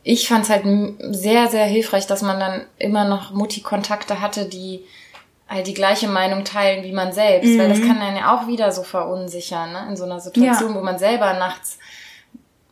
ich 0.02 0.28
fand 0.28 0.44
es 0.44 0.50
halt 0.50 0.64
sehr, 1.10 1.48
sehr 1.48 1.64
hilfreich, 1.64 2.06
dass 2.06 2.20
man 2.20 2.38
dann 2.38 2.66
immer 2.78 3.08
noch 3.08 3.32
Mutti-Kontakte 3.32 4.20
hatte, 4.20 4.44
die 4.44 4.84
halt 5.48 5.66
die 5.66 5.74
gleiche 5.74 6.08
Meinung 6.08 6.44
teilen 6.44 6.84
wie 6.84 6.92
man 6.92 7.12
selbst, 7.12 7.48
mhm. 7.48 7.58
weil 7.58 7.68
das 7.68 7.78
mhm. 7.78 7.88
kann 7.88 8.00
einen 8.00 8.16
ja 8.16 8.34
auch 8.34 8.46
wieder 8.46 8.72
so 8.72 8.82
verunsichern, 8.82 9.72
ne? 9.72 9.86
in 9.88 9.96
so 9.96 10.04
einer 10.04 10.20
Situation, 10.20 10.70
ja. 10.70 10.76
wo 10.76 10.82
man 10.82 10.98
selber 10.98 11.34
nachts 11.34 11.78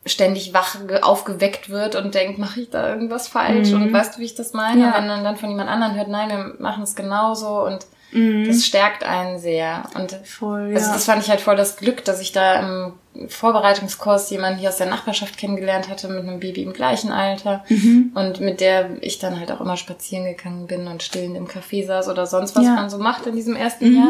ständig 0.05 0.53
wach 0.53 0.77
aufgeweckt 1.03 1.71
wird 1.71 1.95
und 1.95 2.15
denkt, 2.15 2.39
mache 2.39 2.63
ich 2.63 2.71
da 2.71 2.89
irgendwas 2.89 3.29
falsch 3.29 3.71
mhm. 3.71 3.83
und 3.83 3.93
weißt 3.93 4.17
du, 4.17 4.21
wie 4.21 4.25
ich 4.25 4.35
das 4.35 4.53
meine? 4.53 4.81
Ja. 4.83 4.95
Wenn 4.97 5.07
man 5.07 5.23
dann 5.23 5.37
von 5.37 5.51
jemand 5.51 5.71
anderem 5.71 5.95
hört, 5.95 6.09
nein, 6.09 6.29
wir 6.29 6.55
machen 6.59 6.83
es 6.83 6.97
genauso 6.97 7.65
und 7.65 7.87
Mhm. 8.13 8.47
Das 8.47 8.65
stärkt 8.65 9.05
einen 9.05 9.39
sehr. 9.39 9.85
Und 9.95 10.13
voll, 10.25 10.69
ja. 10.71 10.77
also 10.77 10.93
das 10.93 11.05
fand 11.05 11.23
ich 11.23 11.31
halt 11.31 11.41
voll 11.41 11.57
das 11.57 11.77
Glück, 11.77 12.05
dass 12.05 12.21
ich 12.21 12.33
da 12.33 12.61
im 12.61 13.29
Vorbereitungskurs 13.29 14.31
jemanden 14.31 14.59
hier 14.59 14.69
aus 14.69 14.77
der 14.77 14.87
Nachbarschaft 14.87 15.37
kennengelernt 15.37 15.89
hatte 15.89 16.09
mit 16.09 16.23
einem 16.23 16.41
Baby 16.41 16.63
im 16.63 16.73
gleichen 16.73 17.11
Alter 17.11 17.65
mhm. 17.69 18.13
und 18.15 18.41
mit 18.41 18.61
der 18.61 19.03
ich 19.03 19.19
dann 19.19 19.39
halt 19.39 19.51
auch 19.51 19.61
immer 19.61 19.77
spazieren 19.77 20.25
gegangen 20.25 20.67
bin 20.67 20.87
und 20.87 21.03
stillend 21.03 21.37
im 21.37 21.47
Café 21.47 21.87
saß 21.87 22.09
oder 22.09 22.27
sonst 22.27 22.55
was 22.55 22.65
ja. 22.65 22.75
man 22.75 22.91
so 22.91 22.99
macht 22.99 23.27
in 23.27 23.35
diesem 23.35 23.57
ersten 23.57 23.91
mhm. 23.91 23.97
Jahr. 23.97 24.09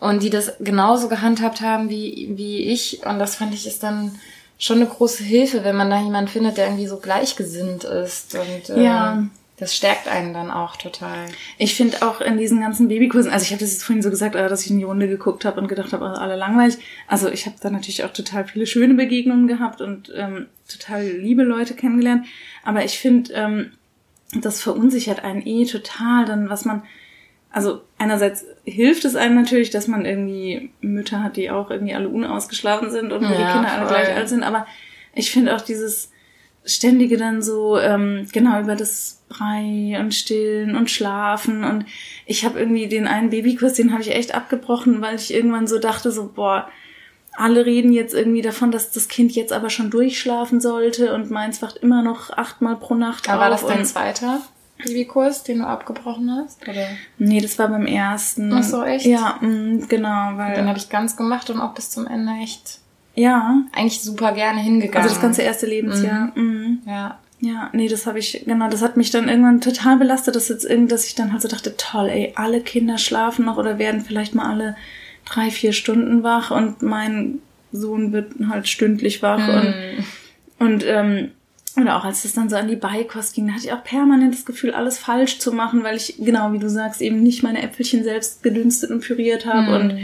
Und 0.00 0.22
die 0.22 0.30
das 0.30 0.54
genauso 0.60 1.08
gehandhabt 1.08 1.60
haben 1.60 1.90
wie, 1.90 2.30
wie 2.34 2.70
ich. 2.70 3.04
Und 3.04 3.18
das 3.18 3.36
fand 3.36 3.52
ich 3.52 3.66
ist 3.66 3.82
dann 3.82 4.18
schon 4.58 4.78
eine 4.78 4.86
große 4.86 5.22
Hilfe, 5.22 5.62
wenn 5.62 5.76
man 5.76 5.90
da 5.90 6.00
jemanden 6.00 6.30
findet, 6.30 6.56
der 6.56 6.66
irgendwie 6.66 6.86
so 6.86 6.96
gleichgesinnt 6.96 7.84
ist. 7.84 8.34
Und, 8.34 8.76
ja. 8.76 9.22
Das 9.60 9.76
stärkt 9.76 10.08
einen 10.08 10.32
dann 10.32 10.50
auch 10.50 10.76
total. 10.76 11.26
Ich 11.58 11.74
finde 11.74 12.00
auch 12.00 12.22
in 12.22 12.38
diesen 12.38 12.60
ganzen 12.60 12.88
Babykursen, 12.88 13.30
also 13.30 13.44
ich 13.44 13.50
habe 13.50 13.60
das 13.60 13.72
jetzt 13.72 13.84
vorhin 13.84 14.02
so 14.02 14.08
gesagt, 14.08 14.34
äh, 14.34 14.48
dass 14.48 14.64
ich 14.64 14.70
in 14.70 14.78
die 14.78 14.84
Runde 14.84 15.06
geguckt 15.06 15.44
habe 15.44 15.60
und 15.60 15.68
gedacht 15.68 15.92
habe, 15.92 16.06
alle 16.06 16.34
langweilig. 16.34 16.78
Also 17.06 17.28
ich 17.28 17.44
habe 17.44 17.56
da 17.60 17.68
natürlich 17.68 18.02
auch 18.02 18.12
total 18.12 18.46
viele 18.46 18.66
schöne 18.66 18.94
Begegnungen 18.94 19.46
gehabt 19.46 19.82
und 19.82 20.10
ähm, 20.16 20.46
total 20.66 21.06
liebe 21.06 21.42
Leute 21.42 21.74
kennengelernt. 21.74 22.24
Aber 22.64 22.84
ich 22.86 22.98
finde, 22.98 23.34
ähm, 23.34 23.72
das 24.40 24.62
verunsichert 24.62 25.22
einen 25.24 25.46
eh 25.46 25.66
total, 25.66 26.24
dann 26.24 26.48
was 26.48 26.64
man, 26.64 26.82
also 27.50 27.82
einerseits 27.98 28.46
hilft 28.64 29.04
es 29.04 29.14
einem 29.14 29.34
natürlich, 29.34 29.68
dass 29.68 29.88
man 29.88 30.06
irgendwie 30.06 30.70
Mütter 30.80 31.22
hat, 31.22 31.36
die 31.36 31.50
auch 31.50 31.70
irgendwie 31.70 31.94
alle 31.94 32.08
unausgeschlafen 32.08 32.90
sind 32.90 33.12
und 33.12 33.20
wo 33.20 33.32
ja, 33.32 33.36
die 33.36 33.52
Kinder 33.52 33.72
alle 33.72 33.88
gleich 33.88 34.14
alt 34.14 34.30
sind. 34.30 34.42
Aber 34.42 34.66
ich 35.14 35.30
finde 35.30 35.54
auch 35.54 35.60
dieses 35.60 36.12
ständige 36.64 37.18
dann 37.18 37.42
so 37.42 37.78
ähm, 37.78 38.26
genau 38.32 38.58
über 38.60 38.74
das 38.74 39.19
Brei 39.30 39.96
und 39.98 40.14
Stillen 40.14 40.76
und 40.76 40.90
Schlafen 40.90 41.64
und 41.64 41.86
ich 42.26 42.44
habe 42.44 42.58
irgendwie 42.58 42.88
den 42.88 43.06
einen 43.06 43.30
Babykurs, 43.30 43.72
den 43.74 43.92
habe 43.92 44.02
ich 44.02 44.14
echt 44.14 44.34
abgebrochen, 44.34 45.00
weil 45.00 45.16
ich 45.16 45.32
irgendwann 45.32 45.66
so 45.66 45.78
dachte 45.78 46.12
so 46.12 46.30
boah, 46.34 46.68
alle 47.36 47.64
reden 47.64 47.92
jetzt 47.92 48.12
irgendwie 48.12 48.42
davon, 48.42 48.70
dass 48.70 48.90
das 48.90 49.08
Kind 49.08 49.32
jetzt 49.32 49.52
aber 49.52 49.70
schon 49.70 49.88
durchschlafen 49.88 50.60
sollte 50.60 51.14
und 51.14 51.30
meins 51.30 51.62
wacht 51.62 51.78
immer 51.78 52.02
noch 52.02 52.30
achtmal 52.30 52.76
pro 52.76 52.94
Nacht 52.94 53.28
aber 53.28 53.54
auf. 53.54 53.62
War 53.62 53.68
das 53.68 53.76
dein 53.76 53.84
zweiter 53.86 54.40
Babykurs, 54.84 55.44
den 55.44 55.60
du 55.60 55.66
abgebrochen 55.66 56.30
hast? 56.30 56.66
Oder? 56.68 56.88
Nee, 57.18 57.40
das 57.40 57.58
war 57.58 57.68
beim 57.68 57.86
ersten. 57.86 58.52
Ach 58.52 58.62
so, 58.62 58.82
echt? 58.82 59.06
Ja, 59.06 59.38
mh, 59.40 59.48
mm, 59.48 59.88
genau. 59.88 60.32
Weil 60.36 60.54
den 60.54 60.68
habe 60.68 60.78
ich 60.78 60.88
ganz 60.88 61.16
gemacht 61.16 61.48
und 61.50 61.60
auch 61.60 61.74
bis 61.74 61.90
zum 61.90 62.06
Ende 62.06 62.32
echt 62.42 62.80
ja. 63.14 63.62
Eigentlich 63.72 64.00
super 64.00 64.32
gerne 64.32 64.60
hingegangen. 64.60 65.02
Also 65.02 65.14
das 65.14 65.22
ganze 65.22 65.42
erste 65.42 65.66
Lebensjahr. 65.66 66.32
Mhm. 66.34 66.42
Mhm. 66.42 66.78
Ja. 66.86 67.18
Ja, 67.40 67.70
nee, 67.72 67.88
das 67.88 68.06
habe 68.06 68.18
ich, 68.18 68.42
genau, 68.44 68.68
das 68.68 68.82
hat 68.82 68.98
mich 68.98 69.10
dann 69.10 69.28
irgendwann 69.28 69.62
total 69.62 69.96
belastet, 69.96 70.36
dass 70.36 70.48
jetzt 70.48 70.64
irgendwie, 70.64 70.90
dass 70.90 71.06
ich 71.06 71.14
dann 71.14 71.32
halt 71.32 71.40
so 71.40 71.48
dachte, 71.48 71.74
toll, 71.76 72.08
ey, 72.08 72.32
alle 72.36 72.60
Kinder 72.60 72.98
schlafen 72.98 73.46
noch 73.46 73.56
oder 73.56 73.78
werden 73.78 74.02
vielleicht 74.02 74.34
mal 74.34 74.50
alle 74.50 74.76
drei, 75.24 75.50
vier 75.50 75.72
Stunden 75.72 76.22
wach 76.22 76.50
und 76.50 76.82
mein 76.82 77.38
Sohn 77.72 78.12
wird 78.12 78.32
halt 78.48 78.68
stündlich 78.68 79.22
wach 79.22 79.38
mhm. 79.38 79.54
und, 80.58 80.66
und 80.66 80.84
ähm, 80.86 81.30
oder 81.80 81.96
auch 81.96 82.04
als 82.04 82.24
es 82.24 82.34
dann 82.34 82.50
so 82.50 82.56
an 82.56 82.68
die 82.68 82.76
Beikost 82.76 83.34
ging, 83.34 83.46
da 83.46 83.54
hatte 83.54 83.66
ich 83.66 83.72
auch 83.72 83.84
permanent 83.84 84.34
das 84.34 84.44
Gefühl, 84.44 84.72
alles 84.72 84.98
falsch 84.98 85.38
zu 85.38 85.52
machen, 85.52 85.82
weil 85.82 85.96
ich, 85.96 86.16
genau 86.18 86.52
wie 86.52 86.58
du 86.58 86.68
sagst, 86.68 87.00
eben 87.00 87.22
nicht 87.22 87.42
meine 87.42 87.62
Äpfelchen 87.62 88.04
selbst 88.04 88.42
gedünstet 88.42 88.90
und 88.90 89.00
püriert 89.02 89.46
habe 89.46 89.68
mhm. 89.68 89.74
und 89.74 89.98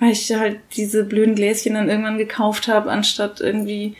weil 0.00 0.12
ich 0.12 0.32
halt 0.34 0.58
diese 0.74 1.04
blöden 1.04 1.36
Gläschen 1.36 1.74
dann 1.74 1.88
irgendwann 1.88 2.18
gekauft 2.18 2.66
habe, 2.66 2.90
anstatt 2.90 3.40
irgendwie 3.40 3.94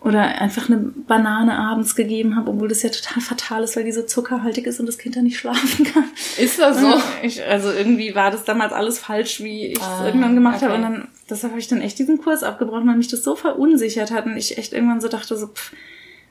oder 0.00 0.40
einfach 0.40 0.68
eine 0.68 0.78
Banane 0.78 1.58
abends 1.58 1.94
gegeben 1.94 2.34
habe, 2.36 2.50
obwohl 2.50 2.68
das 2.68 2.82
ja 2.82 2.88
total 2.88 3.20
fatal 3.20 3.62
ist, 3.64 3.76
weil 3.76 3.84
die 3.84 3.92
so 3.92 4.02
zuckerhaltig 4.02 4.66
ist 4.66 4.80
und 4.80 4.86
das 4.86 4.96
Kind 4.96 5.16
dann 5.16 5.24
nicht 5.24 5.38
schlafen 5.38 5.84
kann. 5.84 6.04
Ist 6.38 6.58
das 6.58 6.80
so? 6.80 6.94
Ich, 7.22 7.44
also 7.44 7.70
irgendwie 7.70 8.14
war 8.14 8.30
das 8.30 8.44
damals 8.44 8.72
alles 8.72 8.98
falsch, 8.98 9.42
wie 9.42 9.66
ich 9.66 9.78
es 9.78 9.84
ah, 9.84 10.06
irgendwann 10.06 10.34
gemacht 10.34 10.56
okay. 10.56 10.66
habe. 10.66 10.74
Und 10.76 10.82
dann, 10.82 11.08
deshalb 11.28 11.52
habe 11.52 11.60
ich 11.60 11.68
dann 11.68 11.82
echt 11.82 11.98
diesen 11.98 12.18
Kurs 12.18 12.42
abgebrochen, 12.42 12.88
weil 12.88 12.96
mich 12.96 13.08
das 13.08 13.22
so 13.22 13.36
verunsichert 13.36 14.10
hat 14.10 14.24
und 14.24 14.36
ich 14.36 14.56
echt 14.56 14.72
irgendwann 14.72 15.02
so 15.02 15.08
dachte, 15.08 15.36
so, 15.36 15.48
pff, 15.48 15.72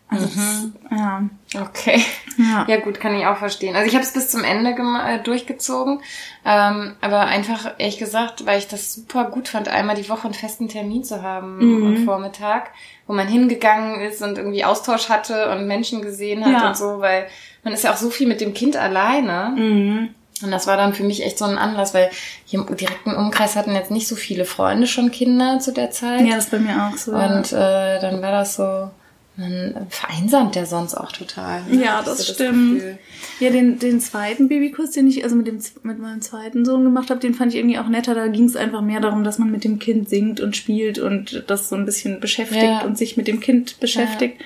Also 0.09 0.25
mhm. 0.25 0.73
das, 0.89 0.99
ja. 0.99 1.29
Okay. 1.61 2.03
Ja. 2.37 2.65
ja 2.67 2.77
gut, 2.79 2.99
kann 2.99 3.15
ich 3.15 3.25
auch 3.27 3.37
verstehen. 3.37 3.75
Also 3.75 3.87
ich 3.87 3.93
habe 3.93 4.03
es 4.03 4.13
bis 4.13 4.29
zum 4.29 4.43
Ende 4.43 4.71
äh, 4.71 5.21
durchgezogen, 5.21 6.01
ähm, 6.43 6.95
aber 7.01 7.21
einfach 7.21 7.75
ehrlich 7.77 7.99
gesagt, 7.99 8.45
weil 8.45 8.57
ich 8.57 8.67
das 8.67 8.93
super 8.93 9.25
gut 9.25 9.47
fand, 9.47 9.67
einmal 9.67 9.95
die 9.95 10.09
Woche 10.09 10.25
einen 10.25 10.33
festen 10.33 10.67
Termin 10.67 11.03
zu 11.03 11.21
haben 11.21 11.57
mhm. 11.57 11.85
am 11.85 12.05
Vormittag, 12.05 12.71
wo 13.09 13.15
man 13.15 13.27
hingegangen 13.27 14.01
ist 14.01 14.21
und 14.21 14.37
irgendwie 14.37 14.63
Austausch 14.63 15.09
hatte 15.09 15.49
und 15.49 15.65
Menschen 15.65 16.03
gesehen 16.03 16.45
hat 16.45 16.51
ja. 16.51 16.67
und 16.67 16.77
so, 16.77 16.99
weil 16.99 17.25
man 17.63 17.73
ist 17.73 17.83
ja 17.83 17.91
auch 17.91 17.97
so 17.97 18.11
viel 18.11 18.27
mit 18.27 18.39
dem 18.39 18.53
Kind 18.53 18.77
alleine. 18.77 19.55
Mhm. 19.55 20.09
Und 20.43 20.51
das 20.51 20.67
war 20.67 20.77
dann 20.77 20.93
für 20.93 21.03
mich 21.03 21.25
echt 21.25 21.39
so 21.39 21.45
ein 21.45 21.57
Anlass, 21.57 21.95
weil 21.95 22.11
hier 22.45 22.59
im 22.59 22.77
direkten 22.77 23.15
Umkreis 23.15 23.55
hatten 23.55 23.73
jetzt 23.73 23.89
nicht 23.89 24.07
so 24.07 24.15
viele 24.15 24.45
Freunde 24.45 24.85
schon 24.85 25.09
Kinder 25.09 25.57
zu 25.57 25.73
der 25.73 25.89
Zeit. 25.89 26.21
Ja, 26.21 26.35
das 26.35 26.45
ist 26.45 26.51
bei 26.51 26.59
mir 26.59 26.85
auch 26.85 26.97
so. 26.97 27.13
Und 27.13 27.51
äh, 27.51 27.99
dann 27.99 28.21
war 28.21 28.31
das 28.31 28.55
so, 28.57 28.91
man 29.39 29.87
vereinsamt 29.89 30.55
der 30.55 30.65
sonst 30.65 30.95
auch 30.95 31.11
total. 31.11 31.63
Ne? 31.63 31.83
Ja, 31.83 32.01
das, 32.01 32.17
das 32.17 32.35
stimmt. 32.35 32.81
Das 32.81 32.95
ja, 33.39 33.49
den, 33.49 33.79
den 33.79 33.99
zweiten 33.99 34.47
Babykurs, 34.47 34.91
den 34.91 35.07
ich 35.07 35.23
also 35.23 35.35
mit 35.35 35.47
dem 35.47 35.59
mit 35.83 35.99
meinem 35.99 36.21
zweiten 36.21 36.65
Sohn 36.65 36.83
gemacht 36.83 37.09
habe, 37.09 37.19
den 37.19 37.33
fand 37.33 37.53
ich 37.53 37.59
irgendwie 37.59 37.79
auch 37.79 37.87
netter. 37.87 38.15
Da 38.15 38.27
ging 38.27 38.45
es 38.45 38.55
einfach 38.55 38.81
mehr 38.81 38.99
darum, 38.99 39.23
dass 39.23 39.39
man 39.39 39.51
mit 39.51 39.63
dem 39.63 39.79
Kind 39.79 40.09
singt 40.09 40.39
und 40.39 40.55
spielt 40.55 40.99
und 40.99 41.43
das 41.47 41.69
so 41.69 41.75
ein 41.75 41.85
bisschen 41.85 42.19
beschäftigt 42.19 42.63
ja. 42.63 42.81
und 42.81 42.97
sich 42.97 43.17
mit 43.17 43.27
dem 43.27 43.39
Kind 43.39 43.79
beschäftigt. 43.79 44.39
Ja 44.39 44.45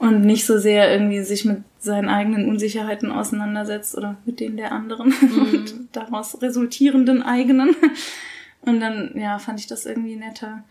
und 0.00 0.22
nicht 0.22 0.46
so 0.46 0.58
sehr 0.58 0.90
irgendwie 0.90 1.22
sich 1.22 1.44
mit 1.44 1.58
seinen 1.78 2.08
eigenen 2.08 2.48
Unsicherheiten 2.48 3.12
auseinandersetzt 3.12 3.96
oder 3.96 4.16
mit 4.24 4.40
denen 4.40 4.56
der 4.56 4.72
anderen 4.72 5.08
mhm. 5.20 5.42
und 5.42 5.74
daraus 5.92 6.40
resultierenden 6.40 7.22
eigenen. 7.22 7.76
Und 8.62 8.80
dann, 8.80 9.12
ja, 9.14 9.38
fand 9.38 9.60
ich 9.60 9.66
das 9.66 9.84
irgendwie 9.84 10.16
netter. 10.16 10.64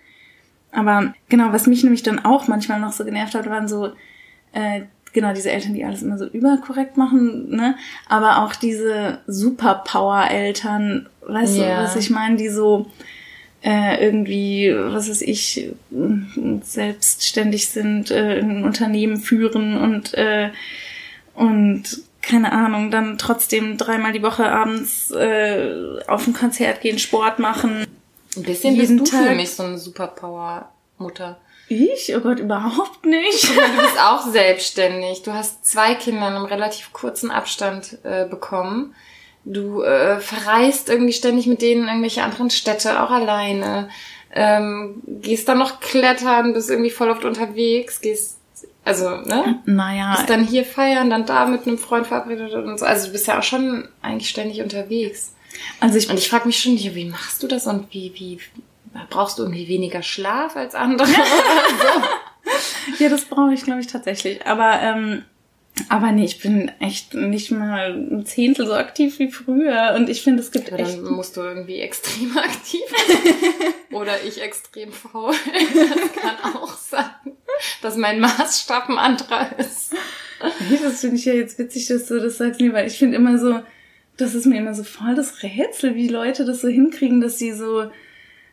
Aber 0.71 1.13
genau, 1.29 1.51
was 1.51 1.67
mich 1.67 1.83
nämlich 1.83 2.03
dann 2.03 2.23
auch 2.23 2.47
manchmal 2.47 2.79
noch 2.79 2.93
so 2.93 3.03
genervt 3.03 3.35
hat, 3.35 3.49
waren 3.49 3.67
so, 3.67 3.91
äh, 4.53 4.81
genau, 5.13 5.33
diese 5.33 5.51
Eltern, 5.51 5.73
die 5.73 5.83
alles 5.83 6.03
immer 6.03 6.17
so 6.17 6.25
überkorrekt 6.25 6.97
machen, 6.97 7.49
ne? 7.49 7.75
Aber 8.07 8.43
auch 8.43 8.55
diese 8.55 9.19
Superpower-Eltern, 9.27 11.09
weißt 11.25 11.57
ja. 11.57 11.77
du, 11.77 11.83
was 11.83 11.95
ich 11.95 12.09
meine, 12.09 12.35
die 12.37 12.49
so, 12.49 12.91
äh, 13.61 14.03
irgendwie, 14.03 14.73
was 14.73 15.09
weiß 15.09 15.21
ich, 15.21 15.69
selbstständig 16.61 17.67
sind, 17.67 18.11
äh, 18.11 18.39
ein 18.39 18.63
Unternehmen 18.63 19.17
führen 19.17 19.77
und, 19.77 20.13
äh, 20.13 20.51
und 21.33 22.03
keine 22.21 22.51
Ahnung, 22.51 22.91
dann 22.91 23.17
trotzdem 23.17 23.77
dreimal 23.77 24.11
die 24.13 24.21
Woche 24.21 24.49
abends 24.49 25.11
äh, 25.11 25.73
auf 26.07 26.27
ein 26.27 26.33
Konzert 26.33 26.81
gehen, 26.81 26.99
Sport 26.99 27.39
machen. 27.39 27.85
Ein 28.35 28.43
bisschen 28.43 28.75
jeden 28.75 28.99
bist 28.99 29.13
du 29.13 29.17
Tag. 29.17 29.27
für 29.27 29.35
mich 29.35 29.51
so 29.51 29.63
eine 29.63 29.77
Superpower-Mutter. 29.77 31.39
Ich? 31.69 32.15
Oh 32.15 32.19
Gott, 32.19 32.39
überhaupt 32.39 33.05
nicht. 33.05 33.43
du 33.43 33.81
bist 33.81 33.99
auch 34.01 34.25
selbstständig. 34.27 35.21
Du 35.21 35.33
hast 35.33 35.65
zwei 35.65 35.95
Kinder 35.95 36.27
in 36.27 36.33
einem 36.35 36.45
relativ 36.45 36.93
kurzen 36.93 37.29
Abstand 37.31 37.99
äh, 38.03 38.25
bekommen. 38.25 38.95
Du 39.45 39.83
äh, 39.83 40.19
verreist 40.19 40.89
irgendwie 40.89 41.13
ständig 41.13 41.47
mit 41.47 41.61
denen 41.61 41.83
in 41.83 41.87
irgendwelche 41.87 42.23
anderen 42.23 42.49
Städte, 42.49 43.01
auch 43.01 43.11
alleine. 43.11 43.89
Ähm, 44.33 45.01
gehst 45.07 45.47
dann 45.47 45.57
noch 45.57 45.79
klettern, 45.79 46.53
bist 46.53 46.69
irgendwie 46.69 46.91
voll 46.91 47.09
oft 47.09 47.25
unterwegs, 47.25 48.01
gehst, 48.01 48.37
also, 48.85 49.17
ne? 49.21 49.59
Naja. 49.65 50.15
Bist 50.15 50.29
dann 50.29 50.43
hier 50.43 50.65
feiern, 50.65 51.09
dann 51.09 51.25
da 51.25 51.45
mit 51.45 51.65
einem 51.65 51.77
Freund 51.77 52.05
verabredet 52.07 52.53
und 52.53 52.79
so. 52.79 52.85
Also 52.85 53.07
du 53.07 53.11
bist 53.11 53.27
ja 53.27 53.39
auch 53.39 53.43
schon 53.43 53.87
eigentlich 54.01 54.29
ständig 54.29 54.61
unterwegs. 54.61 55.33
Also 55.79 55.97
ich, 55.97 56.09
und 56.09 56.17
ich 56.17 56.29
frage 56.29 56.47
mich 56.47 56.59
schon, 56.59 56.77
wie 56.77 57.05
machst 57.05 57.41
du 57.43 57.47
das 57.47 57.67
und 57.67 57.93
wie, 57.93 58.11
wie 58.15 58.39
brauchst 59.09 59.37
du 59.39 59.43
irgendwie 59.43 59.67
weniger 59.67 60.03
Schlaf 60.03 60.55
als 60.55 60.75
andere? 60.75 61.07
ja, 62.99 63.09
das 63.09 63.25
brauche 63.25 63.53
ich, 63.53 63.63
glaube 63.63 63.81
ich, 63.81 63.87
tatsächlich. 63.87 64.45
Aber 64.45 64.81
ähm, 64.81 65.23
aber 65.87 66.11
nee, 66.11 66.25
ich 66.25 66.39
bin 66.39 66.69
echt 66.79 67.13
nicht 67.13 67.51
mal 67.51 67.93
ein 67.93 68.25
Zehntel 68.25 68.65
so 68.65 68.73
aktiv 68.73 69.19
wie 69.19 69.31
früher. 69.31 69.93
Und 69.95 70.09
ich 70.09 70.21
finde, 70.21 70.41
es 70.41 70.51
gibt 70.51 70.73
Aber 70.73 70.81
echt... 70.81 70.97
Dann 70.97 71.13
musst 71.13 71.37
du 71.37 71.41
irgendwie 71.41 71.79
extrem 71.79 72.37
aktiv 72.37 72.81
sein. 72.89 73.73
Oder 73.91 74.21
ich 74.23 74.41
extrem 74.41 74.91
faul. 74.91 75.33
Das 75.73 76.21
kann 76.21 76.53
auch 76.53 76.75
sein, 76.75 77.09
dass 77.81 77.95
mein 77.95 78.19
Maßstab 78.19 78.89
ein 78.89 78.97
anderer 78.97 79.57
ist. 79.57 79.93
Nee, 80.69 80.79
das 80.81 81.01
finde 81.01 81.15
ich 81.15 81.25
ja 81.25 81.33
jetzt 81.33 81.57
witzig, 81.57 81.87
dass 81.87 82.07
du 82.07 82.19
das 82.19 82.37
sagst. 82.37 82.59
Nee, 82.59 82.73
weil 82.73 82.87
ich 82.87 82.97
finde 82.97 83.17
immer 83.17 83.39
so, 83.39 83.61
das 84.19 84.35
ist 84.35 84.45
mir 84.45 84.57
immer 84.57 84.73
so 84.73 84.83
voll 84.83 85.15
das 85.15 85.43
Rätsel, 85.43 85.95
wie 85.95 86.07
Leute 86.07 86.45
das 86.45 86.61
so 86.61 86.67
hinkriegen, 86.67 87.21
dass 87.21 87.39
sie 87.39 87.53
so, 87.53 87.85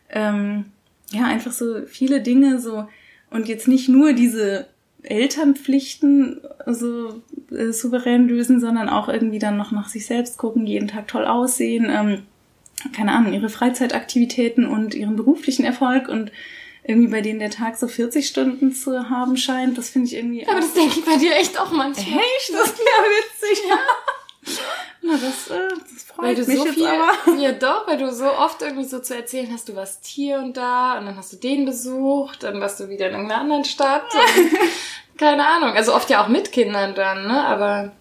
ähm, 0.09 0.65
ja, 1.11 1.25
einfach 1.25 1.51
so 1.51 1.85
viele 1.85 2.21
Dinge 2.21 2.59
so 2.59 2.87
und 3.29 3.47
jetzt 3.47 3.67
nicht 3.67 3.89
nur 3.89 4.13
diese 4.13 4.67
Elternpflichten 5.03 6.41
so 6.65 7.21
äh, 7.51 7.71
souverän 7.71 8.27
lösen, 8.27 8.59
sondern 8.59 8.89
auch 8.89 9.09
irgendwie 9.09 9.39
dann 9.39 9.57
noch 9.57 9.71
nach 9.71 9.89
sich 9.89 10.05
selbst 10.05 10.37
gucken, 10.37 10.65
jeden 10.65 10.87
Tag 10.87 11.07
toll 11.07 11.25
aussehen, 11.25 11.87
ähm, 11.89 12.23
keine 12.93 13.11
Ahnung, 13.11 13.33
ihre 13.33 13.49
Freizeitaktivitäten 13.49 14.65
und 14.65 14.95
ihren 14.95 15.15
beruflichen 15.15 15.65
Erfolg 15.65 16.07
und 16.07 16.31
irgendwie 16.83 17.09
bei 17.09 17.21
denen 17.21 17.39
der 17.39 17.49
Tag 17.49 17.75
so 17.77 17.87
40 17.87 18.27
Stunden 18.27 18.73
zu 18.73 19.09
haben 19.09 19.35
scheint, 19.35 19.77
das 19.77 19.89
finde 19.89 20.07
ich 20.07 20.15
irgendwie. 20.15 20.47
Aber 20.47 20.61
das 20.61 20.73
denke 20.73 20.99
ich 20.99 21.05
bei 21.05 21.17
dir 21.17 21.35
echt 21.35 21.59
auch 21.59 21.71
manchmal. 21.71 22.19
Echt? 22.19 22.53
Das 22.53 22.67
ist 22.67 22.79
ja 22.79 23.03
witzig. 23.49 23.63
Ja. 23.69 23.77
Na, 25.01 25.13
das, 25.13 25.49
äh, 25.49 25.69
das 25.93 26.03
freut 26.03 26.25
weil 26.25 26.35
du 26.35 26.45
mich 26.45 26.57
so 26.57 26.65
jetzt 26.65 26.73
viel, 26.75 26.87
aber. 26.87 27.37
Ja, 27.39 27.51
doch, 27.51 27.87
weil 27.87 27.97
du 27.97 28.11
so 28.11 28.25
oft 28.25 28.61
irgendwie 28.61 28.85
so 28.85 28.99
zu 28.99 29.15
erzählen 29.15 29.49
hast, 29.51 29.69
du 29.69 29.75
warst 29.75 30.05
hier 30.05 30.39
und 30.39 30.57
da 30.57 30.97
und 30.97 31.05
dann 31.05 31.15
hast 31.15 31.33
du 31.33 31.37
den 31.37 31.65
besucht, 31.65 32.43
dann 32.43 32.59
warst 32.59 32.79
du 32.79 32.89
wieder 32.89 33.07
in 33.07 33.13
irgendeiner 33.13 33.41
anderen 33.41 33.65
Stadt. 33.65 34.05
keine 35.17 35.45
Ahnung. 35.45 35.71
Also 35.71 35.93
oft 35.93 36.09
ja 36.09 36.23
auch 36.23 36.27
mit 36.27 36.51
Kindern 36.51 36.95
dann, 36.95 37.27
ne? 37.27 37.45
Aber. 37.45 37.91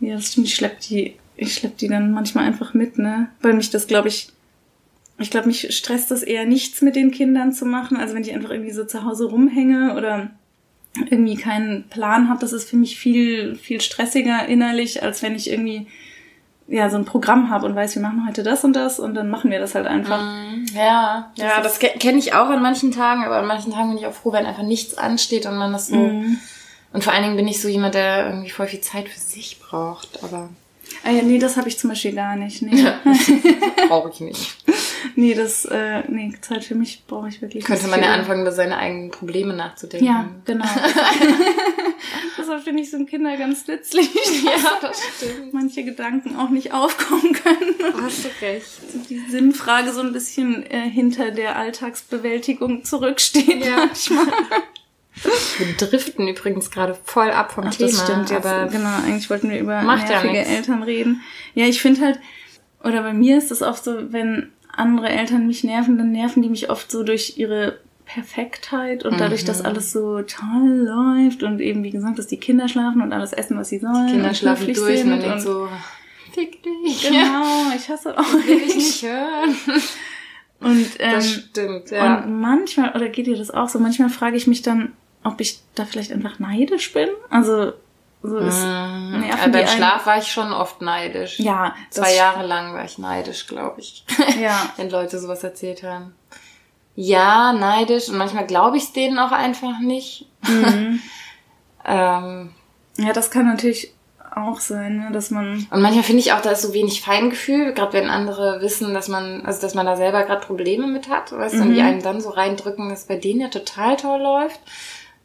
Ja, 0.00 0.16
das 0.16 0.26
stimmt. 0.26 0.46
Ich 0.46 0.54
schlepp 0.54 0.80
die, 0.80 1.16
ich 1.36 1.54
schlepp 1.54 1.78
die 1.78 1.88
dann 1.88 2.12
manchmal 2.12 2.44
einfach 2.44 2.74
mit, 2.74 2.98
ne? 2.98 3.30
Weil 3.40 3.54
mich 3.54 3.70
das, 3.70 3.86
glaube 3.86 4.08
ich, 4.08 4.28
ich 5.18 5.30
glaube, 5.30 5.46
mich 5.46 5.74
stresst 5.74 6.10
das 6.10 6.22
eher 6.22 6.44
nichts 6.44 6.82
mit 6.82 6.96
den 6.96 7.10
Kindern 7.10 7.52
zu 7.52 7.64
machen. 7.64 7.96
Also 7.96 8.14
wenn 8.14 8.22
ich 8.22 8.34
einfach 8.34 8.50
irgendwie 8.50 8.72
so 8.72 8.84
zu 8.84 9.04
Hause 9.04 9.26
rumhänge 9.26 9.94
oder 9.96 10.30
irgendwie 11.10 11.36
keinen 11.36 11.88
Plan 11.88 12.28
habe, 12.28 12.40
das 12.40 12.52
ist 12.52 12.68
für 12.68 12.76
mich 12.76 12.98
viel, 12.98 13.54
viel 13.56 13.80
stressiger 13.80 14.46
innerlich, 14.46 15.02
als 15.02 15.22
wenn 15.22 15.34
ich 15.34 15.50
irgendwie 15.50 15.86
ja 16.68 16.90
so 16.90 16.96
ein 16.96 17.04
Programm 17.04 17.50
habe 17.50 17.66
und 17.66 17.74
weiß, 17.74 17.94
wir 17.94 18.02
machen 18.02 18.26
heute 18.26 18.42
das 18.42 18.64
und 18.64 18.74
das 18.74 18.98
und 18.98 19.14
dann 19.14 19.30
machen 19.30 19.50
wir 19.50 19.60
das 19.60 19.74
halt 19.74 19.86
einfach. 19.86 20.20
Mm, 20.20 20.66
ja, 20.74 21.30
das 21.36 21.46
ja, 21.46 21.60
das 21.60 21.78
kenne 21.78 22.18
ich 22.18 22.34
auch 22.34 22.48
an 22.48 22.62
manchen 22.62 22.92
Tagen, 22.92 23.24
aber 23.24 23.36
an 23.36 23.46
manchen 23.46 23.72
Tagen 23.72 23.90
bin 23.90 23.98
ich 23.98 24.06
auch 24.06 24.12
froh, 24.12 24.32
wenn 24.32 24.46
einfach 24.46 24.62
nichts 24.62 24.98
ansteht 24.98 25.46
und 25.46 25.56
man 25.56 25.72
das 25.72 25.88
so. 25.88 25.96
Mm. 25.96 26.38
Und 26.92 27.04
vor 27.04 27.12
allen 27.12 27.24
Dingen 27.24 27.36
bin 27.36 27.48
ich 27.48 27.60
so 27.60 27.68
jemand, 27.68 27.94
der 27.94 28.26
irgendwie 28.26 28.50
voll 28.50 28.66
viel 28.66 28.80
Zeit 28.80 29.08
für 29.08 29.20
sich 29.20 29.60
braucht, 29.60 30.22
aber. 30.24 30.48
Ah 31.06 31.12
ja, 31.12 31.22
nee, 31.22 31.38
das 31.38 31.56
habe 31.56 31.68
ich 31.68 31.78
zum 31.78 31.90
Beispiel 31.90 32.12
gar 32.12 32.34
nicht. 32.34 32.62
Nee. 32.62 32.82
Ja, 32.82 33.00
brauche 33.88 34.10
ich 34.10 34.18
nicht. 34.18 34.56
nee, 35.14 35.34
das, 35.34 35.64
äh, 35.66 36.02
nee, 36.08 36.32
Zeit 36.40 36.64
für 36.64 36.74
mich 36.74 37.04
brauche 37.06 37.28
ich 37.28 37.40
wirklich 37.40 37.64
Könnte 37.64 37.84
nicht. 37.84 37.92
Könnte 37.92 38.06
man 38.08 38.12
ja 38.12 38.20
anfangen, 38.20 38.40
über 38.40 38.50
seine 38.50 38.76
eigenen 38.76 39.12
Probleme 39.12 39.54
nachzudenken. 39.54 40.04
Ja, 40.04 40.28
genau. 40.44 40.64
Deshalb 42.38 42.64
finde 42.64 42.82
ich, 42.82 42.90
sind 42.90 43.08
Kinder 43.08 43.36
ganz 43.36 43.68
nützlich. 43.68 44.10
ja, 44.44 44.78
das 44.80 45.00
stimmt. 45.16 45.54
Manche 45.54 45.84
Gedanken 45.84 46.34
auch 46.34 46.50
nicht 46.50 46.72
aufkommen 46.72 47.32
können. 47.34 48.02
Hast 48.02 48.24
du 48.24 48.28
recht. 48.42 48.66
Die 49.08 49.20
Sinnfrage 49.30 49.92
so 49.92 50.00
ein 50.00 50.12
bisschen 50.12 50.66
äh, 50.66 50.90
hinter 50.90 51.30
der 51.30 51.54
Alltagsbewältigung 51.54 52.82
zurücksteht 52.82 53.64
ja. 53.64 53.76
manchmal. 53.76 54.26
Wir 55.22 55.76
driften 55.76 56.28
übrigens 56.28 56.70
gerade 56.70 56.96
voll 57.04 57.30
ab 57.30 57.52
vom 57.52 57.64
Ach, 57.66 57.74
Thema. 57.74 57.90
Das 57.90 58.02
stimmt, 58.02 58.32
aber 58.32 58.66
genau, 58.66 58.96
eigentlich 59.04 59.30
wollten 59.30 59.48
wir 59.50 59.58
über 59.58 59.82
nervige 59.82 60.36
ja 60.36 60.42
Eltern 60.42 60.82
reden. 60.82 61.22
Ja, 61.54 61.66
ich 61.66 61.80
finde 61.80 62.02
halt, 62.02 62.20
oder 62.84 63.02
bei 63.02 63.14
mir 63.14 63.38
ist 63.38 63.50
es 63.50 63.62
oft 63.62 63.84
so, 63.84 64.12
wenn 64.12 64.52
andere 64.70 65.08
Eltern 65.08 65.46
mich 65.46 65.64
nerven, 65.64 65.96
dann 65.96 66.12
nerven 66.12 66.42
die 66.42 66.50
mich 66.50 66.68
oft 66.70 66.90
so 66.90 67.02
durch 67.02 67.38
ihre 67.38 67.78
Perfektheit 68.04 69.04
und 69.04 69.18
dadurch, 69.18 69.42
mhm. 69.42 69.46
dass 69.46 69.62
alles 69.62 69.90
so 69.90 70.22
toll 70.22 70.86
läuft 70.86 71.42
und 71.42 71.60
eben, 71.60 71.82
wie 71.82 71.90
gesagt, 71.90 72.18
dass 72.18 72.28
die 72.28 72.38
Kinder 72.38 72.68
schlafen 72.68 73.02
und 73.02 73.12
alles 73.12 73.32
essen, 73.32 73.58
was 73.58 73.68
sie 73.68 73.78
sollen. 73.78 74.06
Kinder 74.08 74.32
schlafen 74.32 74.72
durch 74.72 75.02
und 75.02 75.10
man 75.10 75.20
denkt 75.20 75.40
so, 75.40 75.68
fick 76.32 76.62
dich. 76.62 77.02
Genau, 77.02 77.72
ich 77.74 77.88
hasse 77.88 78.16
auch. 78.16 78.32
Will 78.46 78.62
ich 78.64 78.76
nicht 78.76 79.02
hören. 79.02 79.56
Und, 80.60 80.88
ähm, 81.00 81.12
das 81.12 81.32
stimmt, 81.32 81.90
ja. 81.90 82.22
Und 82.22 82.40
manchmal, 82.40 82.94
oder 82.94 83.08
geht 83.08 83.26
dir 83.26 83.36
das 83.36 83.50
auch 83.50 83.68
so, 83.68 83.78
manchmal 83.78 84.08
frage 84.08 84.36
ich 84.36 84.46
mich 84.46 84.62
dann, 84.62 84.92
ob 85.26 85.40
ich 85.40 85.60
da 85.74 85.84
vielleicht 85.84 86.12
einfach 86.12 86.38
neidisch 86.38 86.92
bin. 86.92 87.08
Also 87.30 87.72
so 88.22 88.38
ist. 88.38 88.60
Mm, 88.60 89.24
ja, 89.28 89.46
beim 89.48 89.66
Schlaf 89.66 90.06
war 90.06 90.18
ich 90.18 90.32
schon 90.32 90.52
oft 90.52 90.80
neidisch. 90.80 91.38
Ja. 91.38 91.74
Zwei 91.90 92.14
Jahre 92.14 92.46
lang 92.46 92.74
war 92.74 92.84
ich 92.84 92.98
neidisch, 92.98 93.46
glaube 93.46 93.80
ich. 93.80 94.04
Ja. 94.40 94.70
Wenn 94.76 94.90
Leute 94.90 95.18
sowas 95.18 95.44
erzählt 95.44 95.82
haben. 95.82 96.14
Ja, 96.94 97.52
neidisch 97.52 98.08
und 98.08 98.16
manchmal 98.16 98.46
glaube 98.46 98.78
ich 98.78 98.84
es 98.84 98.92
denen 98.92 99.18
auch 99.18 99.32
einfach 99.32 99.78
nicht. 99.80 100.26
Mhm. 100.42 101.00
ähm, 101.84 102.52
ja, 102.96 103.12
das 103.12 103.30
kann 103.30 103.46
natürlich 103.46 103.92
auch 104.34 104.60
sein, 104.60 104.98
ne, 104.98 105.10
dass 105.12 105.30
man. 105.30 105.66
Und 105.70 105.82
manchmal 105.82 106.04
finde 106.04 106.20
ich 106.20 106.32
auch, 106.32 106.40
da 106.40 106.50
ist 106.50 106.62
so 106.62 106.74
wenig 106.74 107.02
Feingefühl, 107.02 107.72
gerade 107.72 107.94
wenn 107.94 108.10
andere 108.10 108.60
wissen, 108.60 108.92
dass 108.92 109.08
man, 109.08 109.44
also 109.46 109.60
dass 109.60 109.74
man 109.74 109.86
da 109.86 109.96
selber 109.96 110.24
gerade 110.24 110.44
Probleme 110.44 110.86
mit 110.86 111.08
hat, 111.08 111.32
weißt 111.32 111.54
du, 111.54 111.58
mhm. 111.58 111.68
und 111.68 111.74
die 111.74 111.80
einen 111.80 112.02
dann 112.02 112.20
so 112.20 112.30
reindrücken, 112.30 112.88
dass 112.88 113.06
bei 113.06 113.16
denen 113.16 113.40
ja 113.40 113.48
total 113.48 113.96
toll 113.96 114.20
läuft. 114.20 114.60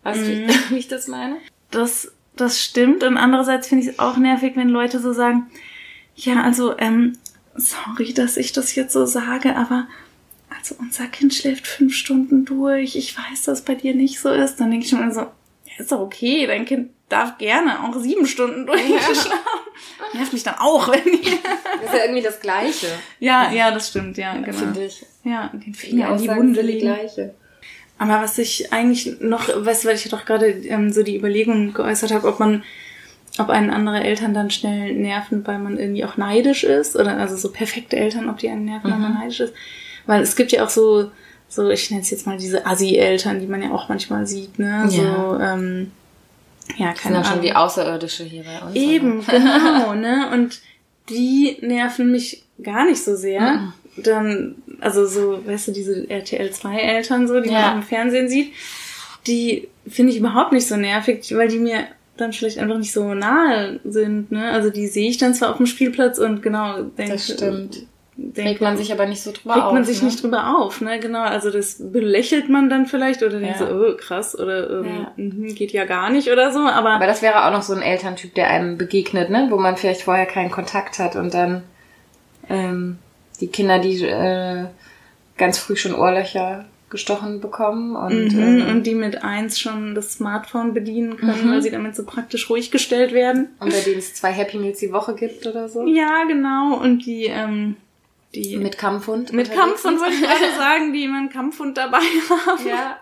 Weißt 0.04 0.22
mhm. 0.22 0.48
du, 0.48 0.54
wie 0.70 0.78
ich 0.78 0.88
das 0.88 1.08
meine? 1.08 1.38
das, 1.72 2.12
das 2.36 2.62
stimmt. 2.62 3.04
Und 3.04 3.18
andererseits 3.18 3.68
finde 3.68 3.86
ich 3.86 3.92
es 3.92 4.00
auch 4.00 4.18
nervig, 4.18 4.56
wenn 4.56 4.70
Leute 4.70 5.00
so 5.00 5.14
sagen, 5.14 5.50
ja, 6.16 6.44
also, 6.44 6.78
ähm, 6.78 7.18
sorry, 7.56 8.14
dass 8.14 8.38
ich 8.38 8.52
das 8.52 8.76
jetzt 8.76 8.94
so 8.94 9.06
sage, 9.06 9.56
aber 9.56 9.88
also 10.56 10.76
unser 10.80 11.08
Kind 11.08 11.34
schläft 11.34 11.66
fünf 11.66 11.96
Stunden 11.96 12.46
durch. 12.46 12.96
Ich 12.96 13.18
weiß, 13.18 13.44
dass 13.44 13.62
bei 13.62 13.76
dir 13.76 13.96
nicht 13.96 14.20
so 14.20 14.30
ist. 14.30 14.58
Dann 14.58 14.70
denke 14.70 14.86
ich 14.86 14.92
mir 14.92 15.12
so, 15.12 15.22
ja, 15.22 15.30
ist 15.80 15.92
doch 15.92 16.02
okay, 16.02 16.46
dein 16.46 16.66
Kind 16.66 16.92
darf 17.10 17.38
gerne 17.38 17.84
auch 17.84 17.98
sieben 18.00 18.26
Stunden 18.26 18.66
durchschlafen. 18.66 19.32
Ja. 20.14 20.20
Nervt 20.20 20.34
mich 20.34 20.44
dann 20.44 20.56
auch, 20.60 20.90
wenn 20.90 21.04
die 21.04 21.22
Das 21.22 21.90
ist 21.90 21.94
ja 21.94 22.04
irgendwie 22.04 22.22
das 22.22 22.40
Gleiche. 22.40 22.88
Ja, 23.20 23.52
ja, 23.52 23.72
das 23.72 23.90
stimmt, 23.90 24.18
ja, 24.18 24.36
genau. 24.36 24.58
Finde 24.58 24.86
ich. 24.86 25.06
Ja, 25.24 25.50
den 25.54 25.74
Finger 25.74 26.12
in 26.12 26.22
die 26.22 26.30
Wunde 26.30 26.62
legen. 26.62 26.80
Gleiche. 26.82 27.34
Aber 28.02 28.24
was 28.24 28.40
ich 28.40 28.74
eigentlich 28.74 29.22
noch, 29.22 29.48
weißt 29.48 29.84
du, 29.84 29.88
weil 29.88 29.96
ich 29.96 30.10
doch 30.10 30.26
gerade 30.26 30.48
ähm, 30.48 30.92
so 30.92 31.04
die 31.04 31.16
Überlegung 31.16 31.72
geäußert 31.72 32.12
habe, 32.12 32.28
ob 32.28 32.40
man, 32.40 32.64
ob 33.38 33.50
einen 33.50 33.70
andere 33.70 34.04
Eltern 34.04 34.34
dann 34.34 34.50
schnell 34.50 34.96
nerven, 34.96 35.46
weil 35.46 35.60
man 35.60 35.78
irgendwie 35.78 36.04
auch 36.04 36.18
neidisch 36.18 36.64
ist, 36.64 36.96
oder 36.96 37.18
also 37.18 37.38
so 37.38 37.52
perfekte 37.52 37.98
Eltern, 37.98 38.28
ob 38.28 38.40
die 38.40 38.50
einen 38.50 38.66
nerven, 38.66 38.90
mhm. 38.90 38.94
weil 38.94 39.00
man 39.02 39.14
neidisch 39.14 39.42
ist. 39.42 39.54
Weil 40.08 40.24
es 40.24 40.36
gibt 40.36 40.52
ja 40.52 40.66
auch 40.66 40.70
so, 40.72 41.12
so, 41.48 41.70
ich 41.70 41.92
nenne 41.92 42.02
es 42.02 42.10
jetzt 42.10 42.26
mal 42.26 42.40
diese 42.40 42.66
Assi-Eltern, 42.66 43.40
die 43.40 43.46
man 43.46 43.62
ja 43.62 43.70
auch 43.70 43.88
manchmal 43.88 44.26
sieht, 44.26 44.58
ne? 44.58 44.86
So, 44.90 45.04
ja. 45.04 45.54
ähm, 45.54 45.92
ja, 46.78 46.94
keine 46.94 47.18
Ahnung. 47.18 47.32
schon 47.32 47.42
wie 47.44 47.54
Außerirdische 47.54 48.24
hier 48.24 48.46
bei 48.46 48.66
uns. 48.66 48.76
Eben, 48.76 49.20
oder? 49.20 49.32
genau, 49.32 49.94
ne? 49.94 50.32
Und 50.34 50.60
die 51.08 51.56
nerven 51.62 52.12
mich 52.12 52.46
gar 52.64 52.86
nicht 52.86 53.04
so 53.04 53.16
sehr. 53.16 53.42
Mhm. 53.42 53.74
Dann, 53.98 54.61
also 54.82 55.06
so, 55.06 55.46
weißt 55.46 55.70
du, 55.70 55.72
diese 55.72 56.10
RTL 56.10 56.52
2 56.52 56.78
Eltern 56.78 57.28
so, 57.28 57.40
die 57.40 57.50
ja. 57.50 57.68
man 57.68 57.78
im 57.78 57.84
Fernsehen 57.84 58.28
sieht, 58.28 58.54
die 59.28 59.70
finde 59.88 60.12
ich 60.12 60.20
überhaupt 60.20 60.52
nicht 60.52 60.68
so 60.68 60.76
nervig, 60.76 61.34
weil 61.36 61.48
die 61.48 61.60
mir 61.60 61.86
dann 62.18 62.34
vielleicht 62.34 62.58
einfach 62.58 62.78
nicht 62.78 62.92
so 62.92 63.14
nahe 63.14 63.80
sind, 63.84 64.32
ne? 64.32 64.52
Also 64.52 64.70
die 64.70 64.88
sehe 64.88 65.10
ich 65.10 65.18
dann 65.18 65.34
zwar 65.34 65.52
auf 65.52 65.58
dem 65.58 65.66
Spielplatz 65.66 66.18
und 66.18 66.44
genau 66.44 66.82
denke, 66.84 67.14
das 67.14 67.26
stimmt 67.26 67.88
denkt 68.22 68.50
regt 68.50 68.62
man 68.62 68.78
sich 68.78 68.92
aber 68.92 69.06
nicht 69.06 69.22
so 69.22 69.32
drüber 69.32 69.56
regt 69.56 69.64
auf. 69.64 69.70
Regt 69.70 69.74
man 69.74 69.84
sich 69.86 70.02
ne? 70.02 70.08
nicht 70.08 70.24
drüber 70.24 70.58
auf, 70.58 70.82
ne? 70.82 71.00
Genau. 71.00 71.22
Also 71.22 71.50
das 71.50 71.78
belächelt 71.80 72.50
man 72.50 72.70
dann 72.70 72.86
vielleicht 72.86 73.24
oder 73.24 73.40
denkt 73.40 73.60
ja. 73.60 73.68
so, 73.68 73.74
oh, 73.74 73.98
krass 73.98 74.38
oder 74.38 74.70
ähm, 74.70 74.86
ja. 74.86 75.12
Mhm, 75.16 75.56
geht 75.56 75.72
ja 75.72 75.86
gar 75.86 76.10
nicht 76.10 76.30
oder 76.30 76.52
so. 76.52 76.60
Aber, 76.60 76.92
aber 76.92 77.08
das 77.08 77.22
wäre 77.22 77.46
auch 77.46 77.52
noch 77.52 77.64
so 77.64 77.74
ein 77.74 77.82
Elterntyp, 77.82 78.36
der 78.36 78.50
einem 78.50 78.78
begegnet, 78.78 79.30
ne? 79.30 79.48
Wo 79.50 79.58
man 79.58 79.78
vielleicht 79.78 80.02
vorher 80.02 80.26
keinen 80.26 80.52
Kontakt 80.52 81.00
hat 81.00 81.16
und 81.16 81.34
dann 81.34 81.64
ähm, 82.50 82.98
die 83.42 83.48
Kinder, 83.48 83.80
die 83.80 84.04
äh, 84.04 84.66
ganz 85.38 85.58
früh 85.58 85.76
schon 85.76 85.94
Ohrlöcher 85.94 86.66
gestochen 86.90 87.40
bekommen 87.40 87.96
und, 87.96 88.34
mhm, 88.34 88.40
ähm, 88.40 88.70
und 88.70 88.84
die 88.84 88.96
mit 88.96 89.24
eins 89.24 89.60
schon 89.60 89.96
das 89.96 90.14
Smartphone 90.14 90.74
bedienen 90.74 91.18
können, 91.18 91.48
mhm. 91.48 91.52
weil 91.52 91.62
sie 91.62 91.72
damit 91.72 91.96
so 91.96 92.06
praktisch 92.06 92.50
ruhig 92.50 92.70
gestellt 92.70 93.14
werden. 93.14 93.50
Und 93.60 93.72
bei 93.72 93.80
denen 93.80 94.00
es 94.00 94.14
zwei 94.14 94.32
Happy 94.32 94.58
Meals 94.58 94.80
die 94.80 94.92
Woche 94.92 95.16
gibt 95.16 95.48
oder 95.48 95.70
so. 95.70 95.88
Ja, 95.88 96.26
genau. 96.26 96.76
Und 96.76 97.06
die 97.06 97.26
ähm, 97.26 97.78
die 98.36 98.58
mit 98.58 98.78
Kampfhund. 98.78 99.34
Mit 99.34 99.52
Kampfhund 99.52 100.00
wollte 100.00 100.14
ich 100.14 100.22
gerade 100.22 100.56
sagen, 100.58 100.94
die 100.94 101.04
immer 101.04 101.18
einen 101.18 101.30
Kampfhund 101.30 101.78
dabei 101.78 101.98
haben. 102.30 102.68
Ja. 102.68 102.98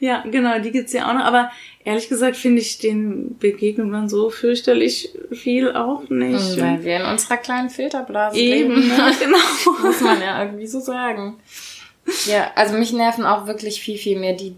ja, 0.00 0.24
genau, 0.28 0.58
die 0.58 0.72
gibt's 0.72 0.92
ja 0.92 1.08
auch 1.08 1.14
noch. 1.14 1.24
Aber 1.24 1.50
ehrlich 1.86 2.08
gesagt 2.08 2.36
finde 2.36 2.60
ich, 2.60 2.78
den 2.78 3.38
begegnet 3.38 3.86
man 3.86 4.08
so 4.08 4.28
fürchterlich 4.28 5.10
viel 5.30 5.72
auch 5.72 6.08
nicht. 6.10 6.60
Weil 6.60 6.84
wir 6.84 6.96
in 6.96 7.06
unserer 7.06 7.36
kleinen 7.36 7.70
Filterblase 7.70 8.36
Eben, 8.36 8.74
leben. 8.74 8.88
Ne? 8.88 9.12
genau. 9.20 9.86
Muss 9.86 10.00
man 10.00 10.20
ja 10.20 10.42
irgendwie 10.42 10.66
so 10.66 10.80
sagen. 10.80 11.36
Ja, 12.26 12.50
also 12.56 12.74
mich 12.74 12.92
nerven 12.92 13.24
auch 13.24 13.46
wirklich 13.46 13.80
viel, 13.80 13.98
viel 13.98 14.18
mehr 14.18 14.34
die 14.34 14.56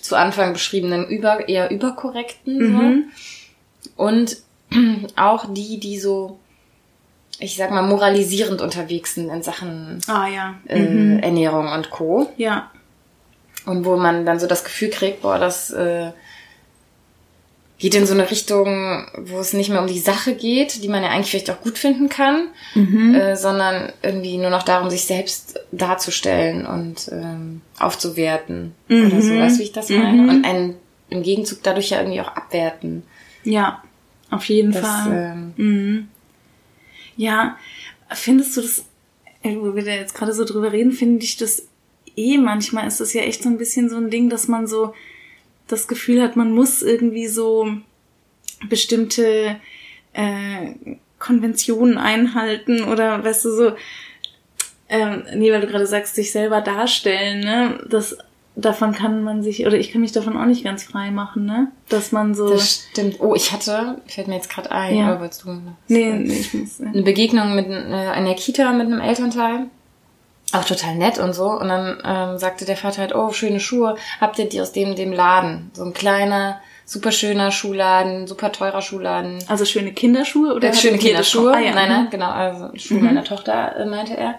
zu 0.00 0.16
Anfang 0.16 0.52
beschriebenen 0.52 1.06
über, 1.08 1.48
eher 1.48 1.70
überkorrekten. 1.70 2.58
Mhm. 2.58 3.04
So. 3.80 3.90
Und 3.96 4.36
auch 5.16 5.46
die, 5.52 5.78
die 5.78 5.98
so 5.98 6.38
ich 7.40 7.56
sag 7.56 7.72
mal, 7.72 7.82
moralisierend 7.82 8.60
unterwegs 8.60 9.16
sind 9.16 9.28
in 9.28 9.42
Sachen 9.42 9.98
ah, 10.06 10.28
ja. 10.28 10.54
äh, 10.66 10.78
mhm. 10.78 11.18
Ernährung 11.18 11.68
und 11.72 11.90
Co. 11.90 12.32
Ja. 12.36 12.70
Und 13.66 13.84
wo 13.84 13.96
man 13.96 14.26
dann 14.26 14.38
so 14.38 14.46
das 14.46 14.64
Gefühl 14.64 14.90
kriegt, 14.90 15.22
boah, 15.22 15.38
das 15.38 15.70
äh, 15.70 16.12
geht 17.78 17.94
in 17.94 18.06
so 18.06 18.14
eine 18.14 18.30
Richtung, 18.30 19.06
wo 19.16 19.38
es 19.38 19.52
nicht 19.52 19.70
mehr 19.70 19.80
um 19.80 19.86
die 19.86 19.98
Sache 19.98 20.34
geht, 20.34 20.82
die 20.82 20.88
man 20.88 21.02
ja 21.02 21.10
eigentlich 21.10 21.30
vielleicht 21.30 21.50
auch 21.50 21.60
gut 21.60 21.76
finden 21.76 22.08
kann, 22.08 22.48
mhm. 22.74 23.14
äh, 23.14 23.36
sondern 23.36 23.92
irgendwie 24.02 24.38
nur 24.38 24.50
noch 24.50 24.62
darum, 24.62 24.90
sich 24.90 25.04
selbst 25.04 25.60
darzustellen 25.72 26.66
und 26.66 27.10
ähm, 27.12 27.62
aufzuwerten 27.78 28.74
mhm. 28.88 29.06
oder 29.06 29.22
so, 29.22 29.38
weißt 29.38 29.56
du, 29.56 29.60
wie 29.60 29.64
ich 29.64 29.72
das 29.72 29.88
meine? 29.88 30.22
Mhm. 30.22 30.28
Und 30.28 30.44
einen 30.44 30.76
im 31.10 31.22
Gegenzug 31.22 31.62
dadurch 31.62 31.90
ja 31.90 31.98
irgendwie 31.98 32.20
auch 32.20 32.28
abwerten. 32.28 33.02
Ja, 33.44 33.82
auf 34.30 34.48
jeden 34.48 34.72
das, 34.72 34.82
Fall. 34.82 35.34
Ähm, 35.34 35.52
mhm. 35.56 36.08
Ja, 37.16 37.56
findest 38.10 38.56
du 38.56 38.62
das, 38.62 38.84
wo 39.42 39.74
wir 39.74 39.84
da 39.84 39.92
jetzt 39.92 40.14
gerade 40.14 40.32
so 40.32 40.44
drüber 40.44 40.72
reden, 40.72 40.92
finde 40.92 41.24
ich 41.24 41.36
das 41.36 41.64
eh 42.16 42.38
manchmal 42.38 42.86
ist 42.86 43.00
das 43.00 43.12
ja 43.12 43.22
echt 43.22 43.42
so 43.42 43.48
ein 43.48 43.58
bisschen 43.58 43.88
so 43.88 43.96
ein 43.96 44.10
Ding, 44.10 44.30
dass 44.30 44.48
man 44.48 44.66
so 44.66 44.94
das 45.66 45.88
Gefühl 45.88 46.22
hat, 46.22 46.36
man 46.36 46.52
muss 46.52 46.82
irgendwie 46.82 47.26
so 47.26 47.68
bestimmte 48.68 49.56
äh, 50.12 50.74
Konventionen 51.18 51.98
einhalten 51.98 52.84
oder 52.84 53.24
weißt 53.24 53.44
du 53.46 53.50
so, 53.50 53.72
ähm, 54.88 55.24
nee, 55.34 55.50
weil 55.52 55.62
du 55.62 55.66
gerade 55.66 55.86
sagst, 55.86 56.14
sich 56.14 56.30
selber 56.30 56.60
darstellen, 56.60 57.40
ne? 57.40 57.80
Das 57.88 58.16
davon 58.56 58.92
kann 58.92 59.24
man 59.24 59.42
sich, 59.42 59.66
oder 59.66 59.76
ich 59.76 59.90
kann 59.90 60.00
mich 60.00 60.12
davon 60.12 60.36
auch 60.36 60.44
nicht 60.44 60.64
ganz 60.64 60.84
frei 60.84 61.10
machen, 61.10 61.46
ne? 61.46 61.68
Dass 61.88 62.12
man 62.12 62.34
so. 62.34 62.50
Das 62.50 62.86
stimmt. 62.92 63.20
Oh, 63.20 63.34
ich 63.34 63.52
hatte, 63.52 64.00
fällt 64.06 64.28
mir 64.28 64.36
jetzt 64.36 64.50
gerade 64.50 64.70
ein, 64.70 64.96
ja. 64.96 65.08
aber 65.08 65.20
wolltest 65.20 65.44
du 65.44 65.60
Nee, 65.88 66.12
nee, 66.12 66.32
ich 66.32 66.54
muss. 66.54 66.80
Eine 66.80 67.02
Begegnung 67.02 67.54
mit 67.54 67.66
äh, 67.66 67.72
einer 67.72 68.34
Kita 68.34 68.72
mit 68.72 68.86
einem 68.86 69.00
Elternteil. 69.00 69.66
Auch 70.54 70.64
total 70.64 70.94
nett 70.94 71.18
und 71.18 71.32
so. 71.32 71.50
Und 71.50 71.68
dann 71.68 71.98
ähm, 72.04 72.38
sagte 72.38 72.64
der 72.64 72.76
Vater 72.76 73.02
halt, 73.02 73.14
oh, 73.14 73.32
schöne 73.32 73.58
Schuhe. 73.58 73.96
Habt 74.20 74.38
ihr 74.38 74.48
die 74.48 74.60
aus 74.60 74.72
dem, 74.72 74.94
dem 74.94 75.12
Laden? 75.12 75.70
So 75.74 75.84
ein 75.84 75.92
kleiner, 75.92 76.60
super 76.84 77.10
schöner 77.10 77.50
Schuhladen, 77.50 78.28
super 78.28 78.52
teurer 78.52 78.80
Schuhladen. 78.80 79.42
Also 79.48 79.64
schöne 79.64 79.92
Kinderschuhe 79.92 80.54
oder? 80.54 80.68
Ja, 80.68 80.74
schöne 80.74 80.98
Kinderschuhe. 80.98 81.54
Ah, 81.54 81.58
ja. 81.58 81.74
Nein, 81.74 81.88
nein, 81.88 82.04
mhm. 82.04 82.10
genau. 82.10 82.30
Also 82.30 82.70
Schuhe 82.76 82.98
mhm. 82.98 83.06
meiner 83.06 83.24
Tochter, 83.24 83.76
äh, 83.76 83.84
meinte 83.84 84.16
er. 84.16 84.36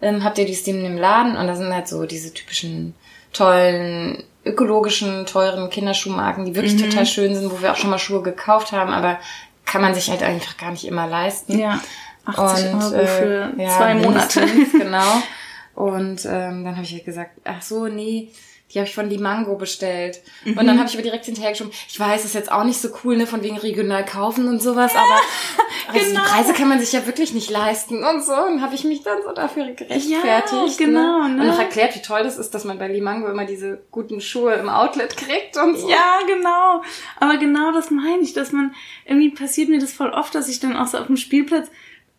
Ähm, 0.00 0.24
habt 0.24 0.38
ihr 0.38 0.46
die 0.46 0.54
aus 0.54 0.62
dem, 0.62 0.82
dem 0.82 0.96
Laden? 0.96 1.36
Und 1.36 1.46
da 1.46 1.54
sind 1.54 1.72
halt 1.72 1.86
so 1.86 2.06
diese 2.06 2.32
typischen 2.32 2.94
tollen, 3.34 4.24
ökologischen, 4.46 5.26
teuren 5.26 5.68
Kinderschuhmarken, 5.68 6.46
die 6.46 6.54
wirklich 6.54 6.74
mhm. 6.74 6.90
total 6.90 7.04
schön 7.04 7.34
sind, 7.34 7.52
wo 7.52 7.60
wir 7.60 7.72
auch 7.72 7.76
schon 7.76 7.90
mal 7.90 7.98
Schuhe 7.98 8.22
gekauft 8.22 8.72
haben, 8.72 8.92
aber 8.92 9.18
kann 9.66 9.82
man 9.82 9.94
sich 9.94 10.10
halt 10.10 10.22
einfach 10.22 10.56
gar 10.56 10.70
nicht 10.70 10.86
immer 10.86 11.06
leisten. 11.06 11.58
Ja. 11.58 11.78
80 12.24 12.72
und, 12.72 12.82
Euro 12.82 12.94
äh, 12.94 13.06
für 13.06 13.52
ja, 13.58 13.76
zwei 13.76 13.94
Monate. 13.94 14.46
genau. 14.72 15.22
Und 15.74 16.24
ähm, 16.26 16.64
dann 16.64 16.76
habe 16.76 16.82
ich 16.82 16.92
halt 16.92 17.04
gesagt, 17.04 17.32
ach 17.44 17.62
so, 17.62 17.86
nee, 17.86 18.30
die 18.72 18.78
habe 18.78 18.88
ich 18.88 18.94
von 18.94 19.08
Limango 19.08 19.56
bestellt. 19.56 20.22
Mhm. 20.44 20.58
Und 20.58 20.66
dann 20.66 20.78
habe 20.78 20.88
ich 20.88 20.94
aber 20.94 21.02
direkt 21.02 21.26
hinterher 21.26 21.50
geschoben, 21.50 21.72
ich 21.88 22.00
weiß, 22.00 22.24
ist 22.24 22.34
jetzt 22.34 22.50
auch 22.50 22.64
nicht 22.64 22.80
so 22.80 22.88
cool, 23.04 23.16
ne, 23.16 23.26
von 23.26 23.42
wegen 23.42 23.58
regional 23.58 24.04
kaufen 24.04 24.48
und 24.48 24.62
sowas, 24.62 24.94
aber 24.94 25.94
also 25.94 26.06
genau. 26.08 26.20
die 26.20 26.30
Preise 26.30 26.52
kann 26.54 26.68
man 26.68 26.80
sich 26.80 26.92
ja 26.92 27.06
wirklich 27.06 27.34
nicht 27.34 27.50
leisten 27.50 28.02
und 28.02 28.24
so. 28.24 28.32
Und 28.32 28.62
habe 28.62 28.74
ich 28.74 28.84
mich 28.84 29.02
dann 29.02 29.22
so 29.22 29.32
dafür 29.32 29.66
gerechtfertigt. 29.72 30.80
Ja, 30.80 30.86
genau. 30.86 31.28
Ne? 31.28 31.42
Und 31.42 31.46
noch 31.48 31.58
erklärt, 31.58 31.94
wie 31.96 32.02
toll 32.02 32.22
das 32.22 32.38
ist, 32.38 32.54
dass 32.54 32.64
man 32.64 32.78
bei 32.78 32.88
Limango 32.88 33.28
immer 33.28 33.44
diese 33.44 33.82
guten 33.90 34.22
Schuhe 34.22 34.54
im 34.54 34.70
Outlet 34.70 35.16
kriegt 35.18 35.58
und 35.58 35.76
so. 35.76 35.90
Ja, 35.90 36.20
genau. 36.26 36.82
Aber 37.20 37.36
genau 37.36 37.72
das 37.72 37.90
meine 37.90 38.22
ich, 38.22 38.32
dass 38.32 38.52
man, 38.52 38.74
irgendwie 39.04 39.30
passiert 39.30 39.68
mir 39.68 39.80
das 39.80 39.92
voll 39.92 40.10
oft, 40.10 40.34
dass 40.34 40.48
ich 40.48 40.60
dann 40.60 40.76
auch 40.76 40.86
so 40.86 40.96
auf 40.96 41.06
dem 41.08 41.18
Spielplatz 41.18 41.68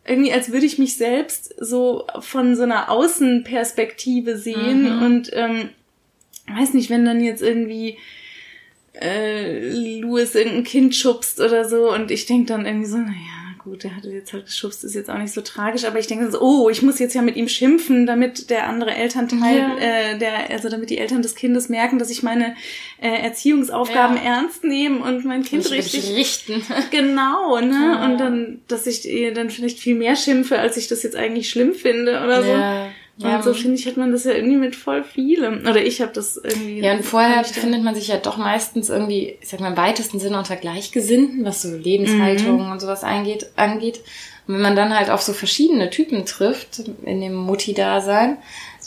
irgendwie 0.06 0.34
als 0.34 0.52
würde 0.52 0.66
ich 0.66 0.80
mich 0.80 0.98
selbst 0.98 1.54
so 1.60 2.06
von 2.20 2.56
so 2.56 2.64
einer 2.64 2.90
Außenperspektive 2.90 4.38
sehen 4.38 4.98
mhm. 4.98 5.04
und 5.04 5.30
ähm, 5.34 5.70
weiß 6.48 6.74
nicht, 6.74 6.90
wenn 6.90 7.06
dann 7.06 7.24
jetzt 7.24 7.42
irgendwie 7.42 7.98
äh, 8.94 9.70
Louis 10.00 10.36
irgendein 10.36 10.66
Kind 10.66 10.96
schubst 10.96 11.40
oder 11.40 11.68
so 11.68 11.94
und 11.94 12.12
ich 12.12 12.26
denk 12.26 12.48
dann 12.48 12.66
irgendwie 12.66 12.86
so, 12.86 12.98
naja, 12.98 13.43
gut, 13.64 13.84
der 13.84 13.96
hatte 13.96 14.10
jetzt 14.10 14.34
halt 14.34 14.46
geschubst, 14.46 14.84
ist 14.84 14.96
jetzt 14.96 15.10
auch 15.10 15.18
nicht 15.18 15.34
so 15.34 15.42
tragisch, 15.42 15.86
aber 15.86 16.00
ich 16.00 16.08
denke 16.08 16.30
so, 16.32 16.42
oh, 16.42 16.70
ich 16.70 16.82
muss 16.82 17.00
jetzt 17.00 17.14
ja 17.14 17.22
mit 17.22 17.36
ihm 17.36 17.48
schimpfen, 17.48 18.06
damit 18.06 18.50
der 18.50 18.68
andere 18.68 18.94
Elternteil, 18.94 19.58
ja. 19.58 19.78
äh, 19.78 20.18
der, 20.18 20.50
also 20.50 20.70
damit 20.70 20.90
die 20.90 20.98
Eltern 20.98 21.22
des 21.22 21.36
Kindes 21.36 21.70
merken, 21.70 22.00
dass 22.00 22.10
ich 22.10 22.24
meine 22.24 22.56
äh, 23.02 23.08
Erziehungsaufgaben 23.08 24.18
ja. 24.18 24.24
ernst 24.24 24.64
nehme 24.64 25.00
und 25.04 25.26
mein 25.26 25.44
Kind 25.44 25.70
richtig 25.72 26.16
richten. 26.16 26.62
Genau, 26.92 27.60
ne? 27.60 27.96
Ja. 27.96 28.06
Und 28.06 28.18
dann, 28.18 28.62
dass 28.68 28.88
ich 28.88 29.10
ihr 29.10 29.34
dann 29.34 29.50
vielleicht 29.50 29.80
viel 29.80 29.96
mehr 29.96 30.16
schimpfe, 30.16 30.60
als 30.60 30.78
ich 30.78 30.88
das 30.88 31.04
jetzt 31.04 31.16
eigentlich 31.16 31.50
schlimm 31.50 31.74
finde 31.74 32.22
oder 32.24 32.44
so. 32.44 32.50
Ja. 33.18 33.36
Und 33.36 33.44
so 33.44 33.54
finde 33.54 33.78
ich, 33.78 33.86
hat 33.86 33.98
man 33.98 34.12
das 34.12 34.24
ja 34.24 34.32
irgendwie 34.32 34.58
mit 34.58 34.76
voll 34.76 35.04
vielem. 35.04 35.62
Oder 35.62 35.86
ich 35.86 36.02
habe 36.02 36.12
das 36.14 36.38
irgendwie. 36.38 36.80
Ja, 36.80 36.94
und 36.94 37.06
vorher 37.06 37.44
findet 37.44 37.84
man 37.84 37.94
sich 37.94 38.08
ja 38.08 38.18
doch 38.18 38.38
meistens 38.38 38.90
irgendwie, 38.90 39.38
ich 39.40 39.50
sag 39.50 39.60
mal, 39.60 39.70
im 39.70 39.78
weitesten 39.78 40.20
Sinne 40.20 40.40
unter 40.40 40.56
Gleichgesinnten, 40.56 41.46
was 41.46 41.62
so 41.62 41.76
Lebenshaltung 41.76 42.66
mhm. 42.66 42.72
und 42.72 42.80
sowas 42.80 43.04
eingeht, 43.04 43.50
angeht. 43.56 44.00
Und 44.48 44.56
wenn 44.56 44.62
man 44.62 44.76
dann 44.76 44.98
halt 44.98 45.10
auf 45.10 45.22
so 45.22 45.32
verschiedene 45.34 45.90
Typen 45.90 46.26
trifft 46.26 46.84
in 47.06 47.22
dem 47.22 47.36
Mutti-Dasein, 47.36 48.38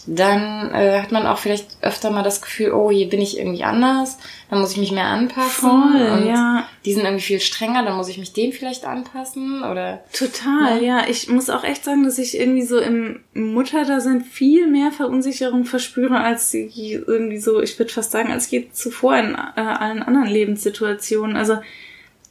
dann 0.07 0.73
äh, 0.73 1.01
hat 1.01 1.11
man 1.11 1.27
auch 1.27 1.39
vielleicht 1.39 1.67
öfter 1.83 2.11
mal 2.11 2.23
das 2.23 2.41
Gefühl, 2.41 2.73
oh, 2.73 2.91
hier 2.91 3.09
bin 3.09 3.21
ich 3.21 3.39
irgendwie 3.39 3.65
anders, 3.65 4.19
dann 4.49 4.61
muss 4.61 4.73
ich 4.73 4.77
mich 4.79 4.93
mehr 4.93 5.07
anpassen. 5.07 5.71
Voll, 5.71 6.11
und 6.11 6.27
ja. 6.27 6.69
Die 6.85 6.93
sind 6.93 7.05
irgendwie 7.05 7.25
viel 7.25 7.41
strenger, 7.41 7.85
dann 7.85 7.97
muss 7.97 8.09
ich 8.09 8.19
mich 8.19 8.33
dem 8.33 8.53
vielleicht 8.53 8.85
anpassen 8.85 9.65
oder. 9.65 10.05
Total, 10.13 10.83
ja. 10.83 11.05
Ich 11.09 11.29
muss 11.29 11.51
auch 11.51 11.65
echt 11.65 11.85
sagen, 11.85 12.05
dass 12.05 12.19
ich 12.19 12.39
irgendwie 12.39 12.65
so 12.65 12.79
im 12.79 13.21
Mutterdasein 13.35 14.23
viel 14.23 14.69
mehr 14.69 14.93
Verunsicherung 14.93 15.65
verspüre 15.65 16.21
als 16.21 16.55
irgendwie 16.55 17.39
so, 17.39 17.61
ich 17.61 17.79
würde 17.79 17.93
fast 17.93 18.13
sagen, 18.13 18.31
als 18.31 18.51
je 18.51 18.69
zuvor 18.71 19.17
in 19.17 19.35
äh, 19.35 19.61
allen 19.61 20.03
anderen 20.03 20.29
Lebenssituationen. 20.29 21.37
Also 21.37 21.59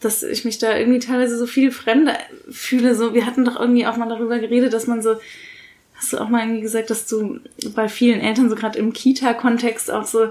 dass 0.02 0.24
ich 0.24 0.46
mich 0.46 0.60
da 0.60 0.78
irgendwie 0.78 1.00
teilweise 1.00 1.38
so 1.38 1.48
viel 1.48 1.72
fremder 1.72 2.18
fühle. 2.50 2.96
So, 2.96 3.14
wir 3.14 3.26
hatten 3.26 3.44
doch 3.44 3.60
irgendwie 3.60 3.88
auch 3.88 3.98
mal 3.98 4.10
darüber 4.10 4.40
geredet, 4.40 4.74
dass 4.74 4.88
man 4.88 5.02
so 5.02 5.16
hast 6.06 6.14
du 6.14 6.24
auch 6.24 6.30
mal 6.30 6.42
irgendwie 6.42 6.62
gesagt, 6.62 6.90
dass 6.90 7.08
du 7.08 7.40
bei 7.74 7.90
vielen 7.90 8.22
Eltern, 8.22 8.50
so 8.50 8.56
gerade 8.56 8.78
im 8.78 8.94
Kita-Kontext, 8.94 9.90
auch 9.92 10.06
so 10.06 10.28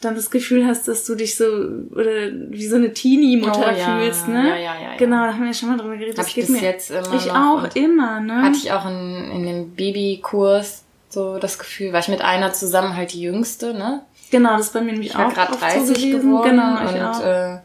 dann 0.00 0.14
das 0.14 0.30
Gefühl 0.30 0.66
hast, 0.66 0.88
dass 0.88 1.04
du 1.04 1.14
dich 1.14 1.36
so 1.36 1.44
oder 1.44 2.30
wie 2.50 2.66
so 2.66 2.76
eine 2.76 2.92
Teenie-Mutter 2.92 3.72
oh, 3.72 3.78
ja. 3.78 3.98
fühlst, 3.98 4.28
ne? 4.28 4.48
Ja, 4.48 4.56
ja, 4.56 4.74
ja, 4.74 4.80
ja. 4.82 4.96
Genau, 4.98 5.24
da 5.24 5.32
haben 5.32 5.40
wir 5.40 5.46
ja 5.46 5.54
schon 5.54 5.70
mal 5.70 5.78
drüber 5.78 5.96
geredet. 5.96 6.18
Hab 6.18 6.26
das 6.26 6.36
ich 6.36 6.46
bis 6.46 6.60
jetzt 6.60 6.90
immer 6.90 7.14
Ich 7.14 7.30
auch 7.30 7.74
immer, 7.74 8.20
ne? 8.20 8.42
Hatte 8.42 8.58
ich 8.58 8.72
auch 8.72 8.86
in, 8.86 9.30
in 9.30 9.46
dem 9.46 9.70
Babykurs 9.70 10.84
so 11.08 11.38
das 11.38 11.58
Gefühl, 11.58 11.92
war 11.92 12.00
ich 12.00 12.08
mit 12.08 12.20
einer 12.20 12.52
zusammen 12.52 12.94
halt 12.94 13.14
die 13.14 13.22
Jüngste, 13.22 13.72
ne? 13.72 14.02
Genau, 14.30 14.56
das 14.56 14.66
ist 14.66 14.72
bei 14.74 14.80
mir 14.80 14.92
nämlich 14.92 15.10
ich 15.10 15.16
auch. 15.16 15.30
Ich 15.30 15.36
war 15.36 15.46
gerade 15.46 15.58
30 15.58 16.12
so 16.12 16.18
geworden 16.18 16.50
genau, 16.50 16.80
und 16.80 17.00
auch. 17.00 17.20
Äh, 17.22 17.58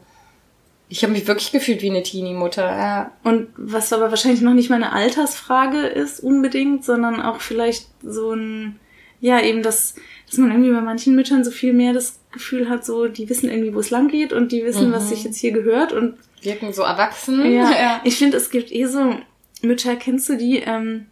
ich 0.92 1.02
habe 1.02 1.14
mich 1.14 1.26
wirklich 1.26 1.52
gefühlt 1.52 1.80
wie 1.80 1.88
eine 1.88 2.02
Teenie-Mutter. 2.02 2.66
Ja. 2.66 3.12
Und 3.24 3.48
was 3.56 3.94
aber 3.94 4.10
wahrscheinlich 4.10 4.42
noch 4.42 4.52
nicht 4.52 4.68
mal 4.68 4.76
eine 4.76 4.92
Altersfrage 4.92 5.86
ist 5.86 6.20
unbedingt, 6.20 6.84
sondern 6.84 7.22
auch 7.22 7.40
vielleicht 7.40 7.86
so 8.02 8.34
ein, 8.34 8.78
ja, 9.18 9.40
eben 9.40 9.62
das, 9.62 9.94
dass 10.28 10.36
man 10.36 10.50
irgendwie 10.50 10.70
bei 10.70 10.82
manchen 10.82 11.14
Müttern 11.14 11.44
so 11.44 11.50
viel 11.50 11.72
mehr 11.72 11.94
das 11.94 12.20
Gefühl 12.30 12.68
hat, 12.68 12.84
so, 12.84 13.08
die 13.08 13.30
wissen 13.30 13.48
irgendwie, 13.48 13.74
wo 13.74 13.78
es 13.78 13.88
lang 13.88 14.08
geht 14.08 14.34
und 14.34 14.52
die 14.52 14.64
wissen, 14.64 14.90
mhm. 14.90 14.92
was 14.92 15.08
sich 15.08 15.24
jetzt 15.24 15.38
hier 15.38 15.52
gehört 15.52 15.94
und 15.94 16.16
wirken 16.42 16.74
so 16.74 16.82
erwachsen. 16.82 17.40
Ja, 17.50 17.70
ja. 17.70 18.00
ich 18.04 18.18
finde, 18.18 18.36
es 18.36 18.50
gibt 18.50 18.70
eh 18.70 18.84
so 18.84 19.16
Mütter, 19.62 19.96
kennst 19.96 20.28
du 20.28 20.36
die, 20.36 20.58
ähm, 20.58 21.06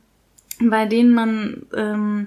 bei 0.60 0.84
denen 0.84 1.14
man, 1.14 1.62
ähm, 1.74 2.26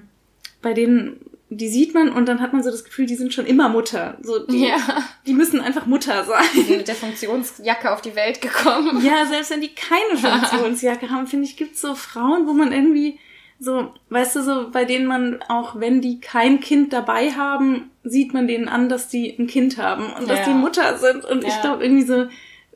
bei 0.60 0.72
denen 0.72 1.20
die 1.50 1.68
sieht 1.68 1.94
man 1.94 2.08
und 2.08 2.26
dann 2.26 2.40
hat 2.40 2.52
man 2.52 2.62
so 2.62 2.70
das 2.70 2.84
Gefühl, 2.84 3.06
die 3.06 3.16
sind 3.16 3.34
schon 3.34 3.46
immer 3.46 3.68
Mutter. 3.68 4.16
So, 4.22 4.44
die, 4.46 4.66
ja. 4.66 4.78
die 5.26 5.34
müssen 5.34 5.60
einfach 5.60 5.86
Mutter 5.86 6.24
sein. 6.24 6.44
Die 6.54 6.62
sind 6.62 6.78
mit 6.78 6.88
der 6.88 6.94
Funktionsjacke 6.94 7.92
auf 7.92 8.00
die 8.00 8.16
Welt 8.16 8.40
gekommen. 8.40 9.04
Ja, 9.04 9.26
selbst 9.26 9.50
wenn 9.50 9.60
die 9.60 9.74
keine 9.74 10.16
Funktionsjacke 10.16 11.10
haben, 11.10 11.26
finde 11.26 11.46
ich, 11.46 11.56
gibt's 11.56 11.80
so 11.80 11.94
Frauen, 11.94 12.46
wo 12.46 12.52
man 12.52 12.72
irgendwie 12.72 13.18
so, 13.60 13.92
weißt 14.10 14.36
du, 14.36 14.42
so, 14.42 14.70
bei 14.70 14.84
denen 14.84 15.06
man 15.06 15.40
auch, 15.48 15.78
wenn 15.78 16.00
die 16.00 16.20
kein 16.20 16.60
Kind 16.60 16.92
dabei 16.92 17.32
haben, 17.32 17.90
sieht 18.02 18.34
man 18.34 18.48
denen 18.48 18.68
an, 18.68 18.88
dass 18.88 19.08
die 19.08 19.34
ein 19.38 19.46
Kind 19.46 19.78
haben 19.78 20.12
und 20.12 20.28
ja. 20.28 20.34
dass 20.34 20.44
die 20.44 20.54
Mutter 20.54 20.98
sind. 20.98 21.24
Und 21.24 21.42
ja. 21.42 21.48
ich 21.48 21.60
glaube 21.60 21.84
irgendwie 21.84 22.04
so, 22.04 22.26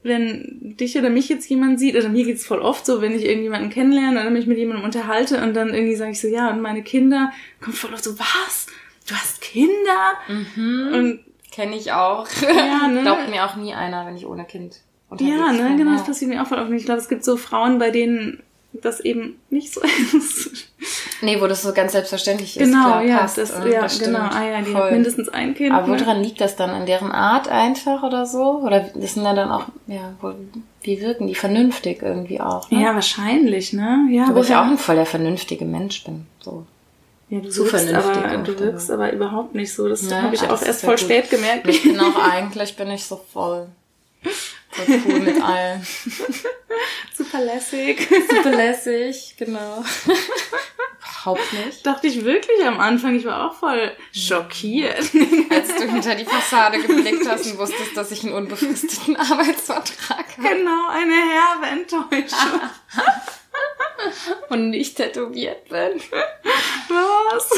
wenn 0.08 0.74
dich 0.78 0.98
oder 0.98 1.10
mich 1.10 1.28
jetzt 1.28 1.48
jemand 1.48 1.78
sieht, 1.78 1.96
oder 1.96 2.08
mir 2.08 2.24
geht's 2.24 2.46
voll 2.46 2.60
oft 2.60 2.84
so, 2.86 3.00
wenn 3.00 3.14
ich 3.14 3.24
irgendjemanden 3.24 3.70
kennenlerne 3.70 4.20
oder 4.20 4.30
mich 4.30 4.46
mit 4.46 4.58
jemandem 4.58 4.84
unterhalte 4.84 5.42
und 5.42 5.54
dann 5.54 5.74
irgendwie 5.74 5.94
sage 5.96 6.12
ich 6.12 6.20
so, 6.20 6.28
ja, 6.28 6.50
und 6.50 6.60
meine 6.60 6.82
Kinder, 6.82 7.32
kommt 7.60 7.76
voll 7.76 7.92
oft 7.94 8.04
so, 8.04 8.18
was? 8.18 8.66
Du 9.08 9.14
hast 9.14 9.40
Kinder? 9.40 10.12
Mhm. 10.28 10.90
Und 10.92 11.20
kenne 11.50 11.76
ich 11.76 11.92
auch. 11.92 12.26
Ja, 12.42 12.88
ne? 12.92 13.02
Glaubt 13.02 13.28
mir 13.30 13.44
auch 13.44 13.56
nie 13.56 13.74
einer, 13.74 14.06
wenn 14.06 14.16
ich 14.16 14.26
ohne 14.26 14.44
Kind 14.44 14.80
unterwegs 15.08 15.36
Ja, 15.36 15.52
ne, 15.52 15.62
bin, 15.68 15.76
genau, 15.78 15.90
ja. 15.92 15.96
das 15.96 16.06
passiert 16.06 16.30
mir 16.30 16.42
auch 16.42 16.46
voll 16.46 16.58
oft. 16.58 16.70
Ich 16.72 16.84
glaube, 16.84 17.00
es 17.00 17.08
gibt 17.08 17.24
so 17.24 17.36
Frauen, 17.36 17.78
bei 17.78 17.90
denen 17.90 18.42
das 18.72 19.00
eben 19.00 19.40
nicht 19.50 19.72
so 19.72 19.80
ist. 20.16 20.68
Nee, 21.20 21.40
wo 21.40 21.46
das 21.46 21.62
so 21.62 21.72
ganz 21.72 21.92
selbstverständlich 21.92 22.56
ist. 22.56 22.64
Genau, 22.64 22.84
klar, 22.84 23.02
ja, 23.02 23.18
passt, 23.18 23.38
das, 23.38 23.50
ja, 23.50 23.82
das 23.82 23.98
genau. 23.98 24.20
Ah 24.20 24.44
ja, 24.44 24.60
die 24.62 24.74
hat 24.74 24.92
mindestens 24.92 25.28
ein 25.28 25.54
Kind. 25.54 25.74
Aber 25.74 25.88
woran 25.88 26.22
liegt 26.22 26.40
das 26.40 26.54
dann? 26.54 26.70
An 26.70 26.86
deren 26.86 27.10
Art 27.10 27.48
einfach 27.48 28.02
oder 28.02 28.24
so? 28.26 28.60
Oder 28.64 28.80
das 28.94 29.14
sind 29.14 29.24
ja 29.24 29.34
dann 29.34 29.50
auch, 29.50 29.64
ja, 29.88 30.12
wo, 30.20 30.32
wie 30.82 31.00
wirken 31.00 31.26
die 31.26 31.34
vernünftig 31.34 32.02
irgendwie 32.02 32.40
auch? 32.40 32.70
Ne? 32.70 32.82
Ja, 32.82 32.94
wahrscheinlich, 32.94 33.72
ne? 33.72 34.06
Ja, 34.10 34.32
Wo 34.34 34.40
ich 34.42 34.54
auch 34.54 34.66
ein 34.66 34.78
voller 34.78 35.06
vernünftiger 35.06 35.66
Mensch 35.66 36.04
bin. 36.04 36.26
So. 36.40 36.64
Ja, 37.30 37.40
du 37.40 37.48
Zu 37.50 37.64
wirkst, 37.64 37.84
vernünftig 37.88 38.24
aber, 38.24 38.36
du 38.38 38.58
wirkst 38.60 38.90
aber 38.90 39.12
überhaupt 39.12 39.54
nicht 39.54 39.74
so. 39.74 39.88
Das 39.88 40.08
Ja, 40.08 40.22
habe 40.22 40.34
ich 40.34 40.42
auch 40.42 40.62
erst 40.62 40.82
ja 40.82 40.86
voll 40.88 40.96
gut. 40.96 41.00
spät 41.00 41.30
gemerkt. 41.30 41.66
Ich 41.68 41.82
bin 41.82 41.98
auch 42.00 42.16
eigentlich, 42.16 42.76
bin 42.76 42.90
ich 42.90 43.04
so 43.04 43.20
voll, 43.32 43.66
voll 44.70 45.00
cool 45.06 45.20
mit 45.20 45.42
allem. 45.42 45.82
Super 47.16 47.40
lässig. 47.44 48.08
Super 48.30 48.50
lässig, 48.50 49.34
genau. 49.38 49.84
Überhaupt 51.24 51.52
nicht. 51.52 51.84
Dachte 51.86 52.06
ich 52.06 52.24
wirklich 52.24 52.64
am 52.64 52.78
Anfang. 52.80 53.16
Ich 53.16 53.24
war 53.24 53.50
auch 53.50 53.54
voll 53.58 53.92
schockiert. 54.12 55.10
Als 55.50 55.74
du 55.76 55.90
hinter 55.90 56.14
die 56.14 56.24
Fassade 56.24 56.78
geblickt 56.80 57.28
hast 57.28 57.46
und 57.46 57.58
wusstest, 57.58 57.96
dass 57.96 58.10
ich 58.12 58.22
einen 58.24 58.32
unbefristeten 58.34 59.16
Arbeitsvertrag 59.16 60.26
habe. 60.38 60.48
genau, 60.48 60.88
eine 60.88 61.14
herbe 61.14 61.66
Enttäuschung. 61.66 62.60
und 64.50 64.70
nicht 64.70 64.96
tätowiert 64.96 65.68
bin. 65.68 66.00
Was? 66.88 67.50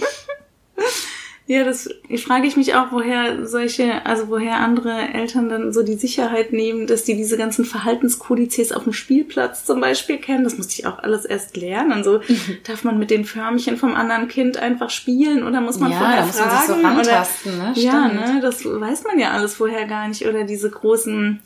ja, 1.50 1.64
das 1.64 1.90
frage 2.24 2.46
ich 2.46 2.56
mich 2.56 2.76
auch, 2.76 2.92
woher 2.92 3.44
solche, 3.44 4.06
also 4.06 4.28
woher 4.28 4.58
andere 4.58 5.12
Eltern 5.12 5.48
dann 5.48 5.72
so 5.72 5.82
die 5.82 5.96
Sicherheit 5.96 6.52
nehmen, 6.52 6.86
dass 6.86 7.02
die 7.02 7.16
diese 7.16 7.36
ganzen 7.36 7.64
Verhaltenskodizes 7.64 8.70
auf 8.70 8.84
dem 8.84 8.92
Spielplatz 8.92 9.64
zum 9.64 9.80
Beispiel 9.80 10.18
kennen. 10.18 10.44
Das 10.44 10.56
musste 10.56 10.74
ich 10.78 10.86
auch 10.86 11.00
alles 11.00 11.24
erst 11.24 11.56
lernen. 11.56 11.90
Und 11.90 12.04
so 12.04 12.20
darf 12.68 12.84
man 12.84 13.00
mit 13.00 13.10
den 13.10 13.24
Förmchen 13.24 13.76
vom 13.78 13.96
anderen 13.96 14.28
Kind 14.28 14.58
einfach 14.58 14.90
spielen 14.90 15.42
oder 15.42 15.60
muss 15.60 15.80
man 15.80 15.90
ja, 15.90 15.98
vorher 15.98 16.24
muss 16.24 16.38
man 16.38 16.50
sich 16.50 16.60
so 16.60 16.74
fragen? 16.74 17.00
oder, 17.00 17.10
rantasten, 17.10 17.58
ne? 17.58 17.72
ja, 17.74 18.06
ne, 18.06 18.38
das 18.40 18.64
weiß 18.64 19.02
man 19.02 19.18
ja 19.18 19.32
alles 19.32 19.56
vorher 19.56 19.86
gar 19.88 20.06
nicht. 20.06 20.28
Oder 20.28 20.44
diese 20.44 20.70
großen 20.70 21.40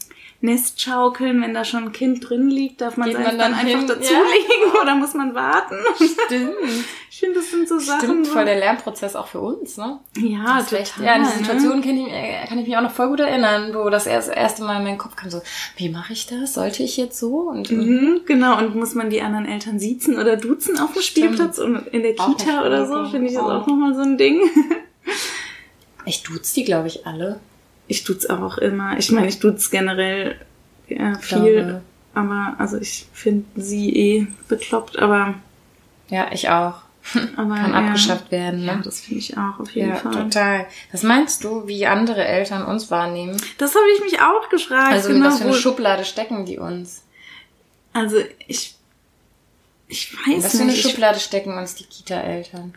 Nestschaukeln, 0.45 1.41
wenn 1.43 1.55
da 1.55 1.65
schon 1.65 1.85
ein 1.85 1.93
Kind 1.93 2.29
drin 2.29 2.51
liegt, 2.51 2.81
darf 2.81 2.97
man 2.97 3.11
man 3.13 3.23
dann, 3.25 3.39
dann 3.39 3.55
einfach 3.55 3.67
hin? 3.79 3.87
dazulegen 3.87 4.73
oder 4.83 4.95
muss 4.95 5.15
man 5.15 5.35
warten? 5.35 5.77
Stimmt. 5.97 6.55
Ich 7.17 7.21
finde, 7.21 7.37
das 7.39 7.53
sind 7.53 7.69
so 7.69 7.79
Sachen. 7.79 8.01
Stimmt, 8.01 8.27
voll 8.27 8.45
der 8.45 8.59
Lernprozess 8.59 9.15
auch 9.15 9.29
für 9.29 9.39
uns, 9.39 9.77
ne? 9.77 10.01
ja, 10.19 10.57
Das 10.57 10.65
total. 10.67 10.81
echt- 10.83 10.95
Ja, 11.01 11.13
an 11.13 11.23
die 11.23 11.29
ne? 11.29 11.35
Situation 11.45 11.81
kann 11.81 11.97
ich, 11.97 12.49
kann 12.49 12.59
ich 12.59 12.67
mich 12.67 12.77
auch 12.77 12.83
noch 12.83 12.91
voll 12.91 13.07
gut 13.07 13.21
erinnern, 13.21 13.73
wo 13.73 13.89
das 13.89 14.09
erst, 14.09 14.31
erste 14.31 14.65
Mal 14.65 14.79
in 14.79 14.83
meinen 14.85 14.99
Kopf 14.99 15.15
kam, 15.15 15.31
so, 15.31 15.41
wie 15.77 15.91
mache 15.91 16.13
ich 16.13 16.27
das? 16.27 16.55
Sollte 16.55 16.83
ich 16.83 16.97
jetzt 16.97 17.17
so? 17.17 17.43
Und 17.49 17.71
Mhm, 17.71 18.23
genau, 18.27 18.59
und 18.59 18.75
muss 18.75 18.97
man 18.97 19.11
die 19.11 19.23
anderen 19.23 19.47
Eltern 19.47 19.79
siezen 19.79 20.19
oder 20.19 20.37
duzen 20.37 20.77
auf 20.81 20.93
dem 20.93 21.03
Spielplatz 21.03 21.59
und 21.59 21.87
in 21.87 22.03
der 22.03 22.17
Kita 22.17 22.67
oder 22.67 22.85
so, 22.85 23.09
finde 23.09 23.29
ich 23.29 23.35
das 23.35 23.45
auch 23.45 23.65
nochmal 23.69 23.95
so 23.95 24.01
ein 24.01 24.19
Ding. 24.19 24.41
ich 26.05 26.25
duz 26.25 26.53
die, 26.53 26.65
glaube 26.65 26.89
ich, 26.89 27.07
alle. 27.07 27.39
Ich 27.87 28.05
tut's 28.05 28.27
auch 28.31 28.59
immer. 28.59 28.97
Ich 28.99 29.11
meine, 29.11 29.29
ich 29.29 29.39
tut's 29.41 29.71
generell 29.71 30.37
ja, 30.89 31.19
viel, 31.19 31.55
Glaube. 31.65 31.83
aber 32.15 32.55
also 32.59 32.79
ich 32.79 33.07
finde 33.13 33.45
sie 33.61 33.95
eh 33.95 34.27
bekloppt, 34.49 34.99
aber, 34.99 35.35
Ja, 36.09 36.31
ich 36.33 36.49
auch. 36.49 36.75
aber 37.37 37.55
Kann 37.57 37.73
ja. 37.73 37.87
abgeschafft 37.87 38.31
werden, 38.31 38.65
Ja, 38.65 38.77
ne? 38.77 38.83
das 38.83 39.01
finde 39.03 39.19
ich 39.19 39.37
auch 39.37 39.61
auf 39.61 39.71
jeden 39.75 39.91
Ja, 39.91 39.97
Fall. 39.97 40.13
total. 40.13 40.67
Was 40.93 41.03
meinst 41.03 41.45
du, 41.45 41.67
wie 41.67 41.87
andere 41.87 42.25
Eltern 42.25 42.65
uns 42.65 42.91
wahrnehmen? 42.91 43.37
Das 43.59 43.75
habe 43.75 43.85
ich 43.95 44.01
mich 44.13 44.21
auch 44.23 44.49
gefragt. 44.49 44.93
Also 44.95 45.11
in 45.11 45.17
genau, 45.17 45.27
was 45.27 45.39
für 45.39 45.45
eine 45.45 45.53
Schublade 45.55 46.05
stecken 46.07 46.47
die 46.47 46.59
uns? 46.59 47.03
Also 47.93 48.17
ich, 48.47 48.75
ich 49.89 50.13
In 50.27 50.37
weiß 50.37 50.45
was 50.45 50.53
für 50.53 50.63
eine 50.63 50.73
nicht. 50.73 50.85
Ich, 50.85 50.91
Schublade 50.91 51.21
stecken 51.21 51.59
uns 51.59 51.75
die 51.75 51.85
Kita-Eltern? 51.85 52.75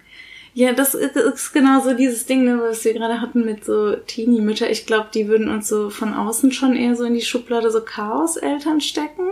Ja, 0.58 0.74
das 0.74 0.96
ist, 0.96 1.16
ist 1.16 1.54
genau 1.54 1.82
so 1.82 1.94
dieses 1.94 2.26
Ding, 2.26 2.44
ne, 2.44 2.60
was 2.60 2.84
wir 2.84 2.96
gerade 2.96 3.22
hatten 3.22 3.46
mit 3.46 3.64
so 3.64 3.96
Teenie-Mütter. 3.96 4.68
Ich 4.72 4.88
glaube, 4.88 5.10
die 5.14 5.28
würden 5.28 5.52
uns 5.52 5.68
so 5.68 5.92
von 5.92 6.16
außen 6.16 6.52
schon 6.52 6.76
eher 6.76 6.96
so 6.96 7.04
in 7.04 7.14
die 7.14 7.22
Schublade 7.22 7.70
so 7.70 7.80
Chaos-Eltern 7.80 8.82
stecken. 8.82 9.28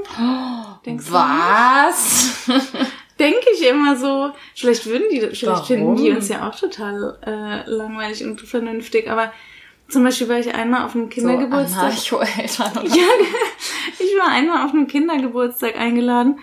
Denkst 0.86 1.08
du 1.08 1.14
Was? 1.14 2.48
Denke 3.20 3.44
ich 3.56 3.68
immer 3.68 3.96
so. 3.96 4.34
Vielleicht 4.54 4.86
würden 4.86 5.08
die, 5.12 5.22
vielleicht 5.22 5.46
Warum? 5.48 5.66
finden 5.66 5.96
die 5.96 6.12
uns 6.12 6.30
ja 6.30 6.48
auch 6.48 6.54
total 6.54 7.18
äh, 7.26 7.68
langweilig 7.68 8.24
und 8.24 8.42
vernünftig. 8.42 9.10
Aber 9.10 9.34
zum 9.88 10.04
Beispiel 10.04 10.30
war 10.30 10.38
ich 10.38 10.54
einmal 10.54 10.86
auf 10.86 10.94
einem 10.94 11.10
Kindergeburtstag. 11.10 11.94
So 11.98 12.20
Anarcho-Eltern 12.20 12.86
Ja, 12.86 13.08
ich 13.98 14.16
war 14.20 14.30
einmal 14.30 14.64
auf 14.64 14.76
einem 14.76 14.86
Kindergeburtstag 14.86 15.76
eingeladen 15.76 16.38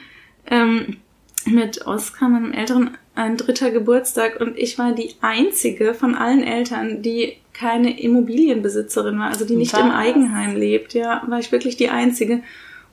ähm, 0.50 0.96
mit 1.44 1.86
Oskar, 1.86 2.28
meinem 2.28 2.52
Älteren, 2.52 2.98
ein 3.14 3.36
dritter 3.36 3.70
Geburtstag 3.70 4.40
und 4.40 4.58
ich 4.58 4.78
war 4.78 4.92
die 4.92 5.10
einzige 5.20 5.94
von 5.94 6.14
allen 6.14 6.42
Eltern, 6.42 7.02
die 7.02 7.34
keine 7.52 8.00
Immobilienbesitzerin 8.00 9.18
war, 9.18 9.28
also 9.28 9.44
die 9.44 9.56
nicht 9.56 9.74
im 9.74 9.88
Was? 9.88 9.94
Eigenheim 9.94 10.56
lebt. 10.56 10.94
Ja, 10.94 11.22
war 11.26 11.38
ich 11.38 11.52
wirklich 11.52 11.76
die 11.76 11.90
einzige. 11.90 12.40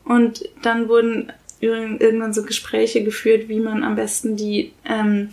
Und 0.03 0.43
dann 0.61 0.89
wurden 0.89 1.31
ir- 1.61 1.99
irgendwann 2.01 2.33
so 2.33 2.43
Gespräche 2.43 3.03
geführt, 3.03 3.47
wie 3.47 3.59
man 3.59 3.83
am 3.83 3.95
besten 3.95 4.35
die 4.35 4.73
ähm, 4.85 5.29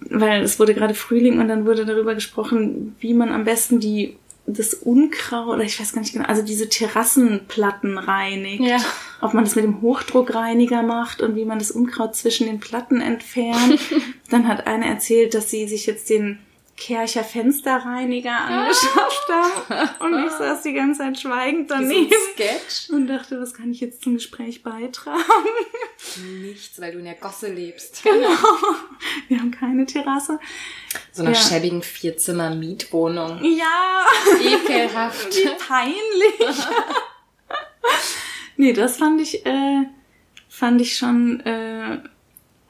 weil 0.00 0.42
es 0.42 0.60
wurde 0.60 0.74
gerade 0.74 0.94
Frühling 0.94 1.40
und 1.40 1.48
dann 1.48 1.66
wurde 1.66 1.84
darüber 1.84 2.14
gesprochen, 2.14 2.94
wie 3.00 3.14
man 3.14 3.30
am 3.32 3.42
besten 3.44 3.80
die 3.80 4.16
das 4.46 4.74
Unkraut, 4.74 5.54
oder 5.54 5.62
ich 5.62 5.80
weiß 5.80 5.92
gar 5.92 6.00
nicht 6.00 6.12
genau, 6.12 6.26
also 6.26 6.42
diese 6.42 6.68
Terrassenplatten 6.68 7.96
reinigt. 7.98 8.62
Ja. 8.62 8.78
Ob 9.20 9.34
man 9.34 9.44
das 9.44 9.54
mit 9.54 9.64
dem 9.64 9.82
Hochdruckreiniger 9.82 10.82
macht 10.82 11.22
und 11.22 11.36
wie 11.36 11.44
man 11.44 11.58
das 11.58 11.70
Unkraut 11.70 12.16
zwischen 12.16 12.46
den 12.46 12.58
Platten 12.58 13.00
entfernt. 13.00 13.78
Dann 14.30 14.48
hat 14.48 14.66
eine 14.66 14.86
erzählt, 14.86 15.34
dass 15.34 15.50
sie 15.50 15.68
sich 15.68 15.86
jetzt 15.86 16.10
den 16.10 16.40
Kercher 16.76 17.22
Fensterreiniger 17.22 18.36
angeschafft 18.36 19.28
haben. 19.28 19.90
Und 20.00 20.26
ich 20.26 20.32
saß 20.32 20.62
die 20.62 20.72
ganze 20.72 21.00
Zeit 21.00 21.20
schweigend 21.20 21.70
daneben. 21.70 22.12
Sketch. 22.32 22.90
Und 22.90 23.06
dachte, 23.06 23.40
was 23.40 23.54
kann 23.54 23.70
ich 23.70 23.80
jetzt 23.80 24.02
zum 24.02 24.14
Gespräch 24.14 24.62
beitragen? 24.62 25.22
Nichts, 26.42 26.80
weil 26.80 26.92
du 26.92 26.98
in 26.98 27.04
der 27.04 27.14
Gosse 27.14 27.52
lebst. 27.52 28.02
Genau. 28.02 28.36
Wir 29.28 29.38
haben 29.38 29.50
keine 29.50 29.86
Terrasse. 29.86 30.40
So 31.12 31.22
einer 31.22 31.32
ja. 31.32 31.38
schäbigen 31.38 31.82
Vierzimmer-Mietwohnung. 31.82 33.40
Ja. 33.44 34.06
Ekelhaft. 34.40 35.34
Wie 35.34 35.48
peinlich. 35.58 36.66
nee, 38.56 38.72
das 38.72 38.96
fand 38.96 39.20
ich, 39.20 39.46
äh, 39.46 39.84
fand 40.48 40.80
ich 40.80 40.96
schon, 40.96 41.40
äh, 41.40 42.00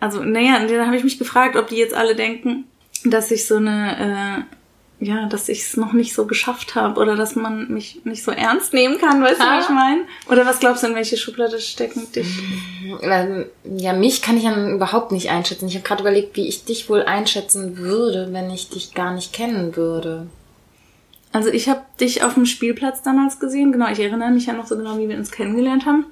also, 0.00 0.22
naja, 0.22 0.66
da 0.66 0.86
habe 0.86 0.96
ich 0.96 1.04
mich 1.04 1.18
gefragt, 1.18 1.56
ob 1.56 1.68
die 1.68 1.76
jetzt 1.76 1.94
alle 1.94 2.14
denken, 2.14 2.66
dass 3.04 3.30
ich 3.30 3.46
so 3.46 3.56
eine, 3.56 4.46
äh, 5.00 5.04
ja, 5.04 5.26
dass 5.26 5.48
ich 5.48 5.62
es 5.62 5.76
noch 5.76 5.92
nicht 5.92 6.14
so 6.14 6.26
geschafft 6.26 6.74
habe 6.74 7.00
oder 7.00 7.16
dass 7.16 7.34
man 7.34 7.72
mich 7.72 8.04
nicht 8.04 8.22
so 8.22 8.30
ernst 8.30 8.72
nehmen 8.72 8.98
kann, 8.98 9.22
weißt 9.22 9.40
du, 9.40 9.44
was 9.44 9.64
ich 9.64 9.70
meine? 9.70 10.02
Oder 10.30 10.46
was 10.46 10.60
glaubst 10.60 10.82
du, 10.82 10.86
in 10.86 10.94
welche 10.94 11.16
Schublade 11.16 11.58
stecken 11.60 12.06
dich? 12.12 12.28
Ähm, 13.02 13.46
ja, 13.64 13.94
mich 13.94 14.22
kann 14.22 14.36
ich 14.36 14.44
ja 14.44 14.70
überhaupt 14.70 15.10
nicht 15.10 15.30
einschätzen. 15.30 15.66
Ich 15.66 15.74
habe 15.74 15.84
gerade 15.84 16.02
überlegt, 16.02 16.36
wie 16.36 16.46
ich 16.46 16.64
dich 16.64 16.88
wohl 16.88 17.02
einschätzen 17.02 17.78
würde, 17.78 18.28
wenn 18.30 18.50
ich 18.50 18.68
dich 18.68 18.94
gar 18.94 19.12
nicht 19.12 19.32
kennen 19.32 19.74
würde. 19.74 20.26
Also 21.32 21.48
ich 21.48 21.68
habe 21.68 21.80
dich 21.98 22.22
auf 22.22 22.34
dem 22.34 22.46
Spielplatz 22.46 23.02
damals 23.02 23.40
gesehen, 23.40 23.72
genau, 23.72 23.90
ich 23.90 23.98
erinnere 23.98 24.30
mich 24.30 24.46
ja 24.46 24.52
noch 24.52 24.66
so 24.66 24.76
genau, 24.76 24.98
wie 24.98 25.08
wir 25.08 25.16
uns 25.16 25.30
kennengelernt 25.30 25.86
haben. 25.86 26.06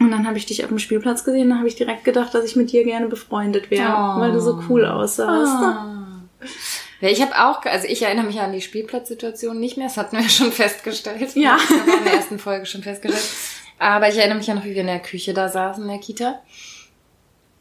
Und 0.00 0.10
dann 0.10 0.26
habe 0.26 0.38
ich 0.38 0.46
dich 0.46 0.64
auf 0.64 0.70
dem 0.70 0.78
Spielplatz 0.78 1.22
gesehen, 1.22 1.50
da 1.50 1.58
habe 1.58 1.68
ich 1.68 1.76
direkt 1.76 2.04
gedacht, 2.04 2.34
dass 2.34 2.44
ich 2.44 2.56
mit 2.56 2.72
dir 2.72 2.82
gerne 2.82 3.06
befreundet 3.06 3.70
wäre, 3.70 3.92
oh. 3.92 4.20
weil 4.20 4.32
du 4.32 4.40
so 4.40 4.60
cool 4.68 4.84
aussahst. 4.86 5.62
Oh. 5.62 6.03
Ja, 7.00 7.08
ich 7.08 7.20
habe 7.20 7.32
auch, 7.36 7.64
also 7.64 7.86
ich 7.86 8.02
erinnere 8.02 8.26
mich 8.26 8.40
an 8.40 8.52
die 8.52 8.60
Spielplatzsituation 8.60 9.58
nicht 9.58 9.76
mehr, 9.76 9.88
das 9.88 9.96
hatten 9.96 10.16
wir 10.16 10.22
ja 10.22 10.28
schon 10.30 10.52
festgestellt. 10.52 11.34
Ja. 11.34 11.56
Das 11.56 11.70
haben 11.70 11.86
wir 11.86 11.98
in 11.98 12.04
der 12.04 12.14
ersten 12.14 12.38
Folge 12.38 12.66
schon 12.66 12.82
festgestellt. 12.82 13.24
Aber 13.78 14.08
ich 14.08 14.16
erinnere 14.16 14.38
mich 14.38 14.46
ja 14.46 14.54
noch, 14.54 14.64
wie 14.64 14.74
wir 14.74 14.80
in 14.80 14.86
der 14.86 15.00
Küche 15.00 15.34
da 15.34 15.48
saßen 15.48 15.82
in 15.82 15.90
der 15.90 15.98
Kita. 15.98 16.40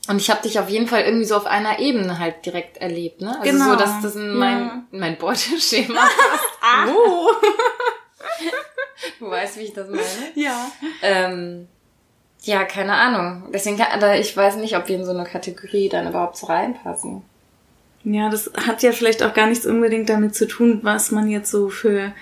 Und 0.07 0.17
ich 0.17 0.29
habe 0.29 0.41
dich 0.41 0.59
auf 0.59 0.69
jeden 0.69 0.87
Fall 0.87 1.03
irgendwie 1.03 1.25
so 1.25 1.35
auf 1.35 1.45
einer 1.45 1.79
Ebene 1.79 2.19
halt 2.19 2.45
direkt 2.45 2.77
erlebt, 2.77 3.21
ne? 3.21 3.39
Also 3.39 3.51
genau. 3.51 3.71
so, 3.71 3.75
dass 3.77 4.01
das 4.01 4.15
in 4.15 4.35
mein, 4.35 4.59
ja. 4.59 4.83
mein 4.91 5.17
Beuteschema 5.17 6.01
passt. 6.01 6.49
ah. 6.61 6.87
Oh. 6.89 7.29
du 9.19 9.29
weißt, 9.29 9.57
wie 9.57 9.63
ich 9.63 9.73
das 9.73 9.89
meine? 9.89 10.03
Ja. 10.35 10.71
Ähm, 11.01 11.67
ja, 12.41 12.65
keine 12.65 12.95
Ahnung. 12.95 13.49
Deswegen, 13.53 13.77
kann, 13.77 14.19
ich 14.19 14.35
weiß 14.35 14.57
nicht, 14.57 14.75
ob 14.75 14.89
wir 14.89 14.97
in 14.97 15.05
so 15.05 15.11
eine 15.11 15.23
Kategorie 15.23 15.87
dann 15.87 16.09
überhaupt 16.09 16.35
so 16.35 16.47
reinpassen. 16.47 17.23
Ja, 18.03 18.29
das 18.29 18.51
hat 18.55 18.83
ja 18.83 18.91
vielleicht 18.91 19.23
auch 19.23 19.33
gar 19.33 19.47
nichts 19.47 19.65
unbedingt 19.65 20.09
damit 20.09 20.35
zu 20.35 20.47
tun, 20.47 20.79
was 20.81 21.11
man 21.11 21.29
jetzt 21.29 21.49
so 21.49 21.69
für, 21.69 22.13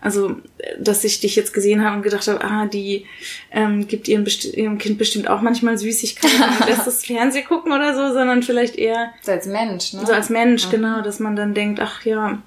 also, 0.00 0.36
dass 0.78 1.04
ich 1.04 1.20
dich 1.20 1.36
jetzt 1.36 1.52
gesehen 1.52 1.84
habe 1.84 1.96
und 1.96 2.02
gedacht 2.02 2.26
habe, 2.26 2.42
ah, 2.42 2.66
die 2.66 3.04
ähm, 3.50 3.86
gibt 3.86 4.08
ihrem, 4.08 4.24
ihrem 4.54 4.78
Kind 4.78 4.96
bestimmt 4.96 5.28
auch 5.28 5.42
manchmal 5.42 5.76
Süßigkeiten 5.76 6.42
und 6.42 6.66
lässt 6.68 6.86
das 6.86 7.04
Fernseh 7.04 7.42
gucken 7.42 7.72
oder 7.72 7.94
so, 7.94 8.14
sondern 8.14 8.42
vielleicht 8.42 8.76
eher. 8.76 9.12
So 9.22 9.32
als 9.32 9.46
Mensch, 9.46 9.92
ne? 9.92 10.06
So 10.06 10.12
als 10.12 10.30
Mensch, 10.30 10.64
ja. 10.64 10.70
genau, 10.70 11.02
dass 11.02 11.20
man 11.20 11.36
dann 11.36 11.52
denkt, 11.52 11.80
ach 11.80 12.04
ja, 12.04 12.38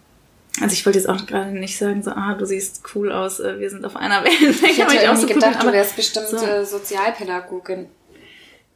also 0.62 0.74
ich 0.74 0.86
wollte 0.86 0.98
jetzt 0.98 1.08
auch 1.08 1.26
gerade 1.28 1.52
nicht 1.52 1.78
sagen, 1.78 2.02
so, 2.02 2.12
ah, 2.12 2.34
du 2.34 2.46
siehst 2.46 2.82
cool 2.96 3.12
aus, 3.12 3.40
äh, 3.40 3.60
wir 3.60 3.70
sind 3.70 3.86
auf 3.86 3.96
einer 3.96 4.24
Welt. 4.24 4.62
Ich 4.64 4.80
hätte 4.80 4.96
ja 4.96 5.14
auch 5.14 5.16
so 5.16 5.28
gedacht, 5.28 5.60
cool, 5.62 5.68
du 5.68 5.74
wärst 5.74 5.96
bestimmt 5.96 6.28
so. 6.28 6.38
Äh, 6.38 6.66
Sozialpädagogin. 6.66 7.88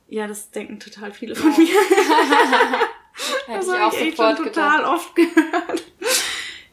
Ja, 0.07 0.27
das 0.27 0.51
denken 0.51 0.79
total 0.79 1.11
viele 1.11 1.35
von 1.35 1.49
mir. 1.57 1.67
Das 3.47 3.67
ich 3.67 3.73
auch 3.73 3.93
ich 3.93 4.15
sofort 4.15 4.37
total 4.37 4.77
gedacht. 4.77 4.93
oft 4.93 5.15
gehört. 5.15 5.83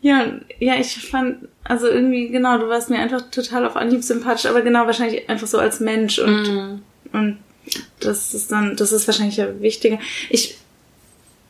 Ja, 0.02 0.26
ja, 0.58 0.76
ich 0.76 1.06
fand, 1.06 1.48
also 1.62 1.86
irgendwie, 1.86 2.28
genau, 2.28 2.56
du 2.58 2.68
warst 2.68 2.88
mir 2.88 2.98
einfach 2.98 3.30
total 3.30 3.66
auf 3.66 3.76
Anhieb 3.76 4.02
sympathisch, 4.02 4.46
aber 4.46 4.62
genau, 4.62 4.86
wahrscheinlich 4.86 5.28
einfach 5.28 5.46
so 5.46 5.58
als 5.58 5.80
Mensch 5.80 6.18
und, 6.18 6.42
mm. 6.42 6.82
und 7.12 7.38
das 8.00 8.32
ist 8.32 8.50
dann, 8.50 8.76
das 8.76 8.92
ist 8.92 9.06
wahrscheinlich 9.06 9.36
ja 9.36 9.60
wichtiger. 9.60 9.98
Ich, 10.30 10.56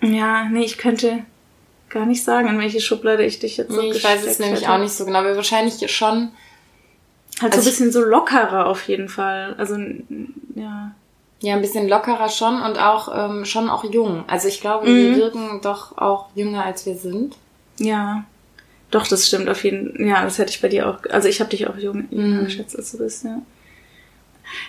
ja, 0.03 0.49
nee, 0.49 0.65
ich 0.65 0.79
könnte 0.79 1.25
gar 1.91 2.07
nicht 2.07 2.25
sagen, 2.25 2.49
in 2.49 2.59
welche 2.59 2.81
Schublade 2.81 3.25
ich 3.25 3.39
dich 3.39 3.57
jetzt 3.57 3.73
so 3.73 3.81
nee, 3.83 3.93
Ich 3.93 4.03
weiß 4.03 4.25
es 4.25 4.39
nämlich 4.39 4.63
hätte. 4.63 4.73
auch 4.73 4.79
nicht 4.79 4.93
so 4.93 5.05
genau, 5.05 5.21
aber 5.21 5.37
wahrscheinlich 5.37 5.91
schon. 5.95 6.31
Halt 7.41 7.53
also 7.53 7.63
so 7.63 7.69
ein 7.69 7.73
bisschen 7.73 7.93
so 7.93 8.03
lockerer 8.03 8.67
auf 8.67 8.87
jeden 8.89 9.09
Fall. 9.09 9.55
Also, 9.59 9.77
ja. 10.55 10.95
Ja, 11.43 11.55
ein 11.55 11.63
bisschen 11.63 11.89
lockerer 11.89 12.29
schon 12.29 12.61
und 12.61 12.79
auch 12.79 13.09
ähm, 13.15 13.45
schon 13.47 13.71
auch 13.71 13.85
jung. 13.85 14.25
Also 14.27 14.49
ich 14.49 14.61
glaube, 14.61 14.89
mhm. 14.89 14.95
wir 14.95 15.17
wirken 15.17 15.61
doch 15.63 15.97
auch 15.97 16.27
jünger, 16.35 16.65
als 16.65 16.85
wir 16.85 16.97
sind. 16.97 17.37
Ja. 17.79 18.25
Doch, 18.91 19.07
das 19.07 19.27
stimmt 19.27 19.49
auf 19.49 19.65
jeden 19.65 19.97
Fall. 19.97 20.07
Ja, 20.07 20.25
das 20.25 20.39
hätte 20.39 20.51
ich 20.51 20.61
bei 20.61 20.69
dir 20.69 20.89
auch. 20.89 20.99
Also 21.09 21.29
ich 21.29 21.41
habe 21.41 21.51
dich 21.51 21.67
auch 21.67 21.79
jung, 21.79 22.09
mhm. 22.11 22.45
geschätzt, 22.45 22.77
als 22.77 22.93
du 22.93 22.99
bist, 22.99 23.25
ja. 23.25 23.41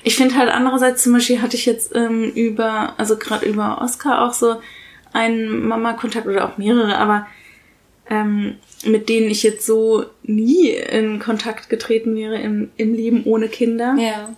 Ich 0.04 0.16
finde 0.16 0.36
halt 0.36 0.50
andererseits 0.50 1.04
zum 1.04 1.14
Beispiel 1.14 1.42
hatte 1.42 1.58
ich 1.58 1.66
jetzt 1.66 1.94
ähm, 1.96 2.32
über, 2.36 2.94
also 2.98 3.18
gerade 3.18 3.48
über 3.48 3.82
Oscar 3.82 4.22
auch 4.22 4.34
so 4.34 4.62
einen 5.12 5.68
Mama-Kontakt 5.68 6.28
oder 6.28 6.48
auch 6.48 6.58
mehrere, 6.58 6.98
aber 6.98 7.26
ähm, 8.08 8.58
mit 8.86 9.10
denen 9.10 9.30
ich 9.30 9.42
jetzt 9.42 9.66
so 9.66 10.06
nie 10.22 10.70
in 10.70 11.20
Kontakt 11.20 11.70
getreten 11.70 12.16
wäre 12.16 12.40
im, 12.40 12.70
im 12.78 12.94
Leben 12.94 13.24
ohne 13.26 13.50
Kinder. 13.50 13.96
Ja 13.98 14.30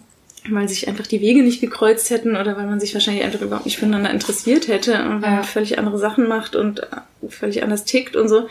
weil 0.49 0.67
sich 0.67 0.87
einfach 0.87 1.07
die 1.07 1.21
Wege 1.21 1.41
nicht 1.41 1.61
gekreuzt 1.61 2.09
hätten 2.09 2.35
oder 2.35 2.57
weil 2.57 2.65
man 2.65 2.79
sich 2.79 2.93
wahrscheinlich 2.93 3.23
einfach 3.23 3.41
überhaupt 3.41 3.65
nicht 3.65 3.77
füreinander 3.77 4.11
interessiert 4.11 4.67
hätte 4.67 5.03
und 5.05 5.21
weil 5.21 5.29
ja. 5.29 5.35
man 5.37 5.43
völlig 5.43 5.77
andere 5.79 5.97
Sachen 5.97 6.27
macht 6.27 6.55
und 6.55 6.81
äh, 6.81 7.29
völlig 7.29 7.63
anders 7.63 7.85
tickt 7.85 8.15
und 8.15 8.27
so. 8.27 8.47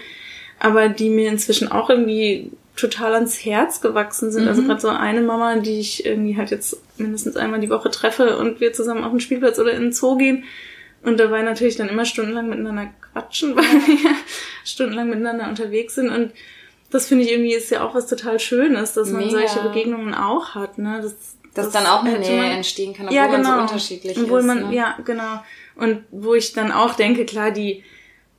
Aber 0.58 0.88
die 0.88 1.10
mir 1.10 1.28
inzwischen 1.28 1.70
auch 1.70 1.90
irgendwie 1.90 2.50
total 2.76 3.14
ans 3.14 3.44
Herz 3.44 3.80
gewachsen 3.80 4.30
sind. 4.30 4.48
Also 4.48 4.62
mhm. 4.62 4.70
Also 4.70 4.86
gerade 4.88 4.96
so 4.96 5.02
eine 5.02 5.20
Mama, 5.20 5.56
die 5.56 5.80
ich 5.80 6.06
irgendwie 6.06 6.36
halt 6.36 6.50
jetzt 6.50 6.80
mindestens 6.96 7.36
einmal 7.36 7.60
die 7.60 7.70
Woche 7.70 7.90
treffe 7.90 8.38
und 8.38 8.60
wir 8.60 8.72
zusammen 8.72 9.04
auf 9.04 9.10
den 9.10 9.20
Spielplatz 9.20 9.58
oder 9.58 9.72
in 9.72 9.82
den 9.82 9.92
Zoo 9.92 10.16
gehen 10.16 10.44
und 11.02 11.20
dabei 11.20 11.42
natürlich 11.42 11.76
dann 11.76 11.88
immer 11.88 12.04
stundenlang 12.04 12.48
miteinander 12.48 12.88
quatschen, 13.12 13.56
weil 13.56 13.64
wir 13.64 14.14
stundenlang 14.64 15.10
miteinander 15.10 15.48
unterwegs 15.48 15.96
sind 15.96 16.08
und 16.08 16.32
das 16.90 17.08
finde 17.08 17.24
ich 17.24 17.32
irgendwie 17.32 17.54
ist 17.54 17.70
ja 17.70 17.86
auch 17.86 17.94
was 17.94 18.06
total 18.06 18.38
Schönes, 18.38 18.92
dass 18.92 19.08
man 19.10 19.24
Mega. 19.24 19.38
solche 19.38 19.66
Begegnungen 19.66 20.12
auch 20.12 20.54
hat. 20.54 20.76
Ne? 20.76 21.00
Das 21.02 21.36
dass 21.54 21.66
das 21.66 21.74
dann 21.74 21.86
auch 21.86 22.02
eine 22.02 22.18
Nähe 22.18 22.36
man, 22.36 22.50
entstehen 22.52 22.94
kann, 22.94 23.06
obwohl 23.06 23.16
ja, 23.16 23.26
genau. 23.26 23.48
man 23.50 23.56
so 23.56 23.74
unterschiedlich 23.74 24.18
obwohl 24.18 24.40
ist. 24.40 24.46
Man, 24.46 24.70
ne? 24.70 24.74
Ja, 24.74 24.96
genau. 25.04 25.42
Und 25.76 26.04
wo 26.10 26.34
ich 26.34 26.52
dann 26.52 26.72
auch 26.72 26.94
denke, 26.94 27.24
klar, 27.24 27.50
die 27.50 27.84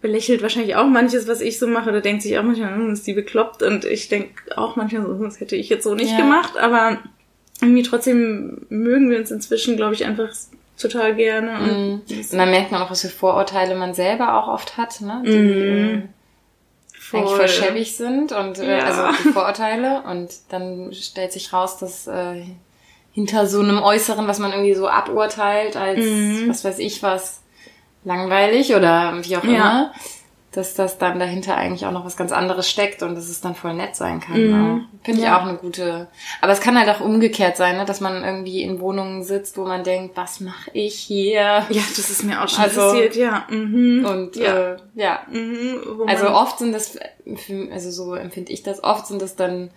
belächelt 0.01 0.41
wahrscheinlich 0.41 0.75
auch 0.75 0.87
manches, 0.87 1.27
was 1.27 1.39
ich 1.39 1.57
so 1.59 1.67
mache, 1.67 1.89
oder 1.89 2.01
denkt 2.01 2.23
sich 2.23 2.37
auch 2.37 2.43
manchmal, 2.43 2.75
hm, 2.75 2.91
ist 2.91 3.07
die 3.07 3.13
bekloppt. 3.13 3.63
Und 3.63 3.85
ich 3.85 4.09
denke 4.09 4.57
auch 4.57 4.75
manchmal 4.75 5.05
so, 5.05 5.23
das 5.23 5.39
hätte 5.39 5.55
ich 5.55 5.69
jetzt 5.69 5.83
so 5.83 5.95
nicht 5.95 6.11
ja. 6.11 6.17
gemacht, 6.17 6.57
aber 6.57 6.99
irgendwie 7.61 7.83
trotzdem 7.83 8.65
mögen 8.69 9.09
wir 9.09 9.17
uns 9.17 9.31
inzwischen, 9.31 9.77
glaube 9.77 9.93
ich, 9.93 10.05
einfach 10.05 10.29
total 10.77 11.15
gerne. 11.15 11.59
Und, 11.59 12.09
mm. 12.09 12.31
und 12.31 12.37
dann 12.37 12.49
merkt 12.49 12.71
man 12.71 12.81
auch, 12.81 12.91
was 12.91 13.01
für 13.01 13.09
Vorurteile 13.09 13.75
man 13.75 13.93
selber 13.93 14.37
auch 14.37 14.47
oft 14.47 14.75
hat, 14.75 15.01
ne? 15.01 15.23
Die, 15.25 15.29
mm. 15.29 16.09
Voll. 16.99 17.19
eigentlich 17.19 17.37
voll 17.37 17.47
schäbig 17.47 17.95
sind 17.95 18.31
und 18.31 18.59
äh, 18.59 18.79
ja. 18.79 18.85
also 18.85 19.23
die 19.23 19.33
Vorurteile 19.33 20.03
und 20.09 20.31
dann 20.49 20.91
stellt 20.93 21.31
sich 21.31 21.53
raus, 21.53 21.77
dass 21.77 22.07
äh, 22.07 22.43
hinter 23.13 23.47
so 23.47 23.59
einem 23.59 23.81
Äußeren, 23.81 24.27
was 24.27 24.39
man 24.39 24.51
irgendwie 24.51 24.73
so 24.73 24.87
aburteilt 24.87 25.77
als, 25.77 25.99
mhm. 25.99 26.49
was 26.49 26.65
weiß 26.65 26.79
ich 26.79 27.01
was, 27.01 27.43
langweilig 28.03 28.75
oder 28.75 29.13
wie 29.21 29.37
auch 29.37 29.43
immer, 29.43 29.53
ja. 29.53 29.93
dass 30.51 30.73
das 30.73 30.97
dann 30.97 31.19
dahinter 31.19 31.55
eigentlich 31.55 31.85
auch 31.85 31.91
noch 31.91 32.05
was 32.05 32.17
ganz 32.17 32.31
anderes 32.31 32.69
steckt 32.69 33.01
und 33.01 33.15
dass 33.15 33.29
es 33.29 33.41
dann 33.41 33.55
voll 33.55 33.73
nett 33.73 33.95
sein 33.95 34.19
kann. 34.19 34.41
Mhm. 34.41 34.85
Finde 35.03 35.21
ich 35.21 35.25
ja. 35.25 35.37
auch 35.37 35.43
eine 35.43 35.57
gute. 35.57 36.07
Aber 36.41 36.51
es 36.51 36.59
kann 36.59 36.77
halt 36.77 36.89
auch 36.89 37.01
umgekehrt 37.01 37.57
sein, 37.57 37.77
ne? 37.77 37.85
dass 37.85 38.01
man 38.01 38.23
irgendwie 38.23 38.61
in 38.61 38.79
Wohnungen 38.79 39.23
sitzt, 39.23 39.57
wo 39.57 39.65
man 39.65 39.83
denkt, 39.83 40.17
was 40.17 40.39
mache 40.39 40.71
ich 40.73 40.95
hier? 40.95 41.65
Ja, 41.69 41.81
das 41.95 42.09
ist 42.09 42.23
mir 42.23 42.43
auch 42.43 42.49
schon 42.49 42.63
also, 42.63 42.81
passiert, 42.81 43.15
ja. 43.15 43.45
Mhm. 43.49 44.05
Und 44.05 44.35
ja, 44.35 44.73
äh, 44.73 44.77
ja. 44.95 45.19
Mhm, 45.31 46.03
also 46.07 46.29
oft 46.29 46.59
sind 46.59 46.73
das, 46.73 46.97
also 47.71 47.91
so 47.91 48.15
empfinde 48.15 48.51
ich 48.51 48.63
das, 48.63 48.83
oft 48.83 49.07
sind 49.07 49.21
das 49.21 49.35
dann 49.35 49.71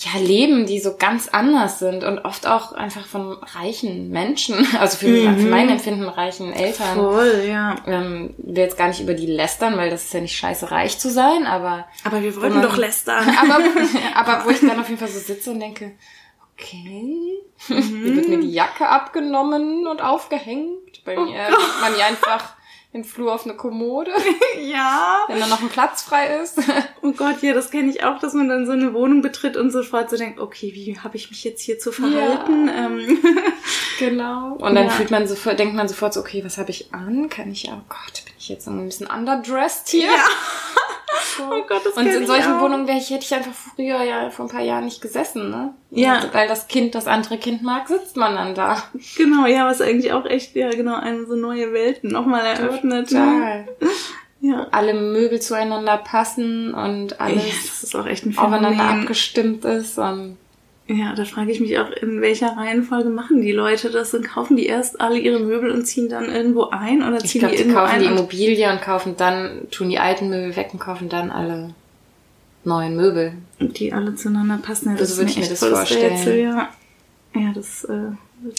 ja, 0.00 0.20
Leben, 0.20 0.64
die 0.66 0.78
so 0.78 0.96
ganz 0.96 1.26
anders 1.26 1.80
sind 1.80 2.04
und 2.04 2.20
oft 2.20 2.46
auch 2.46 2.70
einfach 2.70 3.04
von 3.04 3.32
reichen 3.32 4.10
Menschen, 4.10 4.54
also 4.80 4.96
für, 4.98 5.08
mhm. 5.08 5.38
für 5.38 5.48
mein 5.48 5.68
Empfinden 5.68 6.08
reichen 6.08 6.52
Eltern. 6.52 6.94
Voll, 6.94 7.44
ja. 7.48 7.76
Ähm, 7.86 8.34
will 8.38 8.58
jetzt 8.58 8.78
gar 8.78 8.88
nicht 8.88 9.00
über 9.00 9.14
die 9.14 9.26
lästern, 9.26 9.76
weil 9.76 9.90
das 9.90 10.04
ist 10.04 10.14
ja 10.14 10.20
nicht 10.20 10.36
scheiße, 10.36 10.70
reich 10.70 10.98
zu 10.98 11.10
sein, 11.10 11.46
aber. 11.46 11.86
Aber 12.04 12.22
wir 12.22 12.36
wollten 12.36 12.56
man, 12.56 12.62
doch 12.62 12.76
lästern. 12.76 13.28
Aber, 13.38 13.58
aber 14.14 14.44
wo 14.44 14.50
ich 14.50 14.60
dann 14.60 14.78
auf 14.78 14.88
jeden 14.88 15.00
Fall 15.00 15.08
so 15.08 15.18
sitze 15.18 15.50
und 15.50 15.60
denke, 15.60 15.92
okay, 16.54 17.40
mhm. 17.68 17.82
hier 17.82 18.16
wird 18.16 18.28
mir 18.28 18.40
die 18.40 18.52
Jacke 18.52 18.88
abgenommen 18.88 19.86
und 19.86 20.00
aufgehängt. 20.00 21.04
Bei 21.04 21.18
oh 21.18 21.22
mir 21.22 21.38
wird 21.38 21.80
man 21.80 21.98
ja 21.98 22.06
einfach 22.06 22.54
den 22.98 23.04
Flur 23.04 23.34
auf 23.34 23.44
eine 23.44 23.54
Kommode. 23.54 24.10
ja. 24.62 25.24
Wenn 25.28 25.40
da 25.40 25.46
noch 25.46 25.62
ein 25.62 25.68
Platz 25.68 26.02
frei 26.02 26.38
ist. 26.42 26.58
oh 27.02 27.12
Gott, 27.12 27.42
ja, 27.42 27.54
das 27.54 27.70
kenne 27.70 27.90
ich 27.90 28.04
auch, 28.04 28.18
dass 28.18 28.34
man 28.34 28.48
dann 28.48 28.66
so 28.66 28.72
eine 28.72 28.94
Wohnung 28.94 29.22
betritt 29.22 29.56
und 29.56 29.70
sofort 29.70 30.10
so 30.10 30.16
denkt, 30.16 30.40
okay, 30.40 30.72
wie 30.74 30.98
habe 30.98 31.16
ich 31.16 31.30
mich 31.30 31.44
jetzt 31.44 31.62
hier 31.62 31.78
zu 31.78 31.92
verhalten? 31.92 32.68
Ja. 32.68 32.86
Ähm. 32.86 33.18
genau. 33.98 34.52
Und 34.54 34.74
dann 34.74 34.86
ja. 34.86 34.90
fühlt 34.90 35.10
man 35.10 35.26
sofort, 35.26 35.58
denkt 35.58 35.74
man 35.74 35.88
sofort 35.88 36.14
so, 36.14 36.20
okay, 36.20 36.44
was 36.44 36.58
habe 36.58 36.70
ich 36.70 36.92
an? 36.92 37.28
Kann 37.28 37.50
ich, 37.50 37.68
oh 37.68 37.80
Gott, 37.88 38.24
bin 38.24 38.34
ich 38.38 38.48
jetzt 38.48 38.66
ein 38.68 38.84
bisschen 38.84 39.06
underdressed 39.06 39.88
hier? 39.88 40.06
Ja. 40.06 40.24
Oh 41.40 41.62
Gott, 41.68 41.82
das 41.84 41.94
Und 41.94 42.06
in 42.06 42.26
solchen 42.26 42.60
Wohnungen 42.60 42.86
wäre 42.86 42.98
ich, 42.98 43.10
hätte 43.10 43.24
ich 43.24 43.34
einfach 43.34 43.52
früher 43.52 44.02
ja 44.02 44.30
vor 44.30 44.46
ein 44.46 44.50
paar 44.50 44.62
Jahren 44.62 44.84
nicht 44.84 45.00
gesessen, 45.00 45.50
ne? 45.50 45.74
Ja. 45.90 46.16
Also, 46.16 46.34
weil 46.34 46.48
das 46.48 46.68
Kind 46.68 46.94
das 46.94 47.06
andere 47.06 47.38
Kind 47.38 47.62
mag, 47.62 47.88
sitzt 47.88 48.16
man 48.16 48.34
dann 48.34 48.54
da. 48.54 48.82
Genau, 49.16 49.46
ja, 49.46 49.66
was 49.66 49.80
eigentlich 49.80 50.12
auch 50.12 50.24
echt, 50.24 50.54
ja, 50.54 50.70
genau, 50.70 50.96
eine 50.96 51.26
so 51.26 51.34
neue 51.34 51.72
Welten 51.72 52.10
nochmal 52.10 52.44
eröffnet. 52.44 52.84
Ne? 52.84 53.04
Total. 53.04 53.68
Ja. 54.40 54.68
Alle 54.70 54.94
Möbel 54.94 55.40
zueinander 55.40 55.96
passen 55.96 56.72
und 56.72 57.20
alles 57.20 57.44
ja, 57.44 57.50
das 57.66 57.82
ist 57.82 57.96
auch 57.96 58.06
echt 58.06 58.24
ein 58.24 58.38
aufeinander 58.38 58.84
abgestimmt 58.84 59.64
ist 59.64 59.98
und 59.98 60.36
ja, 60.90 61.14
da 61.14 61.26
frage 61.26 61.52
ich 61.52 61.60
mich 61.60 61.78
auch, 61.78 61.90
in 61.90 62.22
welcher 62.22 62.56
Reihenfolge 62.56 63.10
machen 63.10 63.42
die 63.42 63.52
Leute 63.52 63.90
das 63.90 64.14
und 64.14 64.26
kaufen 64.26 64.56
die 64.56 64.66
erst 64.66 65.00
alle 65.02 65.18
ihre 65.18 65.38
Möbel 65.38 65.70
und 65.70 65.84
ziehen 65.84 66.08
dann 66.08 66.24
irgendwo 66.24 66.70
ein 66.70 67.02
oder 67.02 67.18
ziehen 67.18 67.40
glaub, 67.40 67.50
die, 67.50 67.58
die 67.58 67.62
irgendwo 67.64 67.80
kaufen 67.80 67.94
ein? 67.94 68.00
die 68.00 68.06
Immobilie 68.06 68.72
und 68.72 68.80
kaufen 68.80 69.14
dann, 69.18 69.68
tun 69.70 69.90
die 69.90 69.98
alten 69.98 70.30
Möbel 70.30 70.56
weg 70.56 70.70
und 70.72 70.78
kaufen 70.78 71.10
dann 71.10 71.30
alle 71.30 71.74
neuen 72.64 72.96
Möbel. 72.96 73.34
Die 73.60 73.92
alle 73.92 74.14
zueinander 74.14 74.58
passen. 74.62 74.90
Ja, 74.90 74.96
das, 74.96 75.10
das 75.10 75.18
würde 75.18 75.30
ich 75.30 75.38
mir 75.38 75.48
das 75.48 75.62
vorstellen. 75.62 76.16
Rätsel, 76.16 76.38
ja. 76.38 76.68
ja, 77.34 77.52
das 77.54 77.84
äh, 77.84 78.12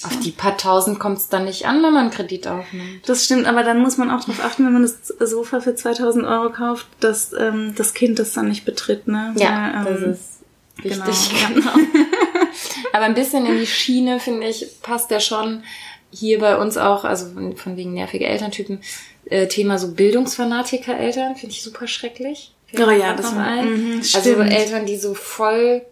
auf 0.04 0.20
die 0.20 0.32
paar 0.32 0.58
tausend 0.58 1.00
kommt 1.00 1.18
es 1.18 1.30
dann 1.30 1.46
nicht 1.46 1.66
an, 1.66 1.78
wenn 1.78 1.94
man 1.94 1.98
einen 1.98 2.12
Kredit 2.12 2.48
aufnimmt. 2.48 3.08
Das 3.08 3.26
stimmt, 3.26 3.48
aber 3.48 3.64
dann 3.64 3.80
muss 3.80 3.98
man 3.98 4.12
auch 4.12 4.20
darauf 4.20 4.44
achten, 4.44 4.66
wenn 4.66 4.74
man 4.74 4.82
das 4.84 5.08
Sofa 5.08 5.62
für 5.62 5.74
2000 5.74 6.26
Euro 6.26 6.52
kauft, 6.52 6.86
dass 7.00 7.34
ähm, 7.34 7.74
das 7.76 7.94
Kind 7.94 8.20
das 8.20 8.34
dann 8.34 8.50
nicht 8.50 8.66
betritt. 8.66 9.08
Ne? 9.08 9.34
Ja, 9.38 9.84
Weil, 9.84 9.96
ähm, 9.96 10.02
das 10.04 10.20
ist 10.20 10.39
Richtig, 10.84 11.48
genau. 11.54 11.74
genau. 11.74 12.46
Aber 12.94 13.06
ein 13.06 13.14
bisschen 13.14 13.46
in 13.46 13.60
die 13.60 13.68
Schiene, 13.68 14.20
finde 14.20 14.48
ich, 14.48 14.82
passt 14.82 15.12
der 15.12 15.20
schon 15.20 15.64
hier 16.12 16.40
bei 16.40 16.58
uns 16.58 16.78
auch, 16.78 17.04
also 17.04 17.28
von 17.56 17.78
wegen 17.78 17.94
nervige 17.94 18.26
Elterntypen, 18.26 18.82
äh, 19.26 19.48
Thema 19.48 19.78
so 19.78 19.94
Bildungsfanatiker-Eltern, 19.94 21.36
finde 21.36 21.54
ich 21.54 21.62
super 21.62 21.88
schrecklich. 21.88 22.52
Oh 22.74 22.90
ja, 22.92 23.14
das 23.14 23.36
war 23.36 23.46
ein. 23.46 23.96
Mhm, 23.96 24.02
also 24.14 24.36
Eltern, 24.42 24.86
die 24.86 24.98
so 24.98 25.14
voll 25.14 25.84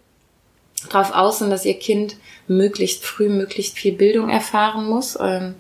drauf 0.89 1.11
aus 1.11 1.39
sind, 1.39 1.49
dass 1.49 1.65
ihr 1.65 1.77
Kind 1.77 2.17
möglichst 2.47 3.03
früh, 3.03 3.29
möglichst 3.29 3.77
viel 3.77 3.93
Bildung 3.93 4.29
erfahren 4.29 4.87
muss. 4.87 5.17
Ähm, 5.19 5.55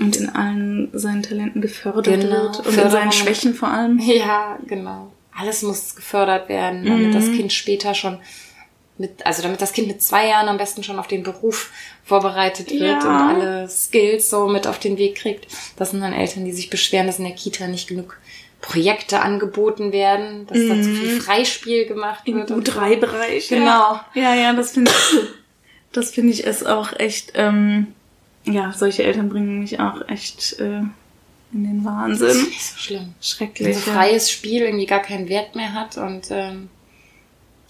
und 0.00 0.16
in 0.16 0.30
allen 0.30 0.88
seinen 0.92 1.22
Talenten 1.22 1.60
gefördert 1.60 2.06
genau, 2.06 2.30
wird. 2.30 2.66
Und 2.66 2.78
in 2.78 2.90
seinen 2.90 3.12
Schwächen 3.12 3.54
vor 3.54 3.68
allem. 3.68 3.98
Ja, 4.02 4.58
genau. 4.66 5.12
Alles 5.34 5.62
muss 5.62 5.94
gefördert 5.94 6.48
werden, 6.48 6.84
damit 6.84 7.08
mhm. 7.08 7.12
das 7.12 7.26
Kind 7.26 7.52
später 7.52 7.94
schon 7.94 8.18
mit, 9.02 9.26
also 9.26 9.42
damit 9.42 9.60
das 9.60 9.72
Kind 9.72 9.88
mit 9.88 10.00
zwei 10.00 10.28
Jahren 10.28 10.48
am 10.48 10.56
besten 10.56 10.84
schon 10.84 10.98
auf 10.98 11.08
den 11.08 11.24
Beruf 11.24 11.70
vorbereitet 12.04 12.70
wird 12.70 13.02
ja. 13.02 13.30
und 13.30 13.36
alle 13.36 13.68
Skills 13.68 14.30
so 14.30 14.46
mit 14.46 14.68
auf 14.68 14.78
den 14.78 14.96
Weg 14.96 15.16
kriegt. 15.16 15.48
Das 15.76 15.90
sind 15.90 16.00
dann 16.00 16.12
Eltern, 16.12 16.44
die 16.44 16.52
sich 16.52 16.70
beschweren, 16.70 17.08
dass 17.08 17.18
in 17.18 17.24
der 17.24 17.34
Kita 17.34 17.66
nicht 17.66 17.88
genug 17.88 18.18
Projekte 18.60 19.20
angeboten 19.20 19.90
werden, 19.90 20.46
dass 20.46 20.56
mhm. 20.56 20.68
da 20.68 20.74
zu 20.76 20.94
viel 20.94 21.14
mhm. 21.16 21.20
Freispiel 21.20 21.86
gemacht 21.86 22.24
wird. 22.26 22.50
Im 22.50 22.60
U3-Bereich. 22.60 23.48
Genau. 23.48 24.00
Ja, 24.14 24.34
ja, 24.34 24.52
das 24.52 24.72
finde 24.72 24.92
ich, 24.92 25.18
das 25.90 26.12
finde 26.12 26.32
ich 26.32 26.44
ist 26.44 26.64
auch 26.64 26.92
echt, 26.92 27.32
ähm, 27.34 27.88
ja, 28.44 28.72
solche 28.72 29.02
Eltern 29.02 29.28
bringen 29.28 29.58
mich 29.58 29.80
auch 29.80 30.08
echt 30.08 30.60
äh, 30.60 30.82
in 31.52 31.64
den 31.64 31.84
Wahnsinn. 31.84 32.28
Das 32.28 32.36
ist 32.36 32.48
nicht 32.48 32.64
so 32.64 32.78
schlimm. 32.78 33.14
Schrecklich. 33.20 33.66
Also 33.66 33.90
freies 33.90 34.30
Spiel 34.30 34.62
irgendwie 34.62 34.86
gar 34.86 35.02
keinen 35.02 35.28
Wert 35.28 35.56
mehr 35.56 35.72
hat 35.72 35.96
und 35.96 36.28
ähm, 36.30 36.70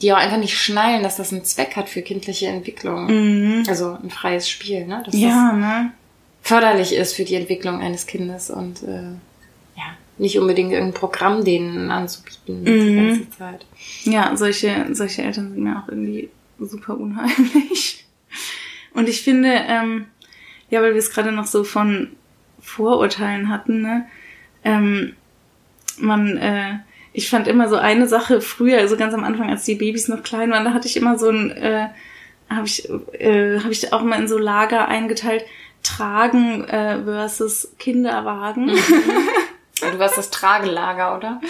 die 0.02 0.12
auch 0.12 0.16
einfach 0.18 0.36
nicht 0.36 0.58
schnallen, 0.58 1.02
dass 1.02 1.16
das 1.16 1.32
einen 1.32 1.44
Zweck 1.44 1.76
hat 1.76 1.88
für 1.88 2.02
kindliche 2.02 2.48
Entwicklung. 2.48 3.06
Mhm. 3.06 3.64
Also 3.68 3.96
ein 4.02 4.10
freies 4.10 4.50
Spiel, 4.50 4.86
ne? 4.86 5.02
Dass 5.06 5.14
ja, 5.14 5.50
das 5.52 5.60
ne? 5.60 5.92
förderlich 6.42 6.94
ist 6.94 7.14
für 7.14 7.24
die 7.24 7.36
Entwicklung 7.36 7.80
eines 7.80 8.06
Kindes 8.06 8.50
und 8.50 8.82
äh, 8.82 9.12
ja, 9.76 9.96
nicht 10.18 10.38
unbedingt 10.38 10.72
irgendein 10.72 10.98
Programm 10.98 11.44
denen 11.44 11.90
anzubieten 11.90 12.62
mhm. 12.62 12.64
die 12.64 12.96
ganze 12.96 13.30
Zeit. 13.30 13.66
Ja, 14.02 14.36
solche, 14.36 14.86
solche 14.92 15.22
Eltern 15.22 15.52
sind 15.52 15.62
mir 15.62 15.78
auch 15.78 15.88
irgendwie 15.88 16.28
super 16.58 16.98
unheimlich. 16.98 18.04
Und 18.94 19.08
ich 19.08 19.22
finde, 19.22 19.52
ähm, 19.68 20.06
ja, 20.68 20.82
weil 20.82 20.92
wir 20.92 20.98
es 20.98 21.10
gerade 21.10 21.32
noch 21.32 21.46
so 21.46 21.64
von 21.64 22.08
Vorurteilen 22.60 23.48
hatten, 23.48 23.82
ne? 23.82 24.06
Ähm, 24.64 25.14
man, 25.98 26.36
äh, 26.36 26.78
ich 27.12 27.28
fand 27.28 27.48
immer 27.48 27.68
so 27.68 27.76
eine 27.76 28.08
Sache 28.08 28.40
früher, 28.40 28.78
also 28.78 28.96
ganz 28.96 29.14
am 29.14 29.24
Anfang, 29.24 29.50
als 29.50 29.64
die 29.64 29.74
Babys 29.74 30.08
noch 30.08 30.22
klein 30.22 30.50
waren, 30.50 30.64
da 30.64 30.72
hatte 30.72 30.88
ich 30.88 30.96
immer 30.96 31.18
so 31.18 31.28
ein, 31.28 31.50
äh, 31.50 31.88
habe 32.48 32.66
ich, 32.66 32.88
äh, 33.18 33.58
hab 33.60 33.70
ich 33.70 33.92
auch 33.92 34.02
mal 34.02 34.20
in 34.20 34.28
so 34.28 34.38
Lager 34.38 34.88
eingeteilt, 34.88 35.44
Tragen 35.82 36.64
äh, 36.64 37.02
versus 37.04 37.72
Kinderwagen. 37.78 38.66
Mhm. 38.66 38.78
Du 39.80 39.98
warst 39.98 40.16
das 40.16 40.30
Tragelager, 40.30 41.16
oder? 41.16 41.40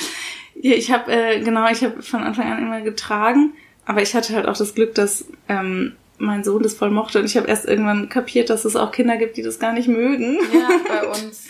Ja, 0.55 0.75
ich 0.75 0.91
habe 0.91 1.13
äh, 1.13 1.41
genau, 1.41 1.69
ich 1.69 1.85
habe 1.85 2.03
von 2.03 2.23
Anfang 2.23 2.51
an 2.51 2.63
immer 2.63 2.81
getragen, 2.81 3.53
aber 3.85 4.01
ich 4.01 4.15
hatte 4.15 4.35
halt 4.35 4.47
auch 4.47 4.57
das 4.57 4.75
Glück, 4.75 4.95
dass 4.95 5.27
ähm, 5.49 5.97
mein 6.23 6.45
Sohn 6.45 6.63
das 6.63 6.75
voll 6.75 6.91
mochte 6.91 7.19
und 7.19 7.25
ich 7.25 7.37
habe 7.37 7.49
erst 7.49 7.67
irgendwann 7.67 8.09
kapiert, 8.09 8.49
dass 8.49 8.65
es 8.65 8.77
auch 8.77 8.93
Kinder 8.93 9.17
gibt, 9.17 9.37
die 9.37 9.43
das 9.43 9.59
gar 9.59 9.73
nicht 9.73 9.89
mögen. 9.89 10.39
Ja, 10.53 10.69
bei 10.89 11.07
uns. 11.09 11.49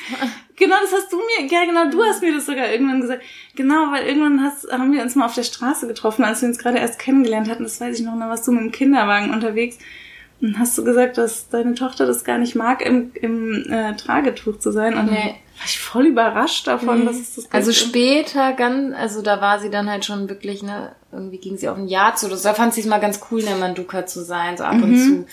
genau, 0.56 0.76
das 0.82 0.92
hast 0.92 1.12
du 1.12 1.18
mir, 1.18 1.46
ja 1.46 1.64
genau, 1.64 1.90
du 1.90 2.02
hast 2.02 2.22
mir 2.22 2.34
das 2.34 2.46
sogar 2.46 2.70
irgendwann 2.70 3.00
gesagt. 3.00 3.22
Genau, 3.54 3.92
weil 3.92 4.06
irgendwann 4.06 4.42
hast, 4.42 4.72
haben 4.72 4.92
wir 4.92 5.02
uns 5.02 5.14
mal 5.14 5.26
auf 5.26 5.34
der 5.34 5.42
Straße 5.42 5.86
getroffen, 5.86 6.24
als 6.24 6.40
wir 6.40 6.48
uns 6.48 6.58
gerade 6.58 6.78
erst 6.78 6.98
kennengelernt 6.98 7.50
hatten, 7.50 7.64
das 7.64 7.80
weiß 7.80 7.98
ich 7.98 8.04
noch, 8.04 8.18
da 8.18 8.28
warst 8.28 8.46
du 8.46 8.52
mit 8.52 8.62
dem 8.62 8.72
Kinderwagen 8.72 9.30
unterwegs 9.30 9.78
hast 10.58 10.76
du 10.76 10.84
gesagt, 10.84 11.18
dass 11.18 11.48
deine 11.48 11.74
Tochter 11.74 12.06
das 12.06 12.24
gar 12.24 12.38
nicht 12.38 12.54
mag, 12.54 12.82
im, 12.82 13.12
im 13.14 13.70
äh, 13.70 13.94
Tragetuch 13.96 14.58
zu 14.58 14.72
sein 14.72 14.96
und 14.96 15.10
nee 15.10 15.34
war 15.62 15.66
ich 15.66 15.78
voll 15.78 16.06
überrascht 16.06 16.66
davon, 16.66 17.00
mhm. 17.00 17.06
dass 17.06 17.16
es 17.16 17.34
das 17.36 17.44
gibt. 17.44 17.54
Also 17.54 17.72
später 17.72 18.52
ganz, 18.52 18.94
also 18.96 19.22
da 19.22 19.40
war 19.40 19.60
sie 19.60 19.70
dann 19.70 19.88
halt 19.88 20.04
schon 20.04 20.28
wirklich, 20.28 20.62
ne, 20.62 20.92
irgendwie 21.12 21.38
ging 21.38 21.56
sie 21.56 21.68
auf 21.68 21.78
ein 21.78 21.86
Jahr 21.86 22.16
zu. 22.16 22.28
Da 22.28 22.54
fand 22.54 22.74
sie 22.74 22.80
es 22.80 22.86
mal 22.86 22.98
ganz 22.98 23.20
cool, 23.30 23.40
in 23.40 23.46
der 23.46 23.56
Manduka 23.56 24.04
zu 24.04 24.24
sein, 24.24 24.56
so 24.56 24.64
ab 24.64 24.74
mhm. 24.74 24.82
und 24.82 24.98
zu. 24.98 25.26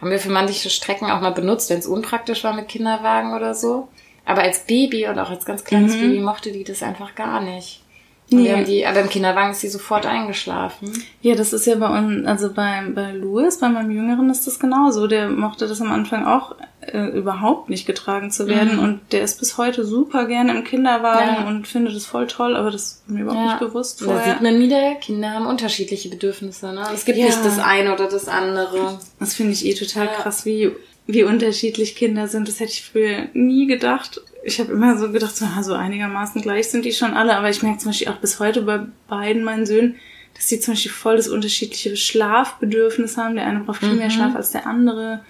Haben 0.00 0.10
wir 0.10 0.20
für 0.20 0.30
manche 0.30 0.70
Strecken 0.70 1.10
auch 1.10 1.20
mal 1.20 1.32
benutzt, 1.32 1.70
wenn 1.70 1.78
es 1.78 1.86
unpraktisch 1.86 2.44
war 2.44 2.52
mit 2.52 2.68
Kinderwagen 2.68 3.34
oder 3.34 3.54
so. 3.54 3.88
Aber 4.24 4.42
als 4.42 4.60
Baby 4.60 5.08
und 5.08 5.18
auch 5.18 5.30
als 5.30 5.44
ganz 5.44 5.64
kleines 5.64 5.96
mhm. 5.96 6.00
Baby 6.00 6.20
mochte 6.20 6.52
die 6.52 6.64
das 6.64 6.82
einfach 6.82 7.14
gar 7.14 7.40
nicht. 7.40 7.82
Nee. 8.30 8.52
haben 8.52 8.64
die, 8.64 8.86
aber 8.86 9.00
im 9.00 9.08
Kinderwagen 9.08 9.50
ist 9.52 9.60
sie 9.60 9.68
sofort 9.68 10.06
eingeschlafen. 10.06 10.90
Ja, 11.20 11.34
das 11.34 11.52
ist 11.52 11.66
ja 11.66 11.76
bei 11.76 11.88
uns, 11.88 12.26
also 12.26 12.52
bei, 12.52 12.82
bei 12.94 13.12
Louis, 13.12 13.58
bei 13.58 13.68
meinem 13.68 13.90
Jüngeren 13.90 14.30
ist 14.30 14.46
das 14.46 14.58
genauso. 14.58 15.06
Der 15.06 15.28
mochte 15.28 15.68
das 15.68 15.80
am 15.80 15.92
Anfang 15.92 16.24
auch 16.24 16.54
äh, 16.80 17.06
überhaupt 17.08 17.68
nicht 17.68 17.86
getragen 17.86 18.30
zu 18.30 18.46
werden 18.46 18.76
mhm. 18.76 18.82
und 18.82 19.00
der 19.12 19.22
ist 19.22 19.38
bis 19.38 19.58
heute 19.58 19.84
super 19.84 20.26
gerne 20.26 20.56
im 20.56 20.64
Kinderwagen 20.64 21.42
ja. 21.42 21.46
und 21.46 21.68
findet 21.68 21.94
es 21.94 22.06
voll 22.06 22.26
toll, 22.26 22.56
aber 22.56 22.70
das 22.70 22.82
ist 22.82 23.08
mir 23.08 23.22
überhaupt 23.22 23.40
ja. 23.40 23.46
nicht 23.46 23.60
bewusst 23.60 24.02
vorher. 24.02 24.24
Da 24.24 24.32
sieht 24.32 24.40
man 24.42 24.58
wieder, 24.58 24.94
Kinder 24.96 25.30
haben 25.30 25.46
unterschiedliche 25.46 26.08
Bedürfnisse, 26.08 26.72
ne? 26.72 26.86
Es 26.94 27.04
gibt 27.04 27.18
ja. 27.18 27.26
nicht 27.26 27.44
das 27.44 27.58
eine 27.58 27.92
oder 27.92 28.08
das 28.08 28.28
andere. 28.28 28.98
Das 29.20 29.34
finde 29.34 29.52
ich 29.52 29.66
eh 29.66 29.74
total 29.74 30.08
krass, 30.08 30.44
wie 30.46 30.72
wie 31.06 31.24
unterschiedlich 31.24 31.96
Kinder 31.96 32.28
sind. 32.28 32.48
Das 32.48 32.60
hätte 32.60 32.72
ich 32.72 32.84
früher 32.84 33.28
nie 33.34 33.66
gedacht 33.66 34.20
ich 34.44 34.60
habe 34.60 34.72
immer 34.72 34.98
so 34.98 35.10
gedacht, 35.10 35.36
so, 35.36 35.46
so 35.62 35.74
einigermaßen 35.74 36.42
gleich 36.42 36.68
sind 36.68 36.84
die 36.84 36.92
schon 36.92 37.14
alle, 37.14 37.36
aber 37.36 37.50
ich 37.50 37.62
merke 37.62 37.78
zum 37.78 37.90
Beispiel 37.90 38.08
auch 38.08 38.16
bis 38.16 38.38
heute 38.38 38.62
bei 38.62 38.80
beiden 39.08 39.42
meinen 39.42 39.66
Söhnen, 39.66 39.96
dass 40.34 40.46
die 40.46 40.60
zum 40.60 40.74
Beispiel 40.74 40.92
voll 40.92 41.16
das 41.16 41.28
unterschiedliche 41.28 41.96
Schlafbedürfnis 41.96 43.16
haben. 43.16 43.36
Der 43.36 43.46
eine 43.46 43.60
braucht 43.60 43.80
viel 43.80 43.90
mhm. 43.90 43.98
mehr 43.98 44.10
Schlaf 44.10 44.34
als 44.34 44.50
der 44.50 44.66
andere. 44.66 45.20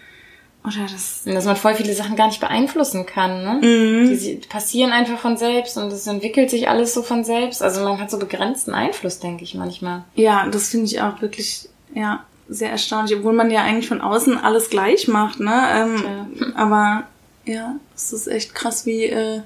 Oder 0.64 0.86
das. 0.90 1.22
Dass 1.26 1.44
man 1.44 1.56
voll 1.56 1.74
viele 1.74 1.92
Sachen 1.92 2.16
gar 2.16 2.28
nicht 2.28 2.40
beeinflussen 2.40 3.04
kann, 3.04 3.44
ne? 3.44 3.66
Mhm. 3.66 4.18
Die 4.18 4.40
passieren 4.48 4.92
einfach 4.92 5.18
von 5.18 5.36
selbst 5.36 5.76
und 5.76 5.92
es 5.92 6.06
entwickelt 6.06 6.48
sich 6.48 6.68
alles 6.68 6.94
so 6.94 7.02
von 7.02 7.22
selbst. 7.22 7.62
Also 7.62 7.84
man 7.84 8.00
hat 8.00 8.10
so 8.10 8.18
begrenzten 8.18 8.72
Einfluss, 8.72 9.20
denke 9.20 9.44
ich 9.44 9.54
manchmal. 9.54 10.04
Ja, 10.14 10.48
das 10.48 10.70
finde 10.70 10.86
ich 10.86 11.02
auch 11.02 11.20
wirklich, 11.20 11.68
ja, 11.94 12.24
sehr 12.48 12.70
erstaunlich, 12.70 13.16
obwohl 13.16 13.32
man 13.32 13.50
ja 13.50 13.62
eigentlich 13.62 13.88
von 13.88 14.00
außen 14.00 14.38
alles 14.38 14.70
gleich 14.70 15.08
macht, 15.08 15.40
ne? 15.40 15.62
Ähm, 15.74 16.04
ja. 16.40 16.46
Aber 16.54 17.06
ja, 17.44 17.76
es 17.94 18.12
ist 18.12 18.26
echt 18.26 18.54
krass, 18.54 18.86
wie 18.86 19.04
äh, 19.04 19.40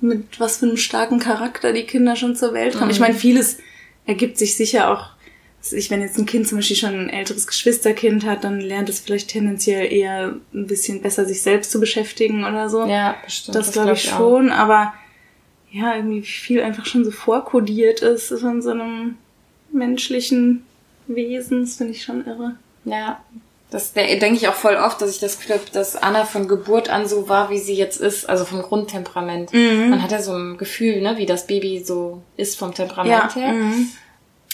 mit 0.00 0.38
was 0.38 0.58
für 0.58 0.66
einem 0.66 0.76
starken 0.76 1.18
Charakter 1.18 1.72
die 1.72 1.84
Kinder 1.84 2.16
schon 2.16 2.36
zur 2.36 2.52
Welt 2.52 2.74
kommen. 2.74 2.86
Mhm. 2.86 2.92
Ich 2.92 3.00
meine, 3.00 3.14
vieles 3.14 3.58
ergibt 4.06 4.38
sich 4.38 4.56
sicher 4.56 4.90
auch. 4.90 5.10
Ich, 5.70 5.90
wenn 5.90 6.00
jetzt 6.00 6.16
ein 6.16 6.26
Kind 6.26 6.46
zum 6.46 6.58
Beispiel 6.58 6.76
schon 6.76 6.94
ein 6.94 7.10
älteres 7.10 7.46
Geschwisterkind 7.46 8.24
hat, 8.24 8.44
dann 8.44 8.60
lernt 8.60 8.88
es 8.88 9.00
vielleicht 9.00 9.28
tendenziell 9.28 9.92
eher 9.92 10.36
ein 10.54 10.66
bisschen 10.66 11.02
besser 11.02 11.24
sich 11.24 11.42
selbst 11.42 11.72
zu 11.72 11.80
beschäftigen 11.80 12.44
oder 12.44 12.70
so. 12.70 12.86
Ja, 12.86 13.16
bestimmt. 13.24 13.56
Das, 13.56 13.66
das 13.66 13.74
glaube 13.74 13.92
ich 13.92 14.04
schon, 14.04 14.50
auch. 14.50 14.56
aber 14.56 14.94
ja, 15.70 15.96
irgendwie 15.96 16.22
viel 16.22 16.62
einfach 16.62 16.86
schon 16.86 17.04
so 17.04 17.10
vorkodiert 17.10 18.00
ist 18.00 18.28
von 18.40 18.62
so 18.62 18.70
einem 18.70 19.16
menschlichen 19.72 20.64
Wesen, 21.08 21.62
das 21.62 21.76
finde 21.76 21.92
ich 21.92 22.02
schon 22.02 22.26
irre. 22.26 22.56
Ja, 22.84 23.20
Das 23.70 23.92
denke 23.92 24.32
ich 24.32 24.48
auch 24.48 24.54
voll 24.54 24.76
oft, 24.76 25.02
dass 25.02 25.10
ich 25.10 25.20
das 25.20 25.38
Gefühl 25.38 25.56
habe, 25.56 25.66
dass 25.72 25.94
Anna 25.94 26.24
von 26.24 26.48
Geburt 26.48 26.88
an 26.88 27.06
so 27.06 27.28
war, 27.28 27.50
wie 27.50 27.58
sie 27.58 27.74
jetzt 27.74 28.00
ist, 28.00 28.28
also 28.28 28.46
vom 28.46 28.62
Grundtemperament. 28.62 29.52
Mhm. 29.52 29.90
Man 29.90 30.02
hat 30.02 30.10
ja 30.10 30.22
so 30.22 30.32
ein 30.32 30.56
Gefühl, 30.56 31.02
ne, 31.02 31.18
wie 31.18 31.26
das 31.26 31.46
Baby 31.46 31.82
so 31.84 32.22
ist 32.38 32.58
vom 32.58 32.72
Temperament 32.72 33.34
ja. 33.34 33.42
her. 33.42 33.52
Mhm. 33.52 33.88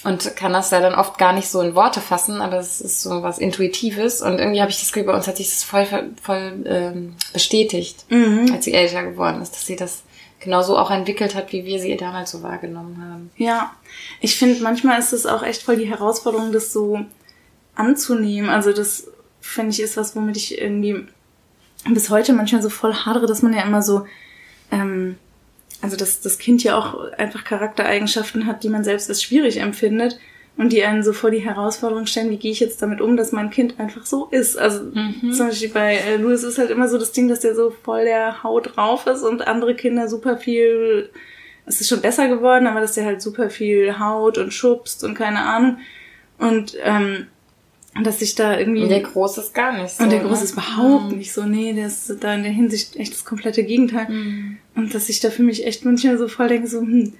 Und 0.02 0.36
kann 0.36 0.52
das 0.52 0.70
ja 0.70 0.80
dann 0.80 0.96
oft 0.96 1.16
gar 1.16 1.32
nicht 1.32 1.48
so 1.48 1.62
in 1.62 1.74
Worte 1.74 2.00
fassen, 2.00 2.42
aber 2.42 2.58
es 2.58 2.80
ist 2.80 3.02
so 3.02 3.22
was 3.22 3.38
Intuitives. 3.38 4.20
Und 4.20 4.38
irgendwie 4.38 4.60
habe 4.60 4.70
ich 4.70 4.80
das 4.80 4.92
Gefühl, 4.92 5.06
bei 5.06 5.14
uns 5.14 5.28
hat 5.28 5.38
sich 5.38 5.48
das 5.48 5.62
voll, 5.62 5.86
voll 6.20 6.64
ähm, 6.66 7.14
bestätigt, 7.32 8.04
mhm. 8.10 8.50
als 8.52 8.64
sie 8.64 8.74
älter 8.74 9.02
geworden 9.04 9.40
ist, 9.40 9.54
dass 9.54 9.64
sie 9.64 9.76
das 9.76 10.02
genauso 10.44 10.78
auch 10.78 10.90
entwickelt 10.90 11.34
hat, 11.34 11.52
wie 11.52 11.64
wir 11.64 11.80
sie 11.80 11.96
damals 11.96 12.30
so 12.30 12.42
wahrgenommen 12.42 13.02
haben. 13.02 13.30
Ja, 13.36 13.74
ich 14.20 14.36
finde, 14.36 14.62
manchmal 14.62 14.98
ist 14.98 15.12
es 15.12 15.26
auch 15.26 15.42
echt 15.42 15.62
voll 15.62 15.76
die 15.76 15.88
Herausforderung, 15.88 16.52
das 16.52 16.72
so 16.72 17.00
anzunehmen. 17.74 18.50
Also 18.50 18.72
das 18.72 19.08
finde 19.40 19.72
ich 19.72 19.80
ist 19.80 19.96
was, 19.96 20.14
womit 20.14 20.36
ich 20.36 20.60
irgendwie 20.60 21.06
bis 21.88 22.10
heute 22.10 22.32
manchmal 22.32 22.62
so 22.62 22.70
voll 22.70 22.94
hadere, 22.94 23.26
dass 23.26 23.42
man 23.42 23.52
ja 23.52 23.62
immer 23.62 23.82
so, 23.82 24.06
ähm, 24.70 25.16
also 25.82 25.96
dass 25.96 26.20
das 26.20 26.38
Kind 26.38 26.62
ja 26.62 26.78
auch 26.78 27.12
einfach 27.12 27.44
Charaktereigenschaften 27.44 28.46
hat, 28.46 28.62
die 28.62 28.68
man 28.68 28.84
selbst 28.84 29.08
als 29.08 29.22
schwierig 29.22 29.58
empfindet 29.58 30.18
und 30.56 30.72
die 30.72 30.84
einen 30.84 31.02
so 31.02 31.12
vor 31.12 31.30
die 31.30 31.40
Herausforderung 31.40 32.06
stellen, 32.06 32.30
wie 32.30 32.36
gehe 32.36 32.52
ich 32.52 32.60
jetzt 32.60 32.80
damit 32.80 33.00
um, 33.00 33.16
dass 33.16 33.32
mein 33.32 33.50
Kind 33.50 33.80
einfach 33.80 34.06
so 34.06 34.26
ist. 34.30 34.56
Also 34.56 34.84
mhm. 34.84 35.32
zum 35.32 35.48
Beispiel 35.48 35.70
bei 35.70 35.96
äh, 35.96 36.16
Louis 36.16 36.44
ist 36.44 36.58
halt 36.58 36.70
immer 36.70 36.88
so 36.88 36.96
das 36.96 37.12
Ding, 37.12 37.28
dass 37.28 37.40
der 37.40 37.56
so 37.56 37.70
voll 37.70 38.04
der 38.04 38.42
Haut 38.44 38.76
drauf 38.76 39.06
ist 39.06 39.22
und 39.22 39.46
andere 39.46 39.74
Kinder 39.74 40.08
super 40.08 40.36
viel, 40.36 41.10
es 41.66 41.80
ist 41.80 41.88
schon 41.88 42.02
besser 42.02 42.28
geworden, 42.28 42.68
aber 42.68 42.80
dass 42.80 42.94
der 42.94 43.04
halt 43.04 43.20
super 43.20 43.50
viel 43.50 43.98
Haut 43.98 44.38
und 44.38 44.52
schubst 44.52 45.02
und 45.02 45.14
keine 45.14 45.40
Ahnung. 45.40 45.78
Und 46.38 46.76
ähm, 46.82 47.26
dass 48.02 48.22
ich 48.22 48.34
da 48.34 48.58
irgendwie. 48.58 48.82
Und 48.82 48.88
der 48.88 49.00
Große 49.00 49.40
ist 49.40 49.54
gar 49.54 49.80
nicht 49.80 49.94
so. 49.94 50.02
Und 50.02 50.10
der 50.10 50.20
Große 50.20 50.40
ne? 50.40 50.44
ist 50.44 50.52
überhaupt 50.52 51.12
mhm. 51.12 51.18
nicht 51.18 51.32
so. 51.32 51.44
Nee, 51.44 51.72
der 51.72 51.86
ist 51.86 52.12
da 52.20 52.34
in 52.34 52.42
der 52.42 52.52
Hinsicht 52.52 52.96
echt 52.96 53.12
das 53.12 53.24
komplette 53.24 53.62
Gegenteil. 53.62 54.08
Mhm. 54.08 54.56
Und 54.74 54.94
dass 54.94 55.08
ich 55.08 55.20
da 55.20 55.30
für 55.30 55.42
mich 55.42 55.66
echt 55.66 55.84
manchmal 55.84 56.18
so 56.18 56.26
voll 56.26 56.48
denke, 56.48 56.66
so, 56.66 56.80
hm, 56.80 57.12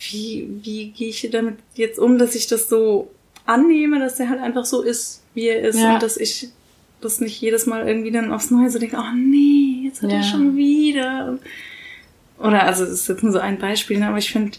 wie, 0.00 0.48
wie 0.62 0.90
gehe 0.90 1.08
ich 1.08 1.28
damit 1.30 1.58
jetzt 1.74 1.98
um, 1.98 2.18
dass 2.18 2.34
ich 2.34 2.46
das 2.46 2.68
so 2.68 3.10
annehme, 3.46 3.98
dass 3.98 4.16
der 4.16 4.30
halt 4.30 4.40
einfach 4.40 4.64
so 4.64 4.82
ist, 4.82 5.22
wie 5.34 5.48
er 5.48 5.60
ist. 5.60 5.78
Ja. 5.78 5.94
Und 5.94 6.02
dass 6.02 6.16
ich 6.16 6.48
das 7.00 7.20
nicht 7.20 7.40
jedes 7.40 7.66
Mal 7.66 7.86
irgendwie 7.86 8.10
dann 8.10 8.32
aufs 8.32 8.50
Neue 8.50 8.70
so 8.70 8.78
denke, 8.78 8.96
oh 8.96 9.14
nee, 9.14 9.84
jetzt 9.84 10.02
hat 10.02 10.10
ja. 10.10 10.18
er 10.18 10.22
schon 10.22 10.56
wieder. 10.56 11.38
Oder, 12.38 12.62
also, 12.64 12.84
das 12.84 12.94
ist 12.94 13.08
jetzt 13.08 13.22
nur 13.22 13.32
so 13.32 13.38
ein 13.38 13.58
Beispiel, 13.58 13.98
ne? 13.98 14.08
aber 14.08 14.18
ich 14.18 14.32
finde, 14.32 14.58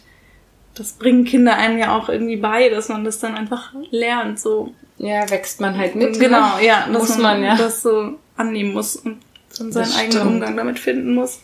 das 0.75 0.93
bringen 0.93 1.25
Kinder 1.25 1.55
einem 1.55 1.77
ja 1.77 1.97
auch 1.97 2.09
irgendwie 2.09 2.37
bei, 2.37 2.69
dass 2.69 2.89
man 2.89 3.03
das 3.03 3.19
dann 3.19 3.35
einfach 3.35 3.73
lernt, 3.89 4.39
so 4.39 4.73
ja, 4.97 5.27
wächst 5.29 5.59
man 5.59 5.77
halt 5.77 5.95
mit. 5.95 6.19
Genau, 6.19 6.57
ne? 6.57 6.65
ja. 6.65 6.87
Muss 6.91 7.09
man, 7.17 7.39
man, 7.39 7.43
ja. 7.43 7.55
das 7.55 7.81
so 7.81 8.19
annehmen 8.37 8.73
muss 8.73 8.97
und 8.97 9.17
dann 9.57 9.71
seinen 9.71 9.93
eigenen. 9.93 10.27
Umgang 10.27 10.55
damit 10.55 10.79
finden 10.79 11.15
muss. 11.15 11.41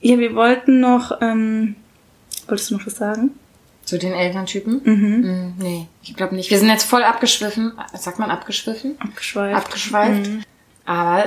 Ja, 0.00 0.18
wir 0.18 0.34
wollten 0.34 0.80
noch, 0.80 1.20
ähm, 1.20 1.76
wolltest 2.52 2.70
du 2.70 2.76
noch 2.76 2.86
was 2.86 2.96
sagen? 2.96 3.30
Zu 3.84 3.98
den 3.98 4.12
Elterntypen? 4.12 4.80
Mhm. 4.84 5.20
Mm, 5.20 5.54
nee, 5.58 5.86
ich 6.02 6.14
glaube 6.14 6.36
nicht. 6.36 6.50
Wir 6.50 6.58
sind 6.58 6.68
jetzt 6.68 6.84
voll 6.84 7.02
abgeschwiffen. 7.02 7.72
Sagt 7.94 8.18
man 8.18 8.30
abgeschwiffen? 8.30 8.94
Abgeschweift. 9.00 9.56
Abgeschweift. 9.56 10.28
Mhm. 10.28 10.42
Aber 10.84 11.24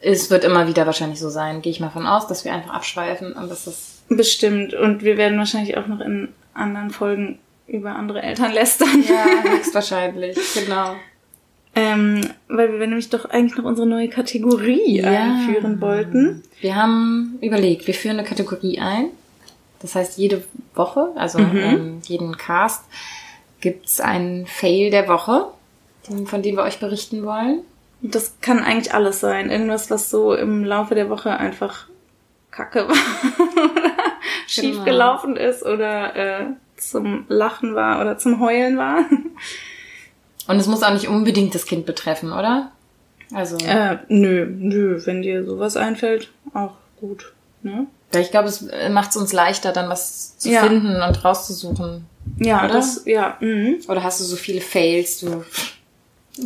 es 0.00 0.30
wird 0.30 0.44
immer 0.44 0.68
wieder 0.68 0.86
wahrscheinlich 0.86 1.18
so 1.18 1.30
sein, 1.30 1.62
gehe 1.62 1.72
ich 1.72 1.80
mal 1.80 1.90
von 1.90 2.06
aus, 2.06 2.28
dass 2.28 2.44
wir 2.44 2.52
einfach 2.52 2.74
abschweifen 2.74 3.32
und 3.32 3.50
das 3.50 3.66
ist. 3.66 4.08
Bestimmt. 4.08 4.74
Und 4.74 5.02
wir 5.02 5.16
werden 5.16 5.38
wahrscheinlich 5.38 5.76
auch 5.76 5.86
noch 5.86 6.00
in 6.00 6.28
anderen 6.54 6.90
Folgen 6.90 7.38
über 7.66 7.96
andere 7.96 8.22
Eltern 8.22 8.52
lästern. 8.52 9.04
Ja, 9.08 9.42
höchstwahrscheinlich, 9.50 10.38
genau. 10.54 10.96
Ähm, 11.74 12.20
weil 12.48 12.78
wir 12.78 12.86
nämlich 12.86 13.08
doch 13.08 13.24
eigentlich 13.24 13.56
noch 13.56 13.64
unsere 13.64 13.86
neue 13.86 14.08
Kategorie 14.08 15.00
ja. 15.00 15.10
einführen 15.10 15.80
wollten. 15.80 16.42
Wir 16.60 16.76
haben 16.76 17.38
überlegt, 17.40 17.86
wir 17.86 17.94
führen 17.94 18.18
eine 18.18 18.26
Kategorie 18.26 18.78
ein. 18.78 19.10
Das 19.80 19.94
heißt, 19.94 20.18
jede 20.18 20.44
Woche, 20.74 21.12
also 21.16 21.38
mhm. 21.38 21.56
ähm, 21.56 22.00
jeden 22.04 22.36
Cast, 22.36 22.84
gibt's 23.60 24.00
einen 24.00 24.46
Fail 24.46 24.90
der 24.90 25.08
Woche, 25.08 25.46
von 26.24 26.42
dem 26.42 26.56
wir 26.56 26.62
euch 26.62 26.80
berichten 26.80 27.24
wollen. 27.24 27.60
Das 28.00 28.34
kann 28.40 28.60
eigentlich 28.60 28.94
alles 28.94 29.20
sein. 29.20 29.50
Irgendwas, 29.50 29.90
was 29.90 30.10
so 30.10 30.34
im 30.34 30.64
Laufe 30.64 30.94
der 30.94 31.10
Woche 31.10 31.36
einfach 31.36 31.88
kacke 32.50 32.88
war. 32.88 32.96
oder 33.72 33.92
schief 34.46 34.72
genau. 34.72 34.84
gelaufen 34.84 35.36
ist 35.36 35.64
oder 35.64 36.16
äh, 36.16 36.46
zum 36.76 37.24
Lachen 37.28 37.74
war 37.74 38.00
oder 38.00 38.18
zum 38.18 38.40
Heulen 38.40 38.78
war. 38.78 39.04
Und 40.48 40.56
es 40.56 40.66
muss 40.66 40.82
auch 40.82 40.92
nicht 40.92 41.08
unbedingt 41.08 41.54
das 41.54 41.66
Kind 41.66 41.84
betreffen, 41.86 42.32
oder? 42.32 42.72
Also. 43.34 43.58
Äh, 43.58 43.98
nö, 44.08 44.46
nö, 44.46 45.00
wenn 45.04 45.22
dir 45.22 45.44
sowas 45.44 45.76
einfällt, 45.76 46.32
auch 46.54 46.74
gut. 46.98 47.34
Ne? 47.62 47.86
Ich 48.14 48.30
glaube, 48.30 48.48
es 48.48 48.64
macht 48.90 49.10
es 49.10 49.16
uns 49.16 49.32
leichter, 49.32 49.72
dann 49.72 49.88
was 49.90 50.38
zu 50.38 50.50
ja. 50.50 50.62
finden 50.62 51.02
und 51.02 51.24
rauszusuchen. 51.24 52.06
Ja, 52.38 52.64
oder? 52.64 52.74
das, 52.74 53.02
ja. 53.04 53.36
Mhm. 53.40 53.80
Oder 53.88 54.02
hast 54.02 54.20
du 54.20 54.24
so 54.24 54.36
viele 54.36 54.60
Fails, 54.60 55.20
du. 55.20 55.44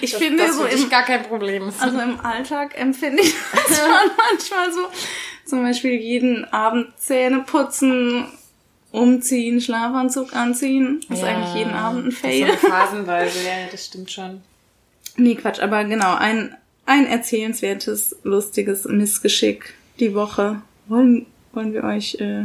Ich 0.00 0.12
das, 0.12 0.20
finde 0.20 0.44
das 0.44 0.54
so 0.54 0.64
im, 0.64 0.88
gar 0.90 1.02
kein 1.02 1.24
Problem. 1.24 1.72
Also 1.80 1.98
im 1.98 2.20
Alltag 2.20 2.78
empfinde 2.80 3.20
ich 3.20 3.34
das 3.52 3.78
schon 3.78 3.88
manchmal 4.16 4.72
so. 4.72 4.80
Zum 5.44 5.64
Beispiel 5.64 5.94
jeden 5.94 6.44
Abend 6.52 6.96
Zähne 7.00 7.40
putzen 7.40 8.28
Umziehen, 8.90 9.60
Schlafanzug 9.60 10.34
anziehen, 10.34 11.00
ist 11.10 11.20
ja, 11.20 11.28
eigentlich 11.28 11.54
jeden 11.54 11.74
Abend 11.74 12.06
ein 12.06 12.12
Fail. 12.12 12.46
Das 12.46 12.60
so 12.60 12.68
phasenweise, 12.68 13.38
ja, 13.40 13.66
das 13.70 13.84
stimmt 13.84 14.10
schon. 14.10 14.40
Nee, 15.16 15.34
Quatsch, 15.34 15.60
aber 15.60 15.84
genau, 15.84 16.14
ein, 16.14 16.56
ein 16.86 17.06
erzählenswertes, 17.06 18.16
lustiges 18.22 18.84
Missgeschick 18.84 19.74
die 20.00 20.14
Woche 20.14 20.62
wollen, 20.88 21.26
wollen 21.52 21.72
wir 21.72 21.84
euch 21.84 22.16
äh, 22.20 22.44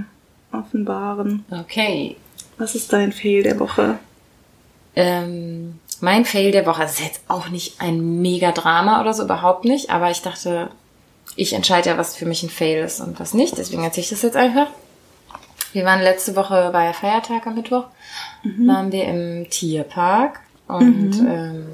offenbaren. 0.51 1.45
Okay. 1.51 2.15
Was 2.57 2.75
ist 2.75 2.93
dein 2.93 3.11
Fail 3.11 3.43
der 3.43 3.59
Woche? 3.59 3.97
Ähm, 4.95 5.79
mein 6.01 6.25
Fail 6.25 6.51
der 6.51 6.65
Woche, 6.65 6.83
ist 6.83 6.99
jetzt 6.99 7.21
auch 7.27 7.49
nicht 7.49 7.81
ein 7.81 8.21
Mega-Drama 8.21 9.01
oder 9.01 9.13
so, 9.13 9.23
überhaupt 9.23 9.65
nicht, 9.65 9.89
aber 9.89 10.11
ich 10.11 10.21
dachte, 10.21 10.69
ich 11.35 11.53
entscheide 11.53 11.89
ja, 11.89 11.97
was 11.97 12.15
für 12.15 12.25
mich 12.25 12.43
ein 12.43 12.49
Fail 12.49 12.83
ist 12.83 12.99
und 12.99 13.19
was 13.19 13.33
nicht, 13.33 13.57
deswegen 13.57 13.83
erzähle 13.83 14.03
ich 14.03 14.09
das 14.09 14.21
jetzt 14.21 14.37
einfach. 14.37 14.67
Wir 15.71 15.85
waren 15.85 16.01
letzte 16.01 16.35
Woche, 16.35 16.71
ja 16.71 16.93
Feiertag 16.93 17.47
am 17.47 17.55
Mittwoch, 17.55 17.85
mhm. 18.43 18.67
waren 18.67 18.91
wir 18.91 19.05
im 19.05 19.49
Tierpark 19.49 20.39
und 20.67 21.21
mhm. 21.21 21.27
ähm, 21.27 21.67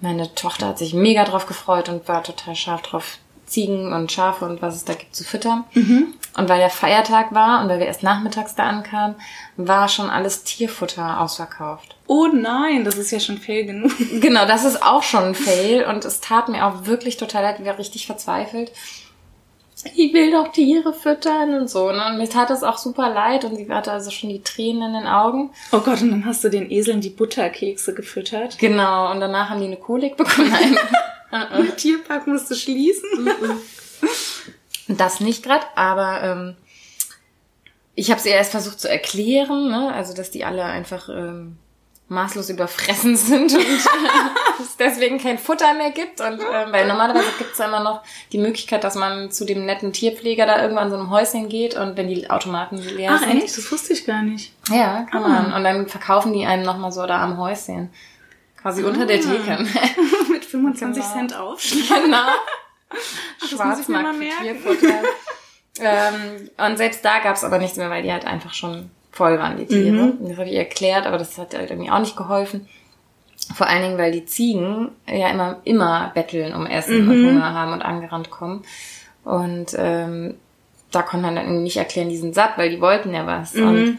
meine 0.00 0.32
Tochter 0.34 0.68
hat 0.68 0.78
sich 0.78 0.94
mega 0.94 1.24
drauf 1.24 1.46
gefreut 1.46 1.88
und 1.88 2.06
war 2.06 2.22
total 2.22 2.54
scharf 2.54 2.82
drauf, 2.82 3.18
Ziegen 3.46 3.92
und 3.92 4.12
Schafe 4.12 4.44
und 4.44 4.60
was 4.60 4.74
es 4.74 4.84
da 4.84 4.94
gibt 4.94 5.14
zu 5.14 5.24
füttern. 5.24 5.64
Mhm. 5.72 6.14
Und 6.36 6.48
weil 6.48 6.58
der 6.58 6.70
Feiertag 6.70 7.32
war 7.32 7.62
und 7.62 7.68
weil 7.68 7.78
wir 7.78 7.86
erst 7.86 8.02
nachmittags 8.02 8.54
da 8.54 8.64
ankamen, 8.64 9.16
war 9.56 9.88
schon 9.88 10.10
alles 10.10 10.44
Tierfutter 10.44 11.20
ausverkauft. 11.20 11.96
Oh 12.06 12.26
nein, 12.26 12.84
das 12.84 12.96
ist 12.98 13.10
ja 13.10 13.20
schon 13.20 13.38
Fail 13.38 13.64
genug. 13.64 13.92
Genau, 14.20 14.46
das 14.46 14.64
ist 14.64 14.82
auch 14.82 15.02
schon 15.02 15.24
ein 15.24 15.34
Fail 15.34 15.84
und 15.84 16.04
es 16.04 16.20
tat 16.20 16.48
mir 16.48 16.66
auch 16.66 16.86
wirklich 16.86 17.16
total 17.16 17.42
leid, 17.42 17.58
wir 17.58 17.66
waren 17.66 17.76
richtig 17.76 18.06
verzweifelt 18.06 18.72
ich 19.94 20.12
will 20.12 20.30
doch 20.30 20.48
Tiere 20.48 20.92
füttern 20.92 21.54
und 21.54 21.70
so. 21.70 21.90
Ne? 21.92 22.06
Und 22.06 22.18
mir 22.18 22.28
tat 22.28 22.50
es 22.50 22.62
auch 22.62 22.78
super 22.78 23.10
leid 23.10 23.44
und 23.44 23.56
sie 23.56 23.68
hatte 23.68 23.92
also 23.92 24.10
schon 24.10 24.30
die 24.30 24.42
Tränen 24.42 24.94
in 24.94 25.02
den 25.02 25.06
Augen. 25.06 25.50
Oh 25.72 25.80
Gott, 25.80 26.02
und 26.02 26.10
dann 26.10 26.24
hast 26.24 26.42
du 26.44 26.48
den 26.48 26.70
Eseln 26.70 27.00
die 27.00 27.10
Butterkekse 27.10 27.94
gefüttert. 27.94 28.58
Genau, 28.58 29.10
und 29.10 29.20
danach 29.20 29.50
haben 29.50 29.60
die 29.60 29.66
eine 29.66 29.76
Kolik 29.76 30.16
bekommen. 30.16 30.52
Der 31.30 31.76
Tierpark 31.76 32.26
musste 32.26 32.54
schließen. 32.54 33.30
das 34.88 35.20
nicht 35.20 35.42
gerade, 35.42 35.66
aber 35.74 36.22
ähm, 36.22 36.56
ich 37.94 38.10
habe 38.10 38.20
es 38.20 38.26
ihr 38.26 38.32
erst 38.32 38.52
versucht 38.52 38.80
zu 38.80 38.88
erklären, 38.88 39.68
ne? 39.68 39.92
also 39.92 40.14
dass 40.14 40.30
die 40.30 40.44
alle 40.44 40.64
einfach 40.64 41.08
ähm, 41.08 41.56
maßlos 42.08 42.50
überfressen 42.50 43.16
sind 43.16 43.52
und 43.54 43.66
es 44.60 44.76
deswegen 44.78 45.18
kein 45.18 45.38
Futter 45.38 45.74
mehr 45.74 45.90
gibt. 45.90 46.20
Und 46.20 46.40
äh, 46.40 46.72
weil 46.72 46.86
normalerweise 46.86 47.30
gibt 47.38 47.52
es 47.52 47.58
ja 47.58 47.66
immer 47.66 47.82
noch 47.82 48.02
die 48.32 48.38
Möglichkeit, 48.38 48.84
dass 48.84 48.94
man 48.94 49.30
zu 49.30 49.44
dem 49.44 49.64
netten 49.66 49.92
Tierpfleger 49.92 50.46
da 50.46 50.62
irgendwann 50.62 50.90
so 50.90 50.96
einem 50.96 51.10
Häuschen 51.10 51.48
geht 51.48 51.74
und 51.74 51.96
wenn 51.96 52.08
die 52.08 52.30
Automaten 52.30 52.76
leer 52.76 53.12
Ach, 53.14 53.20
sind. 53.20 53.30
Ach 53.30 53.42
echt? 53.42 53.56
Das 53.56 53.72
wusste 53.72 53.92
ich 53.94 54.06
gar 54.06 54.22
nicht. 54.22 54.52
Ja, 54.70 55.06
kann 55.10 55.24
ah. 55.24 55.28
man. 55.28 55.52
Und 55.52 55.64
dann 55.64 55.88
verkaufen 55.88 56.32
die 56.32 56.46
einem 56.46 56.64
nochmal 56.64 56.92
so 56.92 57.06
da 57.06 57.22
am 57.22 57.38
Häuschen. 57.38 57.90
Quasi 58.66 58.82
ah. 58.82 58.88
unter 58.88 59.06
der 59.06 59.20
Theke. 59.20 59.58
Mit 60.32 60.44
25 60.44 61.00
genau. 61.00 61.14
Cent 61.14 61.36
Aufschlag. 61.36 62.02
Genau. 62.04 62.26
Schwarzmarkt 63.48 64.20
Tierfutter. 64.42 65.02
ähm, 65.78 66.50
und 66.56 66.76
selbst 66.76 67.04
da 67.04 67.20
gab's 67.20 67.44
aber 67.44 67.58
nichts 67.58 67.76
mehr, 67.76 67.90
weil 67.90 68.02
die 68.02 68.10
halt 68.10 68.26
einfach 68.26 68.52
schon 68.52 68.90
voll 69.12 69.38
waren, 69.38 69.56
die 69.56 69.66
Tiere. 69.66 70.06
Mhm. 70.06 70.28
Das 70.28 70.38
habe 70.38 70.48
ich 70.48 70.56
erklärt, 70.56 71.06
aber 71.06 71.16
das 71.16 71.38
hat 71.38 71.54
halt 71.54 71.70
irgendwie 71.70 71.90
auch 71.90 72.00
nicht 72.00 72.16
geholfen. 72.16 72.68
Vor 73.54 73.68
allen 73.68 73.82
Dingen, 73.82 73.98
weil 73.98 74.10
die 74.10 74.26
Ziegen 74.26 74.90
ja 75.06 75.30
immer, 75.30 75.60
immer 75.62 76.10
betteln 76.12 76.52
um 76.52 76.66
Essen 76.66 77.04
mhm. 77.04 77.10
und 77.10 77.26
Hunger 77.26 77.54
haben 77.54 77.72
und 77.72 77.82
angerannt 77.82 78.32
kommen. 78.32 78.64
Und 79.22 79.76
ähm, 79.78 80.34
da 80.90 81.02
konnte 81.02 81.26
man 81.26 81.36
dann 81.36 81.62
nicht 81.62 81.76
erklären, 81.76 82.08
die 82.08 82.16
sind 82.16 82.34
satt, 82.34 82.58
weil 82.58 82.70
die 82.70 82.80
wollten 82.80 83.14
ja 83.14 83.26
was. 83.26 83.54
Mhm. 83.54 83.68
Und 83.68 83.98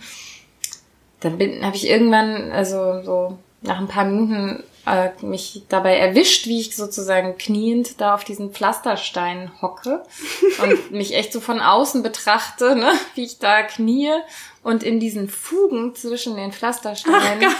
dann 1.21 1.33
habe 1.63 1.75
ich 1.77 1.89
irgendwann, 1.89 2.51
also 2.51 3.01
so 3.01 3.37
nach 3.67 3.77
ein 3.77 3.87
paar 3.87 4.05
Minuten 4.05 4.63
äh, 4.87 5.09
mich 5.21 5.63
dabei 5.69 5.97
erwischt, 5.97 6.47
wie 6.47 6.61
ich 6.61 6.75
sozusagen 6.75 7.37
kniend 7.37 7.99
da 8.01 8.15
auf 8.15 8.23
diesen 8.23 8.51
Pflasterstein 8.51 9.51
hocke 9.61 10.03
und 10.63 10.91
mich 10.91 11.13
echt 11.13 11.33
so 11.33 11.41
von 11.41 11.59
außen 11.59 12.01
betrachte, 12.01 12.75
ne, 12.75 12.91
wie 13.15 13.25
ich 13.25 13.39
da 13.39 13.63
knie 13.63 14.11
und 14.63 14.83
in 14.83 14.99
diesen 14.99 15.29
Fugen 15.29 15.93
zwischen 15.95 16.35
den 16.35 16.51
Pflastersteinen 16.51 17.53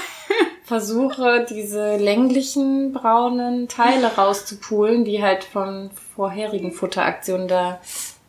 versuche, 0.64 1.46
diese 1.50 1.98
länglichen 1.98 2.94
braunen 2.94 3.68
Teile 3.68 4.08
rauszupulen, 4.16 5.06
die 5.06 5.22
halt 5.22 5.44
von 5.44 5.90
vorherigen 6.16 6.72
Futteraktionen 6.72 7.48
da 7.48 7.80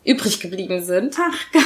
übrig 0.05 0.41
geblieben 0.41 0.85
sind. 0.85 1.17
Ach, 1.19 1.53
geil. 1.53 1.63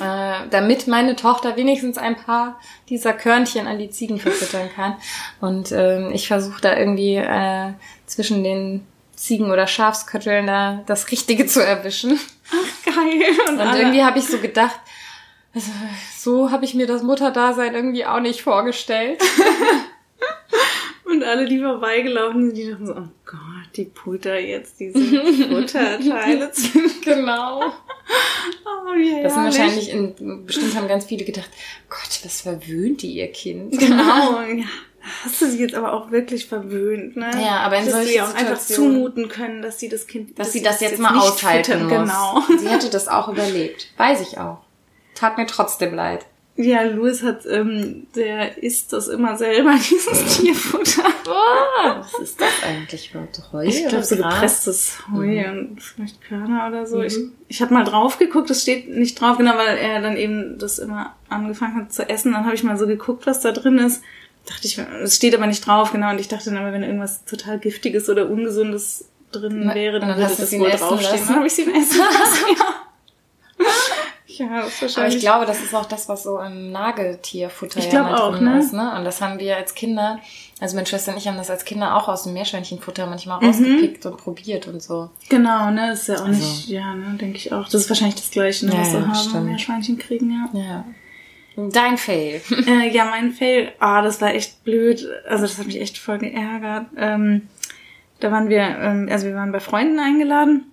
Äh, 0.00 0.48
damit 0.50 0.86
meine 0.86 1.16
Tochter 1.16 1.56
wenigstens 1.56 1.98
ein 1.98 2.16
paar 2.16 2.58
dieser 2.88 3.12
Körnchen 3.12 3.66
an 3.66 3.78
die 3.78 3.90
Ziegen 3.90 4.18
verfüttern 4.18 4.70
kann. 4.74 4.96
Und 5.40 5.72
ähm, 5.72 6.10
ich 6.12 6.28
versuche 6.28 6.60
da 6.60 6.76
irgendwie 6.76 7.16
äh, 7.16 7.72
zwischen 8.06 8.44
den 8.44 8.86
Ziegen- 9.14 9.50
oder 9.50 9.66
Schafskötteln 9.66 10.46
da 10.46 10.82
das 10.86 11.10
Richtige 11.10 11.46
zu 11.46 11.64
erwischen. 11.64 12.18
Ach, 12.50 12.84
geil. 12.84 13.22
Und, 13.48 13.60
Und 13.60 13.74
irgendwie 13.76 14.04
habe 14.04 14.18
ich 14.18 14.26
so 14.26 14.38
gedacht, 14.38 14.78
also, 15.54 15.70
so 16.18 16.50
habe 16.50 16.64
ich 16.64 16.74
mir 16.74 16.86
das 16.86 17.02
Mutterdasein 17.02 17.74
irgendwie 17.74 18.04
auch 18.06 18.20
nicht 18.20 18.42
vorgestellt. 18.42 19.22
Und 21.04 21.22
alle, 21.22 21.46
die 21.46 21.58
vorbeigelaufen 21.60 22.46
sind, 22.46 22.56
die 22.56 22.70
dachten 22.70 22.86
so, 22.86 22.94
oh 22.94 23.08
Gott, 23.26 23.76
die 23.76 23.84
Putter 23.84 24.38
jetzt 24.38 24.80
diese 24.80 24.98
Futterteile. 24.98 26.50
genau. 27.04 27.62
Oh, 28.64 28.92
wie 28.94 29.22
das 29.22 29.34
sind 29.34 29.44
wahrscheinlich, 29.44 29.90
in, 29.90 30.46
bestimmt 30.46 30.74
haben 30.74 30.88
ganz 30.88 31.04
viele 31.04 31.24
gedacht, 31.24 31.50
Gott, 31.90 32.20
was 32.22 32.40
verwöhnt 32.40 33.02
die 33.02 33.12
ihr 33.12 33.30
Kind? 33.32 33.78
Genau, 33.78 34.40
ja. 34.40 34.64
Hast 35.22 35.42
du 35.42 35.46
sie 35.50 35.58
jetzt 35.58 35.74
aber 35.74 35.92
auch 35.92 36.10
wirklich 36.10 36.46
verwöhnt, 36.46 37.16
ne? 37.16 37.30
Ja, 37.34 37.58
aber 37.58 37.76
in 37.76 37.90
solchen 37.90 38.06
Situationen... 38.06 38.34
auch 38.34 38.34
einfach 38.34 38.58
zumuten 38.58 39.28
können, 39.28 39.60
dass 39.60 39.78
sie 39.78 39.90
das 39.90 40.06
Kind... 40.06 40.38
Dass, 40.38 40.46
dass 40.46 40.52
sie 40.54 40.62
das 40.62 40.80
jetzt, 40.80 40.92
jetzt 40.92 41.00
mal 41.00 41.18
aushalten 41.18 41.72
füttern. 41.72 42.06
muss. 42.06 42.46
Genau. 42.48 42.58
Sie 42.58 42.68
hätte 42.68 42.88
das 42.88 43.08
auch 43.08 43.28
überlebt. 43.28 43.88
Weiß 43.98 44.22
ich 44.22 44.38
auch. 44.38 44.60
Tat 45.14 45.36
mir 45.36 45.46
trotzdem 45.46 45.94
leid. 45.94 46.24
Ja, 46.56 46.82
Louis 46.84 47.24
hat, 47.24 47.46
ähm, 47.46 48.06
der 48.14 48.62
isst 48.62 48.92
das 48.92 49.08
immer 49.08 49.36
selber, 49.36 49.74
dieses 49.90 50.38
Tierfutter. 50.38 51.02
Oh, 51.26 51.98
was 51.98 52.14
ist 52.20 52.40
das 52.40 52.62
eigentlich 52.64 53.10
für 53.10 53.26
Heu? 53.52 53.64
Ich 53.64 53.88
glaube, 53.88 54.04
so 54.04 54.16
gepresstes 54.16 54.98
Heu 55.12 55.26
mhm. 55.26 55.58
und 55.58 55.82
vielleicht 55.82 56.22
Körner 56.22 56.68
oder 56.68 56.86
so. 56.86 56.98
Mhm. 56.98 57.04
Ich, 57.04 57.18
ich 57.48 57.62
habe 57.62 57.74
mal 57.74 57.82
drauf 57.82 58.18
geguckt, 58.18 58.50
das 58.50 58.62
steht 58.62 58.88
nicht 58.88 59.20
drauf, 59.20 59.36
genau, 59.38 59.56
weil 59.56 59.78
er 59.78 60.00
dann 60.00 60.16
eben 60.16 60.56
das 60.58 60.78
immer 60.78 61.16
angefangen 61.28 61.74
hat 61.74 61.92
zu 61.92 62.08
essen. 62.08 62.32
Dann 62.32 62.44
habe 62.44 62.54
ich 62.54 62.62
mal 62.62 62.78
so 62.78 62.86
geguckt, 62.86 63.26
was 63.26 63.40
da 63.40 63.50
drin 63.50 63.78
ist. 63.78 64.02
Dachte 64.46 64.68
ich, 64.68 64.78
es 64.78 65.16
steht 65.16 65.34
aber 65.34 65.46
nicht 65.46 65.66
drauf, 65.66 65.90
genau. 65.90 66.10
Und 66.10 66.20
ich 66.20 66.28
dachte 66.28 66.50
dann 66.50 66.58
aber, 66.58 66.72
wenn 66.72 66.84
irgendwas 66.84 67.24
total 67.24 67.58
Giftiges 67.58 68.08
oder 68.08 68.30
Ungesundes 68.30 69.08
drin 69.32 69.70
wäre, 69.74 69.98
dann, 69.98 70.10
dann 70.10 70.18
würde 70.18 70.34
das 70.36 70.52
wohl 70.52 70.70
draufstehen. 70.70 71.26
Dann 71.26 71.36
habe 71.36 71.46
ich 71.48 71.54
sie 71.54 71.62
essen 71.62 71.98
lassen, 71.98 72.44
ja. 72.58 72.83
Ja, 74.38 74.62
das 74.62 74.68
ist 74.68 74.82
wahrscheinlich. 74.82 74.98
Aber 74.98 75.06
ich 75.08 75.20
glaube, 75.20 75.46
das 75.46 75.62
ist 75.62 75.74
auch 75.74 75.86
das, 75.86 76.08
was 76.08 76.22
so 76.22 76.38
im 76.38 76.72
Nageltierfutter 76.72 77.78
ich 77.78 77.92
ja 77.92 78.02
mal 78.02 78.18
auch, 78.18 78.36
drin 78.36 78.44
ne? 78.44 78.58
ist. 78.58 78.72
Ne? 78.72 78.94
Und 78.96 79.04
das 79.04 79.20
haben 79.20 79.38
wir 79.38 79.56
als 79.56 79.74
Kinder, 79.74 80.18
also 80.60 80.76
meine 80.76 80.86
Schwester 80.86 81.12
und 81.12 81.18
ich 81.18 81.28
haben 81.28 81.36
das 81.36 81.50
als 81.50 81.64
Kinder 81.64 81.96
auch 81.96 82.08
aus 82.08 82.24
dem 82.24 82.32
Meerschweinchenfutter 82.32 83.06
manchmal 83.06 83.40
mhm. 83.40 83.46
rausgepickt 83.46 84.06
und 84.06 84.16
probiert 84.16 84.66
und 84.68 84.82
so. 84.82 85.10
Genau, 85.28 85.70
ne, 85.70 85.88
das 85.90 86.02
ist 86.02 86.08
ja 86.08 86.14
auch 86.16 86.26
also. 86.26 86.40
nicht, 86.40 86.68
ja, 86.68 86.94
ne, 86.94 87.16
denke 87.18 87.36
ich 87.36 87.52
auch. 87.52 87.64
Das 87.64 87.74
ist 87.74 87.88
wahrscheinlich 87.88 88.16
das 88.16 88.30
Gleiche, 88.30 88.66
ne, 88.66 88.72
ja, 88.72 88.80
was 88.80 88.92
wir 88.92 89.00
ja, 89.00 89.06
haben, 89.06 89.14
stimmt. 89.14 89.46
Meerschweinchen 89.46 89.98
kriegen, 89.98 90.30
ja. 90.30 90.60
Ja. 90.60 90.84
Dein 91.56 91.98
Fail. 91.98 92.40
äh, 92.66 92.88
ja, 92.90 93.04
mein 93.04 93.32
Fail, 93.32 93.72
ah, 93.78 94.02
das 94.02 94.20
war 94.20 94.34
echt 94.34 94.64
blöd. 94.64 95.06
Also 95.28 95.44
das 95.44 95.58
hat 95.58 95.66
mich 95.66 95.80
echt 95.80 95.98
voll 95.98 96.18
geärgert. 96.18 96.86
Ähm, 96.96 97.48
da 98.20 98.32
waren 98.32 98.48
wir, 98.48 98.60
ähm, 98.60 99.08
also 99.10 99.26
wir 99.26 99.34
waren 99.34 99.52
bei 99.52 99.60
Freunden 99.60 99.98
eingeladen 99.98 100.72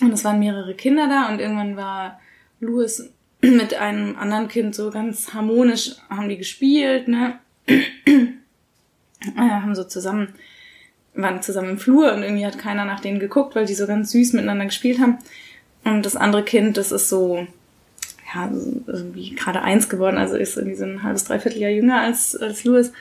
und 0.00 0.12
es 0.12 0.24
waren 0.24 0.38
mehrere 0.38 0.74
Kinder 0.74 1.08
da 1.08 1.28
und 1.28 1.40
irgendwann 1.40 1.76
war 1.76 2.20
Louis 2.60 3.10
mit 3.40 3.74
einem 3.74 4.16
anderen 4.16 4.48
Kind 4.48 4.74
so 4.74 4.90
ganz 4.90 5.32
harmonisch 5.32 5.96
haben 6.10 6.28
die 6.28 6.36
gespielt, 6.36 7.08
ne? 7.08 7.38
haben 9.36 9.74
so 9.74 9.84
zusammen, 9.84 10.34
waren 11.14 11.42
zusammen 11.42 11.70
im 11.70 11.78
Flur 11.78 12.12
und 12.12 12.22
irgendwie 12.22 12.46
hat 12.46 12.58
keiner 12.58 12.84
nach 12.84 13.00
denen 13.00 13.18
geguckt, 13.18 13.54
weil 13.54 13.66
die 13.66 13.74
so 13.74 13.86
ganz 13.86 14.12
süß 14.12 14.34
miteinander 14.34 14.66
gespielt 14.66 15.00
haben. 15.00 15.18
Und 15.84 16.04
das 16.04 16.16
andere 16.16 16.44
Kind, 16.44 16.76
das 16.76 16.92
ist 16.92 17.08
so, 17.08 17.46
ja, 18.34 18.50
irgendwie 18.86 19.34
gerade 19.34 19.62
eins 19.62 19.88
geworden, 19.88 20.18
also 20.18 20.36
ist 20.36 20.56
irgendwie 20.56 20.76
so 20.76 20.84
ein 20.84 21.02
halbes, 21.02 21.24
dreiviertel 21.24 21.60
Jahr 21.60 21.70
jünger 21.70 22.00
als, 22.00 22.36
als 22.36 22.64
Louis. 22.64 22.92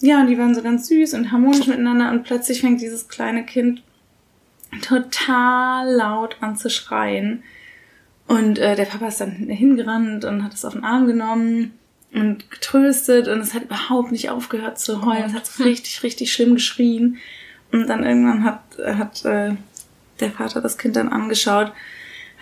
Ja, 0.00 0.20
und 0.20 0.28
die 0.28 0.38
waren 0.38 0.54
so 0.54 0.62
ganz 0.62 0.86
süß 0.86 1.14
und 1.14 1.32
harmonisch 1.32 1.66
miteinander 1.66 2.10
und 2.10 2.22
plötzlich 2.22 2.60
fängt 2.60 2.80
dieses 2.80 3.08
kleine 3.08 3.44
Kind 3.44 3.82
total 4.82 5.92
laut 5.92 6.36
an 6.40 6.56
zu 6.56 6.70
schreien 6.70 7.42
und 8.28 8.58
äh, 8.58 8.76
der 8.76 8.84
Papa 8.84 9.08
ist 9.08 9.22
dann 9.22 9.32
hingerannt 9.32 10.24
und 10.26 10.44
hat 10.44 10.52
es 10.52 10.64
auf 10.64 10.74
den 10.74 10.84
Arm 10.84 11.06
genommen 11.06 11.72
und 12.12 12.50
getröstet 12.50 13.26
und 13.26 13.40
es 13.40 13.54
hat 13.54 13.64
überhaupt 13.64 14.12
nicht 14.12 14.28
aufgehört 14.28 14.78
zu 14.78 15.04
heulen. 15.04 15.24
Es 15.24 15.32
hat 15.32 15.46
so 15.46 15.64
richtig, 15.64 16.02
richtig 16.02 16.32
schlimm 16.32 16.54
geschrien. 16.54 17.16
Und 17.72 17.86
dann 17.88 18.04
irgendwann 18.04 18.44
hat, 18.44 18.62
hat 18.78 19.24
äh, 19.24 19.54
der 20.20 20.30
Vater 20.30 20.60
das 20.60 20.76
Kind 20.76 20.96
dann 20.96 21.08
angeschaut, 21.08 21.72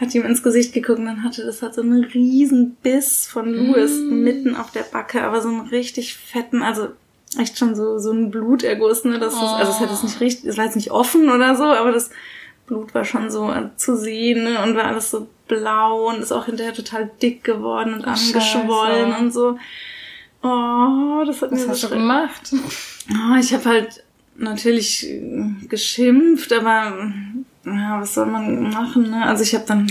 hat 0.01 0.15
ihm 0.15 0.25
ins 0.25 0.43
Gesicht 0.43 0.73
geguckt 0.73 0.99
und 0.99 1.07
dann 1.07 1.23
hatte 1.23 1.45
das 1.45 1.63
hat 1.63 1.75
so 1.75 1.83
einen 1.83 2.05
riesen 2.05 2.77
Biss 2.83 3.27
von 3.27 3.53
Louis 3.53 3.93
mm. 3.93 4.23
mitten 4.23 4.57
auf 4.57 4.73
der 4.73 4.83
Backe, 4.83 5.23
aber 5.23 5.41
so 5.41 5.49
einen 5.49 5.69
richtig 5.69 6.17
fetten, 6.17 6.63
also 6.63 6.89
echt 7.39 7.59
schon 7.59 7.75
so, 7.75 7.99
so 7.99 8.13
ein 8.13 8.31
Bluterguss, 8.31 9.05
ne? 9.05 9.19
Das 9.19 9.35
ist, 9.35 9.41
also 9.41 9.73
es 9.73 9.81
hat 9.81 9.93
es 9.93 10.03
nicht 10.03 10.21
richtig, 10.21 10.51
es 10.51 10.59
war 10.59 10.65
jetzt 10.65 10.77
nicht 10.77 10.91
offen 10.91 11.31
oder 11.31 11.57
so, 11.57 11.65
aber 11.65 11.93
das 11.93 12.11
Blut 12.67 12.95
war 12.95 13.05
schon 13.05 13.31
so 13.31 13.53
zu 13.77 13.97
sehen 13.97 14.45
ne? 14.45 14.63
und 14.63 14.77
war 14.77 14.85
alles 14.85 15.11
so 15.11 15.29
blau 15.49 16.09
und 16.09 16.21
ist 16.21 16.33
auch 16.33 16.47
hinterher 16.47 16.75
total 16.75 17.11
dick 17.23 17.45
geworden 17.45 17.95
und 17.95 18.05
angeschwollen 18.05 19.13
Scheiße. 19.13 19.23
und 19.23 19.33
so. 19.33 19.59
Oh, 20.43 21.25
das 21.25 21.43
hat 21.43 21.53
Was 21.53 21.61
mir 21.63 21.69
hast 21.69 21.81
so 21.81 21.89
du 21.89 21.95
gemacht? 21.95 22.53
Oh, 23.11 23.37
ich 23.39 23.53
habe 23.55 23.65
halt 23.65 24.05
natürlich 24.37 25.07
geschimpft, 25.69 26.53
aber 26.53 27.11
ja, 27.65 28.01
was 28.01 28.15
soll 28.15 28.27
man 28.27 28.71
machen? 28.71 29.11
Ne? 29.11 29.25
Also 29.25 29.43
ich 29.43 29.55
habe 29.55 29.65
dann, 29.67 29.87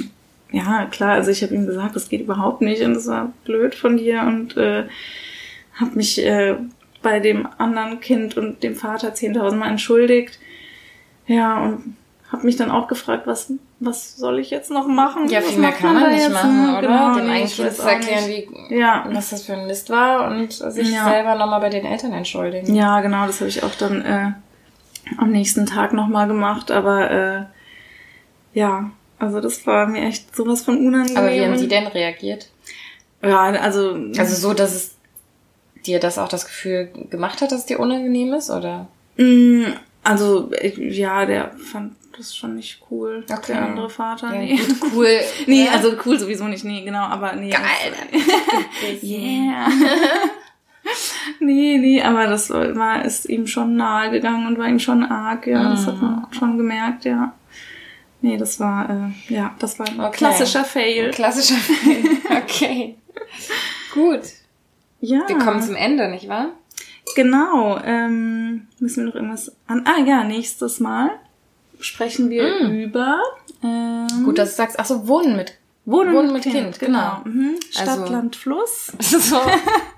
ja 0.52 0.86
klar, 0.86 1.12
also 1.14 1.32
ich 1.32 1.44
habe 1.44 1.56
ihm 1.56 1.66
gesagt, 1.66 1.96
das 1.96 2.10
geht 2.10 2.22
überhaupt 2.22 2.62
nicht 2.62 2.82
und 2.82 2.94
das 2.94 3.08
war 3.08 3.34
blöd 3.44 3.76
von 3.76 3.98
dir 3.98 4.22
und 4.22 4.56
äh, 4.58 4.86
habe 5.74 5.96
mich 5.96 6.24
äh, 6.24 6.56
bei 7.02 7.20
dem 7.20 7.48
anderen 7.58 8.00
Kind 8.00 8.38
und 8.38 8.64
dem 8.64 8.76
Vater 8.76 9.14
10.000 9.14 9.56
Mal 9.56 9.70
entschuldigt. 9.70 10.40
Ja, 11.28 11.64
und 11.64 11.96
habe 12.36 12.46
mich 12.46 12.58
dann 12.58 12.70
auch 12.70 12.88
gefragt, 12.88 13.28
was, 13.28 13.52
was 13.80 14.18
soll 14.18 14.40
ich 14.40 14.50
jetzt 14.50 14.70
noch 14.70 14.88
machen? 14.88 15.30
Ja, 15.30 15.40
viel 15.40 15.60
mehr 15.60 15.72
kann 15.72 15.94
man 15.94 16.12
nicht 16.12 16.30
machen, 16.30 16.70
oder? 16.78 16.82
Genau, 16.82 17.16
Dem 17.16 17.30
eigentlich 17.30 17.56
Kind 17.56 17.74
zu 17.74 17.82
erklären, 17.84 18.28
wie, 18.28 18.76
ja. 18.78 19.06
was 19.10 19.30
das 19.30 19.44
für 19.44 19.54
ein 19.54 19.68
Mist 19.68 19.90
war 19.90 20.28
und 20.28 20.52
sich 20.52 20.92
ja. 20.92 21.06
selber 21.06 21.36
nochmal 21.36 21.62
bei 21.62 21.70
den 21.70 21.86
Eltern 21.86 22.12
entschuldigen. 22.12 22.76
Ja, 22.76 23.00
genau, 23.00 23.26
das 23.26 23.40
habe 23.40 23.50
ich 23.50 23.64
auch 23.64 23.74
dann 23.76 24.02
äh, 24.02 24.32
am 25.18 25.32
nächsten 25.32 25.66
Tag 25.66 25.94
nochmal 25.94 26.28
gemacht, 26.28 26.72
aber 26.72 27.10
äh, 27.10 27.44
ja, 28.54 28.92
also 29.18 29.40
das 29.40 29.66
war 29.66 29.88
mir 29.88 30.04
echt 30.06 30.36
sowas 30.36 30.62
von 30.62 30.78
unangenehm. 30.78 31.18
Aber 31.18 31.32
wie 31.32 31.42
haben 31.42 31.58
Sie 31.58 31.70
denn 31.70 31.88
reagiert? 31.88 32.50
Ja, 33.24 33.44
also... 33.44 33.98
Also 34.18 34.36
so, 34.36 34.54
dass 34.54 34.76
es 34.76 34.96
dir 35.86 36.02
das 36.02 36.18
auch 36.18 36.28
das 36.28 36.46
Gefühl 36.46 36.90
gemacht 37.10 37.42
hat, 37.42 37.54
dass 37.54 37.62
es 37.62 37.66
dir 37.66 37.80
unangenehm 37.80 38.34
ist, 38.34 38.50
oder? 38.50 38.88
Mm, 39.16 39.66
also, 40.04 40.52
ja, 40.78 41.26
der 41.26 41.52
fand 41.58 41.94
das 42.18 42.28
ist 42.28 42.38
schon 42.38 42.56
nicht 42.56 42.82
cool. 42.90 43.26
Okay. 43.30 43.54
Der 43.54 43.64
andere 43.64 43.90
Vater. 43.90 44.34
Ja, 44.34 44.40
nee. 44.40 44.58
Gut, 44.58 44.92
cool. 44.94 45.20
nee, 45.48 45.68
also 45.68 45.96
cool 46.06 46.18
sowieso 46.20 46.46
nicht. 46.46 46.64
Nee, 46.64 46.84
genau, 46.84 47.04
aber 47.04 47.36
nee. 47.36 47.50
Geil. 47.50 47.94
yeah. 49.02 49.68
nee, 51.40 51.78
nee, 51.78 52.02
aber 52.02 52.28
das 52.28 52.50
war, 52.50 53.04
ist 53.04 53.26
ihm 53.26 53.48
schon 53.48 53.76
nahe 53.76 54.12
gegangen 54.12 54.48
und 54.48 54.58
war 54.58 54.68
ihm 54.68 54.80
schon 54.80 55.04
arg, 55.04 55.48
ja. 55.48 55.72
Das 55.72 55.88
hat 55.88 56.02
man 56.02 56.22
mm. 56.22 56.34
schon 56.34 56.58
gemerkt, 56.58 57.06
ja. 57.06 57.34
Nee, 58.22 58.38
das 58.38 58.60
war, 58.60 58.90
äh, 58.90 59.34
ja, 59.34 59.56
das 59.60 59.78
war 59.78 59.88
ein 59.88 60.00
okay. 60.00 60.18
klassischer 60.18 60.64
Fail. 60.64 61.12
Klassischer 61.12 61.56
Fail. 61.56 62.18
Okay. 62.44 62.96
Gut. 63.94 64.22
Ja. 65.02 65.28
Wir 65.28 65.38
kommen 65.38 65.62
zum 65.62 65.76
Ende, 65.76 66.10
nicht 66.10 66.28
wahr? 66.28 66.50
Genau. 67.16 67.80
Ähm, 67.84 68.68
müssen 68.80 69.04
wir 69.04 69.10
noch 69.10 69.16
irgendwas 69.16 69.56
an. 69.68 69.86
Ah 69.86 70.02
ja, 70.04 70.24
nächstes 70.24 70.80
Mal 70.80 71.12
sprechen 71.80 72.30
wir 72.30 72.44
mm. 72.44 72.72
über. 72.72 73.20
Ähm, 73.64 74.08
Gut, 74.26 74.38
dass 74.38 74.52
du 74.52 74.56
sagst, 74.56 74.80
ach 74.80 74.86
so, 74.86 75.08
Wohnen 75.08 75.36
mit 75.36 75.58
Wohnen, 75.86 76.16
Wohnen 76.16 76.34
mit, 76.34 76.44
Kind, 76.44 76.56
kind 76.56 76.80
genau. 76.80 77.22
genau. 77.24 77.36
Mhm. 77.36 77.60
Stadt, 77.70 77.88
also, 77.90 78.06
Land, 78.12 78.36
Fluss. 78.36 78.92
So. 79.00 79.40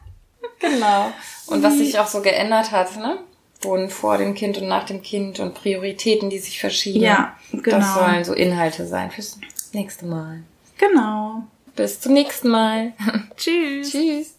genau. 0.59 1.13
Und 1.47 1.63
was 1.63 1.77
sich 1.77 1.97
auch 1.97 2.07
so 2.07 2.21
geändert 2.21 2.71
hat, 2.71 2.97
ne? 2.97 3.19
Wohnen 3.61 3.89
vor 3.89 4.17
dem 4.17 4.35
Kind 4.35 4.57
und 4.57 4.67
nach 4.67 4.85
dem 4.85 5.01
Kind 5.01 5.39
und 5.39 5.55
Prioritäten, 5.55 6.29
die 6.29 6.39
sich 6.39 6.59
verschieben. 6.59 7.01
Ja, 7.01 7.35
genau. 7.51 7.77
Das 7.77 7.93
sollen 7.95 8.23
so 8.23 8.33
Inhalte 8.33 8.85
sein 8.85 9.09
fürs 9.09 9.39
nächste 9.73 10.05
Mal. 10.05 10.43
Genau. 10.77 11.43
Bis 11.75 12.01
zum 12.01 12.13
nächsten 12.13 12.49
Mal. 12.49 12.93
Tschüss. 13.37 13.91
Tschüss. 13.91 14.35